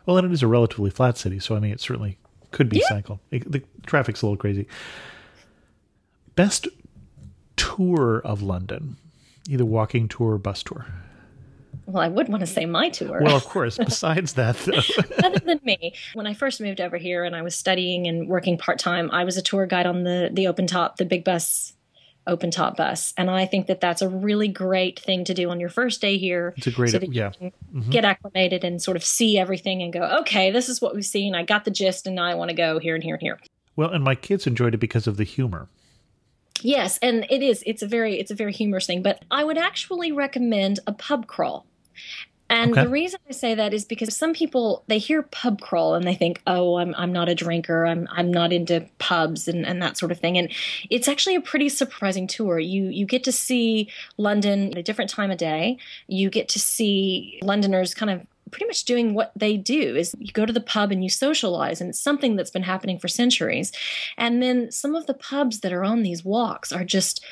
Well, 0.05 0.17
and 0.17 0.25
it 0.25 0.33
is 0.33 0.41
a 0.43 0.47
relatively 0.47 0.89
flat 0.89 1.17
city, 1.17 1.39
so 1.39 1.55
I 1.55 1.59
mean, 1.59 1.71
it 1.71 1.79
certainly 1.79 2.17
could 2.49 2.67
be 2.69 2.81
cycle. 2.89 3.21
It- 3.29 3.49
the 3.49 3.61
traffic's 3.85 4.21
a 4.23 4.25
little 4.25 4.37
crazy. 4.37 4.67
Best 6.35 6.67
tour 7.55 8.19
of 8.25 8.41
London, 8.41 8.97
either 9.47 9.63
walking 9.65 10.07
tour 10.07 10.33
or 10.33 10.37
bus 10.39 10.63
tour. 10.63 10.87
Well, 11.91 12.04
I 12.04 12.08
would 12.08 12.30
want 12.30 12.41
to 12.41 12.47
say 12.47 12.65
my 12.65 12.89
tour. 12.89 13.21
Well, 13.21 13.36
of 13.36 13.45
course. 13.45 13.77
Besides 13.77 14.34
that, 14.34 14.58
though. 14.58 14.82
other 15.23 15.39
than 15.39 15.60
me. 15.63 15.93
When 16.13 16.27
I 16.27 16.34
first 16.34 16.62
moved 16.62 16.82
over 16.82 16.97
here 16.97 17.23
and 17.23 17.36
I 17.36 17.41
was 17.41 17.56
studying 17.56 18.08
and 18.08 18.27
working 18.27 18.58
part 18.58 18.80
time, 18.80 19.10
I 19.12 19.23
was 19.23 19.38
a 19.38 19.41
tour 19.41 19.65
guide 19.65 19.86
on 19.86 20.04
the 20.04 20.30
the 20.32 20.47
open 20.47 20.67
top, 20.67 20.97
the 20.97 21.06
big 21.06 21.23
bus 21.23 21.73
open 22.27 22.51
top 22.51 22.77
bus. 22.77 23.13
And 23.17 23.30
I 23.30 23.45
think 23.45 23.67
that 23.67 23.82
that's 23.82 24.01
a 24.01 24.10
really 24.10 24.47
great 24.47 24.99
thing 24.99 25.25
to 25.25 25.34
do 25.34 25.49
on 25.49 25.60
your 25.60 25.69
first 25.69 26.01
day 26.01 26.17
here. 26.17 26.54
It's 26.58 26.67
a 26.67 26.71
great, 26.71 26.91
so 26.91 26.99
yeah. 27.01 27.32
can 27.32 27.51
mm-hmm. 27.73 27.89
get 27.89 28.06
acclimated 28.06 28.63
and 28.63 28.82
sort 28.82 28.95
of 28.95 29.04
see 29.04 29.39
everything 29.39 29.82
and 29.82 29.91
go, 29.91 30.04
okay, 30.21 30.51
this 30.51 30.69
is 30.69 30.82
what 30.82 30.93
we've 30.93 31.06
seen. 31.06 31.34
I 31.34 31.43
got 31.43 31.65
the 31.65 31.71
gist 31.71 32.06
and 32.06 32.15
now 32.15 32.25
I 32.25 32.36
want 32.36 32.49
to 32.49 32.56
go 32.56 32.80
here 32.80 32.95
and 32.95 33.04
here 33.04 33.15
and 33.15 33.21
here. 33.21 33.39
Well, 33.75 33.89
and 33.89 34.04
my 34.04 34.15
kids 34.15 34.45
enjoyed 34.45 34.73
it 34.73 34.77
because 34.77 35.08
of 35.08 35.17
the 35.17 35.23
humor. 35.23 35.67
Yes, 36.62 36.99
and 36.99 37.25
it 37.30 37.41
is. 37.41 37.63
It's 37.65 37.82
a 37.82 37.88
very 37.88 38.19
it's 38.19 38.30
a 38.30 38.36
very 38.36 38.54
humorous 38.54 38.86
thing, 38.86 39.01
but 39.01 39.23
I 39.32 39.43
would 39.43 39.58
actually 39.58 40.12
recommend 40.12 40.80
a 40.86 40.93
pub 40.93 41.25
crawl. 41.25 41.65
And 42.49 42.77
Okay. 42.77 42.81
the 42.81 42.89
reason 42.89 43.17
I 43.29 43.31
say 43.31 43.55
that 43.55 43.73
is 43.73 43.85
because 43.85 44.13
some 44.15 44.33
people 44.33 44.83
they 44.87 44.97
hear 44.97 45.23
pub 45.23 45.61
crawl 45.61 45.95
and 45.95 46.05
they 46.05 46.15
think, 46.15 46.41
"Oh, 46.45 46.77
I'm 46.79 46.93
I'm 46.97 47.13
not 47.13 47.29
a 47.29 47.35
drinker. 47.35 47.85
I'm 47.85 48.09
I'm 48.11 48.29
not 48.29 48.51
into 48.51 48.85
pubs 48.99 49.47
and 49.47 49.65
and 49.65 49.81
that 49.81 49.97
sort 49.97 50.11
of 50.11 50.19
thing." 50.19 50.37
And 50.37 50.51
it's 50.89 51.07
actually 51.07 51.35
a 51.35 51.41
pretty 51.41 51.69
surprising 51.69 52.27
tour. 52.27 52.59
You 52.59 52.87
you 52.89 53.05
get 53.05 53.23
to 53.23 53.31
see 53.31 53.89
London 54.17 54.71
at 54.71 54.77
a 54.77 54.83
different 54.83 55.09
time 55.09 55.31
of 55.31 55.37
day. 55.37 55.77
You 56.07 56.29
get 56.29 56.49
to 56.49 56.59
see 56.59 57.39
Londoners 57.41 57.93
kind 57.93 58.09
of 58.11 58.27
pretty 58.51 58.65
much 58.65 58.83
doing 58.83 59.13
what 59.13 59.31
they 59.35 59.55
do 59.55 59.95
is 59.95 60.13
you 60.19 60.33
go 60.33 60.45
to 60.45 60.51
the 60.51 60.59
pub 60.59 60.91
and 60.91 61.03
you 61.03 61.09
socialize 61.09 61.79
and 61.79 61.89
it's 61.91 62.01
something 62.01 62.35
that's 62.35 62.51
been 62.51 62.63
happening 62.63 62.99
for 62.99 63.07
centuries 63.07 63.71
and 64.17 64.43
then 64.43 64.69
some 64.69 64.93
of 64.93 65.05
the 65.05 65.13
pubs 65.13 65.61
that 65.61 65.71
are 65.71 65.85
on 65.85 66.03
these 66.03 66.25
walks 66.25 66.73
are 66.73 66.83
just 66.83 67.23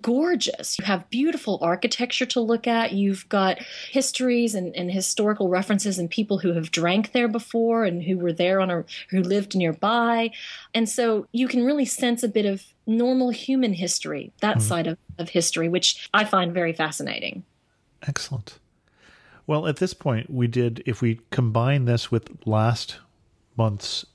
gorgeous. 0.00 0.78
You 0.78 0.84
have 0.84 1.08
beautiful 1.10 1.58
architecture 1.60 2.26
to 2.26 2.40
look 2.40 2.66
at. 2.66 2.92
You've 2.92 3.28
got 3.28 3.58
histories 3.90 4.54
and, 4.54 4.74
and 4.74 4.90
historical 4.90 5.48
references 5.48 5.98
and 5.98 6.08
people 6.08 6.38
who 6.38 6.54
have 6.54 6.70
drank 6.70 7.12
there 7.12 7.28
before 7.28 7.84
and 7.84 8.02
who 8.02 8.18
were 8.18 8.32
there 8.32 8.60
on 8.60 8.70
a 8.70 8.84
who 9.10 9.22
lived 9.22 9.54
nearby. 9.54 10.30
And 10.74 10.88
so 10.88 11.26
you 11.32 11.48
can 11.48 11.64
really 11.64 11.84
sense 11.84 12.22
a 12.22 12.28
bit 12.28 12.46
of 12.46 12.64
normal 12.86 13.30
human 13.30 13.74
history, 13.74 14.32
that 14.40 14.58
mm-hmm. 14.58 14.68
side 14.68 14.86
of, 14.86 14.98
of 15.18 15.28
history, 15.28 15.68
which 15.68 16.08
I 16.14 16.24
find 16.24 16.52
very 16.52 16.72
fascinating. 16.72 17.44
Excellent. 18.06 18.58
Well, 19.46 19.66
at 19.66 19.76
this 19.76 19.94
point, 19.94 20.30
we 20.30 20.46
did, 20.46 20.82
if 20.86 21.02
we 21.02 21.20
combine 21.30 21.84
this 21.84 22.10
with 22.10 22.30
last 22.46 22.98
month's 23.56 24.06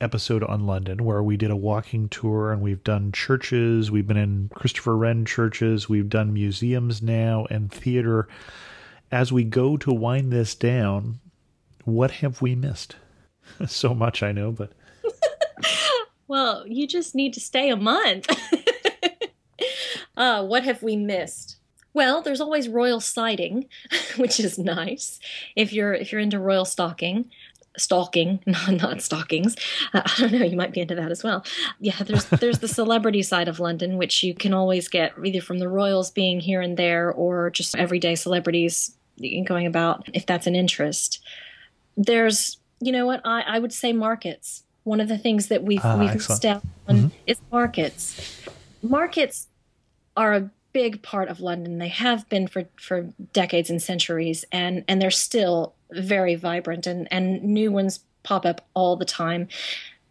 episode 0.00 0.42
on 0.44 0.66
London, 0.66 1.04
where 1.04 1.22
we 1.22 1.36
did 1.36 1.50
a 1.50 1.56
walking 1.56 2.08
tour 2.08 2.52
and 2.52 2.62
we've 2.62 2.84
done 2.84 3.12
churches, 3.12 3.90
we've 3.90 4.06
been 4.06 4.16
in 4.16 4.50
Christopher 4.54 4.96
Wren 4.96 5.24
churches, 5.24 5.88
we've 5.88 6.08
done 6.08 6.32
museums 6.32 7.02
now 7.02 7.46
and 7.50 7.72
theater. 7.72 8.28
As 9.10 9.32
we 9.32 9.44
go 9.44 9.76
to 9.78 9.92
wind 9.92 10.32
this 10.32 10.54
down, 10.54 11.20
what 11.84 12.10
have 12.12 12.42
we 12.42 12.54
missed? 12.54 12.96
so 13.66 13.94
much, 13.94 14.22
I 14.22 14.32
know, 14.32 14.52
but 14.52 14.72
Well, 16.28 16.66
you 16.66 16.86
just 16.86 17.14
need 17.14 17.32
to 17.34 17.40
stay 17.40 17.70
a 17.70 17.76
month. 17.76 18.28
uh, 20.16 20.44
what 20.44 20.62
have 20.62 20.82
we 20.82 20.94
missed? 20.94 21.56
Well, 21.94 22.20
there's 22.20 22.42
always 22.42 22.68
royal 22.68 23.00
sighting, 23.00 23.66
which 24.18 24.38
is 24.38 24.58
nice 24.58 25.18
if 25.56 25.72
you're 25.72 25.94
if 25.94 26.12
you're 26.12 26.20
into 26.20 26.38
royal 26.38 26.66
stalking. 26.66 27.30
Stalking, 27.80 28.40
not, 28.46 28.72
not 28.72 29.02
stockings. 29.02 29.56
Uh, 29.94 30.02
I 30.04 30.12
don't 30.20 30.32
know. 30.32 30.44
You 30.44 30.56
might 30.56 30.72
be 30.72 30.80
into 30.80 30.94
that 30.96 31.10
as 31.10 31.22
well. 31.24 31.44
Yeah, 31.80 31.96
there's 32.02 32.24
there's 32.26 32.58
the 32.58 32.68
celebrity 32.68 33.22
side 33.22 33.48
of 33.48 33.60
London, 33.60 33.96
which 33.96 34.22
you 34.22 34.34
can 34.34 34.52
always 34.52 34.88
get 34.88 35.12
either 35.24 35.40
from 35.40 35.58
the 35.58 35.68
royals 35.68 36.10
being 36.10 36.40
here 36.40 36.60
and 36.60 36.76
there, 36.76 37.10
or 37.12 37.50
just 37.50 37.74
everyday 37.76 38.14
celebrities 38.14 38.96
going 39.46 39.66
about 39.66 40.08
if 40.14 40.26
that's 40.26 40.46
an 40.46 40.54
interest. 40.54 41.20
There's, 41.96 42.58
you 42.80 42.92
know 42.92 43.06
what? 43.06 43.20
I, 43.24 43.42
I 43.42 43.58
would 43.58 43.72
say 43.72 43.92
markets. 43.92 44.62
One 44.84 45.00
of 45.00 45.08
the 45.08 45.18
things 45.18 45.48
that 45.48 45.64
we've 45.64 45.80
Ah, 45.84 45.98
we've 45.98 46.10
excellent. 46.10 46.28
missed 46.42 46.44
out 46.44 46.62
on 46.88 47.12
is 47.26 47.38
markets. 47.50 48.40
Markets 48.82 49.48
are 50.16 50.32
a 50.34 50.50
big 50.72 51.02
part 51.02 51.28
of 51.28 51.40
London. 51.40 51.78
They 51.78 51.88
have 51.88 52.28
been 52.28 52.46
for 52.46 52.64
for 52.76 53.10
decades 53.32 53.68
and 53.70 53.82
centuries, 53.82 54.44
and 54.52 54.84
and 54.88 55.02
they're 55.02 55.10
still 55.10 55.74
very 55.92 56.34
vibrant, 56.34 56.86
and 56.86 57.08
and 57.10 57.42
new 57.42 57.70
ones 57.72 58.00
pop 58.22 58.44
up 58.44 58.66
all 58.74 58.96
the 58.96 59.04
time. 59.04 59.48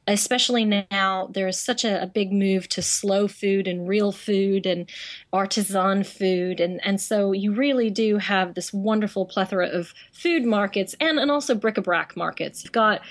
Especially 0.10 0.63
now, 0.90 1.28
there 1.34 1.50
is 1.50 1.60
such 1.60 1.84
a, 1.84 2.02
a 2.02 2.08
big 2.08 2.32
move 2.32 2.70
to 2.70 2.82
slow 2.82 3.28
food 3.28 3.68
and 3.68 3.90
real 3.90 4.13
food 4.13 4.66
and 4.66 4.90
artisan 5.34 6.04
food, 6.06 6.62
and 6.62 6.80
and 6.86 7.02
so 7.02 7.34
you 7.34 7.54
really 7.54 7.90
do 7.90 8.18
have 8.18 8.54
this 8.54 8.72
wonderful 8.72 9.26
plethora 9.26 9.68
of 9.68 9.94
food 10.13 10.46
markets 10.46 10.96
and 11.02 11.20
and 11.20 11.30
also 11.30 11.54
bric-a-brac 11.56 12.16
markets. 12.16 12.63
You've 12.63 12.72
got 12.72 13.02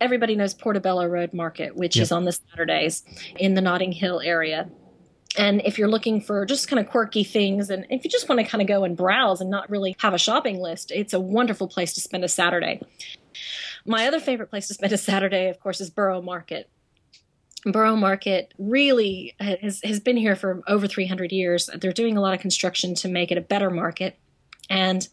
everybody 0.00 0.34
knows 0.34 0.54
Portobello 0.54 1.04
Road 1.04 1.34
Market, 1.34 1.76
which 1.76 1.96
Yep. 1.96 2.02
is 2.04 2.12
on 2.12 2.24
the 2.24 2.32
Saturdays 2.32 3.04
in 3.36 3.52
the 3.52 3.60
Notting 3.60 3.92
Hill 3.92 4.20
area. 4.20 4.70
And 5.38 5.62
if 5.64 5.78
you're 5.78 5.88
looking 5.88 6.20
for 6.20 6.44
just 6.44 6.68
kind 6.68 6.80
of 6.80 6.90
quirky 6.90 7.22
things, 7.22 7.70
and 7.70 7.86
if 7.88 8.04
you 8.04 8.10
just 8.10 8.28
want 8.28 8.40
to 8.40 8.46
kind 8.46 8.60
of 8.60 8.68
go 8.68 8.84
and 8.84 8.96
browse 8.96 9.40
and 9.40 9.48
not 9.48 9.70
really 9.70 9.96
have 10.00 10.12
a 10.12 10.18
shopping 10.18 10.60
list, 10.60 10.90
it's 10.90 11.12
a 11.12 11.20
wonderful 11.20 11.68
place 11.68 11.92
to 11.94 12.00
spend 12.00 12.24
a 12.24 12.28
Saturday. 12.28 12.80
My 13.86 14.06
other 14.06 14.20
favorite 14.20 14.50
place 14.50 14.68
to 14.68 14.74
spend 14.74 14.92
a 14.92 14.98
Saturday, 14.98 15.48
of 15.48 15.60
course, 15.60 15.80
is 15.80 15.88
Borough 15.88 16.20
Market. 16.20 16.68
Borough 17.64 17.96
Market 17.96 18.52
really 18.58 19.34
has, 19.38 19.80
has 19.84 20.00
been 20.00 20.16
here 20.16 20.34
for 20.34 20.62
over 20.66 20.86
300 20.86 21.30
years. 21.30 21.70
They're 21.78 21.92
doing 21.92 22.16
a 22.16 22.20
lot 22.20 22.34
of 22.34 22.40
construction 22.40 22.94
to 22.96 23.08
make 23.08 23.30
it 23.30 23.38
a 23.38 23.42
better 23.42 23.70
market. 23.70 24.18
And 24.68 25.06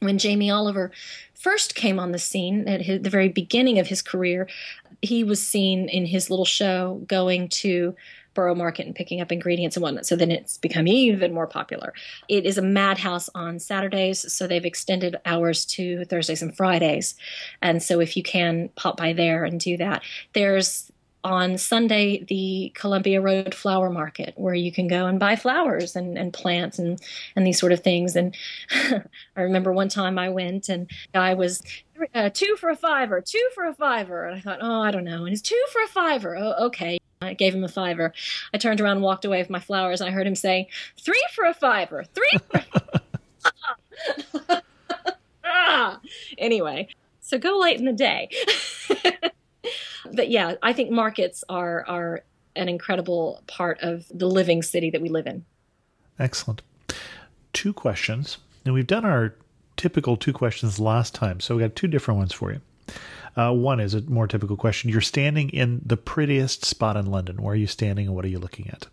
when 0.00 0.18
Jamie 0.18 0.50
Oliver 0.50 0.92
first 1.34 1.74
came 1.74 1.98
on 1.98 2.12
the 2.12 2.18
scene 2.18 2.68
at 2.68 2.82
his, 2.82 3.02
the 3.02 3.10
very 3.10 3.28
beginning 3.28 3.78
of 3.78 3.88
his 3.88 4.02
career, 4.02 4.48
he 5.00 5.24
was 5.24 5.46
seen 5.46 5.88
in 5.88 6.06
his 6.06 6.30
little 6.30 6.44
show 6.44 7.02
going 7.06 7.48
to 7.48 7.96
Borough 8.34 8.54
Market 8.54 8.86
and 8.86 8.94
picking 8.94 9.20
up 9.20 9.32
ingredients 9.32 9.76
and 9.76 9.82
whatnot. 9.82 10.06
So 10.06 10.16
then 10.16 10.30
it's 10.30 10.58
become 10.58 10.86
even 10.86 11.32
more 11.32 11.46
popular. 11.46 11.92
It 12.28 12.44
is 12.44 12.58
a 12.58 12.62
madhouse 12.62 13.28
on 13.34 13.58
Saturdays, 13.58 14.32
so 14.32 14.46
they've 14.46 14.64
extended 14.64 15.16
hours 15.24 15.64
to 15.66 16.04
Thursdays 16.06 16.42
and 16.42 16.56
Fridays. 16.56 17.14
And 17.60 17.82
so 17.82 18.00
if 18.00 18.16
you 18.16 18.22
can 18.22 18.70
pop 18.76 18.96
by 18.96 19.12
there 19.12 19.44
and 19.44 19.60
do 19.60 19.76
that, 19.76 20.02
there's 20.32 20.90
on 21.24 21.56
Sunday 21.56 22.24
the 22.24 22.72
Columbia 22.74 23.20
Road 23.20 23.54
Flower 23.54 23.90
Market 23.90 24.34
where 24.36 24.54
you 24.54 24.72
can 24.72 24.88
go 24.88 25.06
and 25.06 25.20
buy 25.20 25.36
flowers 25.36 25.94
and, 25.94 26.18
and 26.18 26.32
plants 26.32 26.78
and, 26.78 27.00
and 27.36 27.46
these 27.46 27.58
sort 27.58 27.72
of 27.72 27.80
things. 27.80 28.16
And 28.16 28.34
I 29.36 29.40
remember 29.42 29.72
one 29.72 29.88
time 29.88 30.18
I 30.18 30.28
went 30.30 30.68
and 30.68 30.90
I 31.14 31.34
was 31.34 31.62
uh, 32.14 32.30
two 32.30 32.56
for 32.56 32.70
a 32.70 32.76
fiver, 32.76 33.20
two 33.20 33.48
for 33.54 33.64
a 33.64 33.74
fiver. 33.74 34.26
And 34.26 34.36
I 34.36 34.40
thought, 34.40 34.58
oh, 34.60 34.82
I 34.82 34.90
don't 34.90 35.04
know. 35.04 35.24
And 35.24 35.32
it's 35.32 35.42
two 35.42 35.62
for 35.72 35.82
a 35.82 35.88
fiver. 35.88 36.36
Oh, 36.36 36.66
okay. 36.66 36.98
I 37.22 37.34
gave 37.34 37.54
him 37.54 37.64
a 37.64 37.68
fiver. 37.68 38.12
I 38.52 38.58
turned 38.58 38.80
around 38.80 38.96
and 38.96 39.02
walked 39.02 39.24
away 39.24 39.38
with 39.38 39.50
my 39.50 39.60
flowers. 39.60 40.00
And 40.00 40.08
I 40.08 40.12
heard 40.12 40.26
him 40.26 40.34
say, 40.34 40.68
three 40.98 41.22
for 41.34 41.44
a 41.44 41.54
fiver, 41.54 42.04
three 42.14 42.38
for 42.50 42.60
a 44.48 44.62
ah. 45.44 46.00
Anyway, 46.38 46.88
so 47.20 47.38
go 47.38 47.58
late 47.58 47.78
in 47.78 47.84
the 47.84 47.92
day. 47.92 48.28
but 50.12 50.30
yeah, 50.30 50.54
I 50.62 50.72
think 50.72 50.90
markets 50.90 51.44
are 51.48 51.84
are 51.86 52.22
an 52.54 52.68
incredible 52.68 53.42
part 53.46 53.78
of 53.80 54.06
the 54.12 54.26
living 54.26 54.62
city 54.62 54.90
that 54.90 55.00
we 55.00 55.08
live 55.08 55.26
in. 55.26 55.44
excellent. 56.18 56.62
Two 57.52 57.72
questions. 57.72 58.38
And 58.64 58.74
we've 58.74 58.86
done 58.86 59.04
our 59.04 59.34
typical 59.76 60.16
two 60.16 60.32
questions 60.32 60.78
last 60.78 61.14
time, 61.14 61.40
so 61.40 61.56
we 61.56 61.62
got 61.62 61.74
two 61.74 61.88
different 61.88 62.18
ones 62.18 62.32
for 62.32 62.52
you. 62.52 62.60
Uh, 63.36 63.52
one 63.52 63.80
is 63.80 63.94
a 63.94 64.02
more 64.02 64.26
typical 64.26 64.56
question. 64.56 64.90
You're 64.90 65.00
standing 65.00 65.48
in 65.50 65.80
the 65.84 65.96
prettiest 65.96 66.64
spot 66.64 66.96
in 66.96 67.06
London. 67.06 67.42
Where 67.42 67.52
are 67.54 67.56
you 67.56 67.66
standing 67.66 68.06
and 68.06 68.14
what 68.14 68.24
are 68.24 68.28
you 68.28 68.38
looking 68.38 68.68
at? 68.68 68.86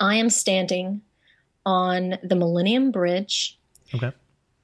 I 0.00 0.16
am 0.16 0.30
standing 0.30 1.02
on 1.64 2.18
the 2.22 2.34
Millennium 2.34 2.90
Bridge, 2.90 3.58
Okay. 3.94 4.10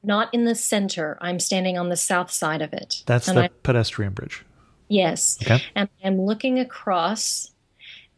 not 0.02 0.32
in 0.34 0.44
the 0.44 0.54
center. 0.54 1.16
I'm 1.20 1.38
standing 1.38 1.78
on 1.78 1.90
the 1.90 1.96
south 1.96 2.30
side 2.30 2.62
of 2.62 2.72
it. 2.72 3.02
That's 3.06 3.28
and 3.28 3.36
the 3.38 3.44
I, 3.44 3.48
pedestrian 3.62 4.12
bridge. 4.14 4.44
yes. 4.88 5.38
Okay. 5.42 5.62
And 5.76 5.88
I'm 6.04 6.20
looking 6.20 6.58
across, 6.58 7.50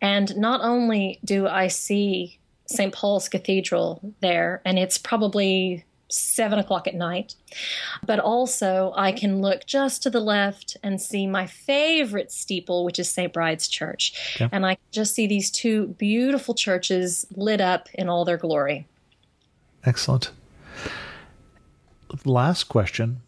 and 0.01 0.35
not 0.37 0.61
only 0.63 1.19
do 1.25 1.47
I 1.47 1.67
see 1.69 2.39
St. 2.67 2.95
Paul's 2.95 3.29
Cathedral 3.29 4.01
there, 4.21 4.63
and 4.65 4.79
it's 4.79 4.97
probably 4.97 5.85
seven 6.13 6.59
o'clock 6.59 6.87
at 6.87 6.95
night, 6.95 7.35
but 8.05 8.19
also 8.19 8.93
I 8.97 9.13
can 9.13 9.41
look 9.41 9.67
just 9.67 10.03
to 10.03 10.11
the 10.11 10.21
left 10.21 10.77
and 10.83 11.01
see 11.01 11.27
my 11.27 11.47
favorite 11.47 12.33
steeple, 12.33 12.85
which 12.85 12.99
is 12.99 13.11
St. 13.11 13.33
Bride's 13.33 13.69
Church. 13.69 14.37
Okay. 14.37 14.49
And 14.53 14.67
I 14.67 14.79
just 14.91 15.15
see 15.15 15.27
these 15.27 15.51
two 15.51 15.89
beautiful 15.99 16.55
churches 16.55 17.27
lit 17.35 17.61
up 17.61 17.89
in 17.95 18.09
all 18.09 18.25
their 18.25 18.37
glory. 18.37 18.87
Excellent. 19.85 20.31
Last 22.25 22.65
question. 22.65 23.23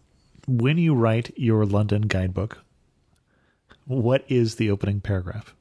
When 0.46 0.76
you 0.76 0.94
write 0.94 1.32
your 1.36 1.64
London 1.64 2.02
guidebook, 2.02 2.58
what 3.86 4.24
is 4.28 4.56
the 4.56 4.70
opening 4.70 5.00
paragraph? 5.00 5.54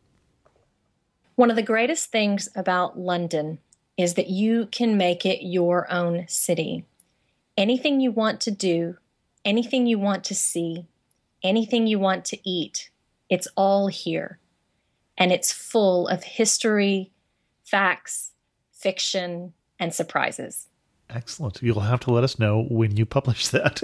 One 1.35 1.49
of 1.49 1.55
the 1.55 1.63
greatest 1.63 2.11
things 2.11 2.49
about 2.55 2.99
London 2.99 3.59
is 3.97 4.15
that 4.15 4.29
you 4.29 4.67
can 4.67 4.97
make 4.97 5.25
it 5.25 5.45
your 5.45 5.91
own 5.91 6.25
city. 6.27 6.85
Anything 7.61 8.01
you 8.01 8.11
want 8.11 8.41
to 8.41 8.49
do, 8.49 8.97
anything 9.45 9.85
you 9.85 9.99
want 9.99 10.23
to 10.23 10.33
see, 10.33 10.87
anything 11.43 11.85
you 11.85 11.99
want 11.99 12.25
to 12.25 12.49
eat, 12.49 12.89
it's 13.29 13.47
all 13.55 13.87
here. 13.87 14.39
And 15.15 15.31
it's 15.31 15.51
full 15.51 16.07
of 16.07 16.23
history, 16.23 17.11
facts, 17.63 18.31
fiction, 18.71 19.53
and 19.77 19.93
surprises. 19.93 20.69
Excellent. 21.07 21.61
You'll 21.61 21.81
have 21.81 21.99
to 22.01 22.11
let 22.11 22.23
us 22.23 22.39
know 22.39 22.63
when 22.63 22.97
you 22.97 23.05
publish 23.05 23.49
that. 23.49 23.79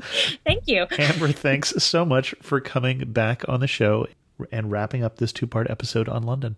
Thank 0.44 0.64
you. 0.66 0.86
Amber, 0.98 1.28
thanks 1.28 1.74
so 1.84 2.04
much 2.04 2.34
for 2.40 2.60
coming 2.60 3.12
back 3.12 3.44
on 3.46 3.60
the 3.60 3.68
show 3.68 4.08
and 4.50 4.70
wrapping 4.70 5.04
up 5.04 5.18
this 5.18 5.32
two 5.32 5.46
part 5.46 5.70
episode 5.70 6.08
on 6.08 6.24
London. 6.24 6.56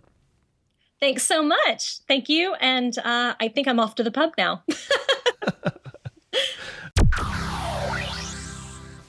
Thanks 1.00 1.24
so 1.24 1.42
much. 1.42 1.98
Thank 2.08 2.30
you. 2.30 2.54
And 2.54 2.96
uh, 2.98 3.34
I 3.38 3.48
think 3.48 3.68
I'm 3.68 3.80
off 3.80 3.96
to 3.96 4.04
the 4.04 4.12
pub 4.12 4.32
now. 4.38 4.62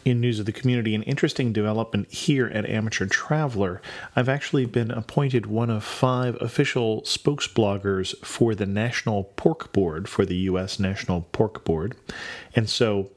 In 0.05 0.21
news 0.21 0.39
of 0.39 0.45
the 0.45 0.51
community, 0.51 0.93
an 0.93 1.01
interesting 1.01 1.51
development 1.51 2.11
here 2.11 2.45
at 2.45 2.69
Amateur 2.69 3.07
Traveler. 3.07 3.81
I've 4.15 4.29
actually 4.29 4.65
been 4.67 4.91
appointed 4.91 5.47
one 5.47 5.71
of 5.71 5.83
five 5.83 6.39
official 6.39 7.01
spokesbloggers 7.01 8.15
for 8.23 8.53
the 8.53 8.67
National 8.67 9.23
Pork 9.23 9.73
Board, 9.73 10.07
for 10.07 10.23
the 10.23 10.35
U.S. 10.35 10.79
National 10.79 11.21
Pork 11.31 11.65
Board. 11.65 11.95
And 12.55 12.69
so 12.69 13.09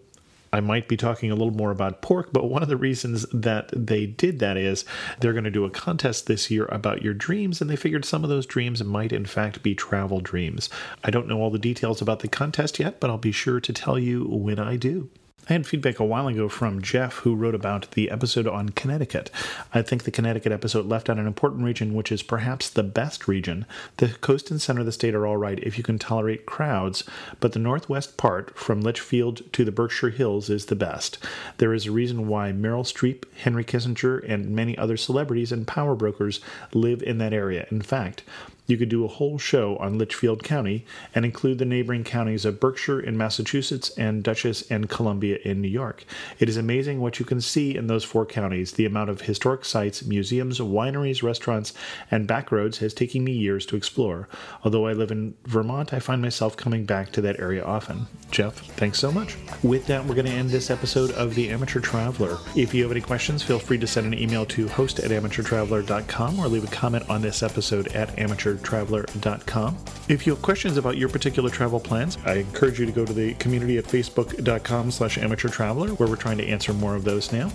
I 0.50 0.60
might 0.60 0.88
be 0.88 0.96
talking 0.96 1.30
a 1.30 1.34
little 1.34 1.52
more 1.52 1.70
about 1.70 2.00
pork, 2.00 2.30
but 2.32 2.48
one 2.48 2.62
of 2.62 2.70
the 2.70 2.76
reasons 2.78 3.26
that 3.34 3.68
they 3.74 4.06
did 4.06 4.38
that 4.38 4.56
is 4.56 4.86
they're 5.20 5.34
going 5.34 5.44
to 5.44 5.50
do 5.50 5.66
a 5.66 5.70
contest 5.70 6.26
this 6.26 6.50
year 6.50 6.64
about 6.70 7.02
your 7.02 7.12
dreams, 7.12 7.60
and 7.60 7.68
they 7.68 7.76
figured 7.76 8.06
some 8.06 8.24
of 8.24 8.30
those 8.30 8.46
dreams 8.46 8.82
might 8.82 9.12
in 9.12 9.26
fact 9.26 9.62
be 9.62 9.74
travel 9.74 10.20
dreams. 10.20 10.70
I 11.04 11.10
don't 11.10 11.28
know 11.28 11.42
all 11.42 11.50
the 11.50 11.58
details 11.58 12.00
about 12.00 12.20
the 12.20 12.28
contest 12.28 12.78
yet, 12.78 12.98
but 12.98 13.10
I'll 13.10 13.18
be 13.18 13.30
sure 13.30 13.60
to 13.60 13.72
tell 13.74 13.98
you 13.98 14.24
when 14.24 14.58
I 14.58 14.76
do. 14.76 15.10
I 15.48 15.54
had 15.54 15.66
feedback 15.66 15.98
a 15.98 16.04
while 16.04 16.28
ago 16.28 16.50
from 16.50 16.82
Jeff, 16.82 17.14
who 17.18 17.34
wrote 17.34 17.54
about 17.54 17.92
the 17.92 18.10
episode 18.10 18.46
on 18.46 18.68
Connecticut. 18.68 19.30
I 19.72 19.80
think 19.80 20.04
the 20.04 20.10
Connecticut 20.10 20.52
episode 20.52 20.84
left 20.84 21.08
out 21.08 21.18
an 21.18 21.26
important 21.26 21.64
region, 21.64 21.94
which 21.94 22.12
is 22.12 22.22
perhaps 22.22 22.68
the 22.68 22.82
best 22.82 23.26
region. 23.26 23.64
The 23.96 24.08
coast 24.08 24.50
and 24.50 24.60
center 24.60 24.80
of 24.80 24.86
the 24.86 24.92
state 24.92 25.14
are 25.14 25.26
all 25.26 25.38
right 25.38 25.58
if 25.60 25.78
you 25.78 25.84
can 25.84 25.98
tolerate 25.98 26.44
crowds, 26.44 27.02
but 27.40 27.52
the 27.52 27.58
northwest 27.58 28.18
part, 28.18 28.58
from 28.58 28.82
Litchfield 28.82 29.50
to 29.54 29.64
the 29.64 29.72
Berkshire 29.72 30.10
Hills, 30.10 30.50
is 30.50 30.66
the 30.66 30.76
best. 30.76 31.16
There 31.56 31.72
is 31.72 31.86
a 31.86 31.92
reason 31.92 32.28
why 32.28 32.52
Meryl 32.52 32.84
Streep, 32.84 33.24
Henry 33.38 33.64
Kissinger, 33.64 34.22
and 34.28 34.50
many 34.50 34.76
other 34.76 34.98
celebrities 34.98 35.50
and 35.50 35.66
power 35.66 35.94
brokers 35.94 36.40
live 36.74 37.02
in 37.02 37.16
that 37.18 37.32
area. 37.32 37.66
In 37.70 37.80
fact, 37.80 38.22
you 38.68 38.76
could 38.76 38.90
do 38.90 39.02
a 39.02 39.08
whole 39.08 39.38
show 39.38 39.78
on 39.78 39.96
Litchfield 39.96 40.44
County 40.44 40.84
and 41.14 41.24
include 41.24 41.58
the 41.58 41.64
neighboring 41.64 42.04
counties 42.04 42.44
of 42.44 42.60
Berkshire 42.60 43.00
in 43.00 43.16
Massachusetts 43.16 43.88
and 43.96 44.22
Dutchess 44.22 44.62
and 44.70 44.90
Columbia 44.90 45.37
in 45.44 45.60
New 45.60 45.68
York. 45.68 46.04
It 46.38 46.48
is 46.48 46.56
amazing 46.56 47.00
what 47.00 47.18
you 47.18 47.24
can 47.24 47.40
see 47.40 47.76
in 47.76 47.86
those 47.86 48.04
four 48.04 48.26
counties. 48.26 48.72
The 48.72 48.86
amount 48.86 49.10
of 49.10 49.22
historic 49.22 49.64
sites, 49.64 50.04
museums, 50.04 50.58
wineries, 50.58 51.22
restaurants, 51.22 51.72
and 52.10 52.26
back 52.26 52.52
roads 52.52 52.78
has 52.78 52.94
taken 52.94 53.24
me 53.24 53.32
years 53.32 53.66
to 53.66 53.76
explore. 53.76 54.28
Although 54.64 54.86
I 54.86 54.92
live 54.92 55.10
in 55.10 55.34
Vermont, 55.44 55.92
I 55.92 56.00
find 56.00 56.22
myself 56.22 56.56
coming 56.56 56.84
back 56.84 57.12
to 57.12 57.20
that 57.22 57.38
area 57.40 57.64
often. 57.64 58.06
Jeff, 58.30 58.54
thanks 58.76 58.98
so 58.98 59.10
much. 59.10 59.36
With 59.62 59.86
that, 59.86 60.04
we're 60.04 60.14
going 60.14 60.26
to 60.26 60.32
end 60.32 60.50
this 60.50 60.70
episode 60.70 61.10
of 61.12 61.34
The 61.34 61.50
Amateur 61.50 61.80
Traveler. 61.80 62.38
If 62.54 62.74
you 62.74 62.82
have 62.82 62.92
any 62.92 63.00
questions, 63.00 63.42
feel 63.42 63.58
free 63.58 63.78
to 63.78 63.86
send 63.86 64.06
an 64.06 64.18
email 64.18 64.44
to 64.46 64.68
host 64.68 64.98
at 64.98 65.10
amateurtraveler.com 65.10 66.38
or 66.38 66.48
leave 66.48 66.64
a 66.64 66.74
comment 66.74 67.08
on 67.08 67.22
this 67.22 67.42
episode 67.42 67.88
at 67.88 68.14
amateurtraveler.com. 68.16 69.78
If 70.08 70.26
you 70.26 70.34
have 70.34 70.42
questions 70.42 70.76
about 70.76 70.96
your 70.96 71.08
particular 71.08 71.50
travel 71.50 71.80
plans, 71.80 72.18
I 72.24 72.34
encourage 72.34 72.80
you 72.80 72.86
to 72.86 72.92
go 72.92 73.04
to 73.04 73.12
the 73.12 73.34
community 73.34 73.78
at 73.78 73.84
facebook.com 73.84 74.90
slash 74.90 75.18
Amateur 75.28 75.50
Traveler, 75.50 75.90
where 75.90 76.08
we're 76.08 76.16
trying 76.16 76.38
to 76.38 76.46
answer 76.48 76.72
more 76.72 76.96
of 76.96 77.04
those 77.04 77.32
now. 77.32 77.52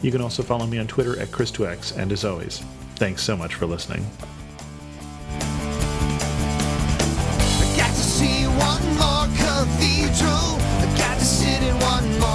You 0.00 0.10
can 0.10 0.22
also 0.22 0.42
follow 0.42 0.66
me 0.66 0.78
on 0.78 0.86
Twitter 0.86 1.20
at 1.20 1.28
Chris2X, 1.28 1.94
and 1.98 2.10
as 2.12 2.24
always, 2.24 2.60
thanks 2.94 3.22
so 3.22 3.36
much 3.36 3.56
for 3.56 3.66
listening. 3.66 4.06
I 5.28 5.44
got 7.76 7.90
to 7.90 7.94
see 7.94 8.44
one 8.46 8.82
more 8.96 9.26
cathedral, 9.36 10.56
I 10.80 10.94
got 10.96 11.18
to 11.18 11.24
sit 11.26 11.62
in 11.62 11.78
one 11.80 12.18
more. 12.20 12.30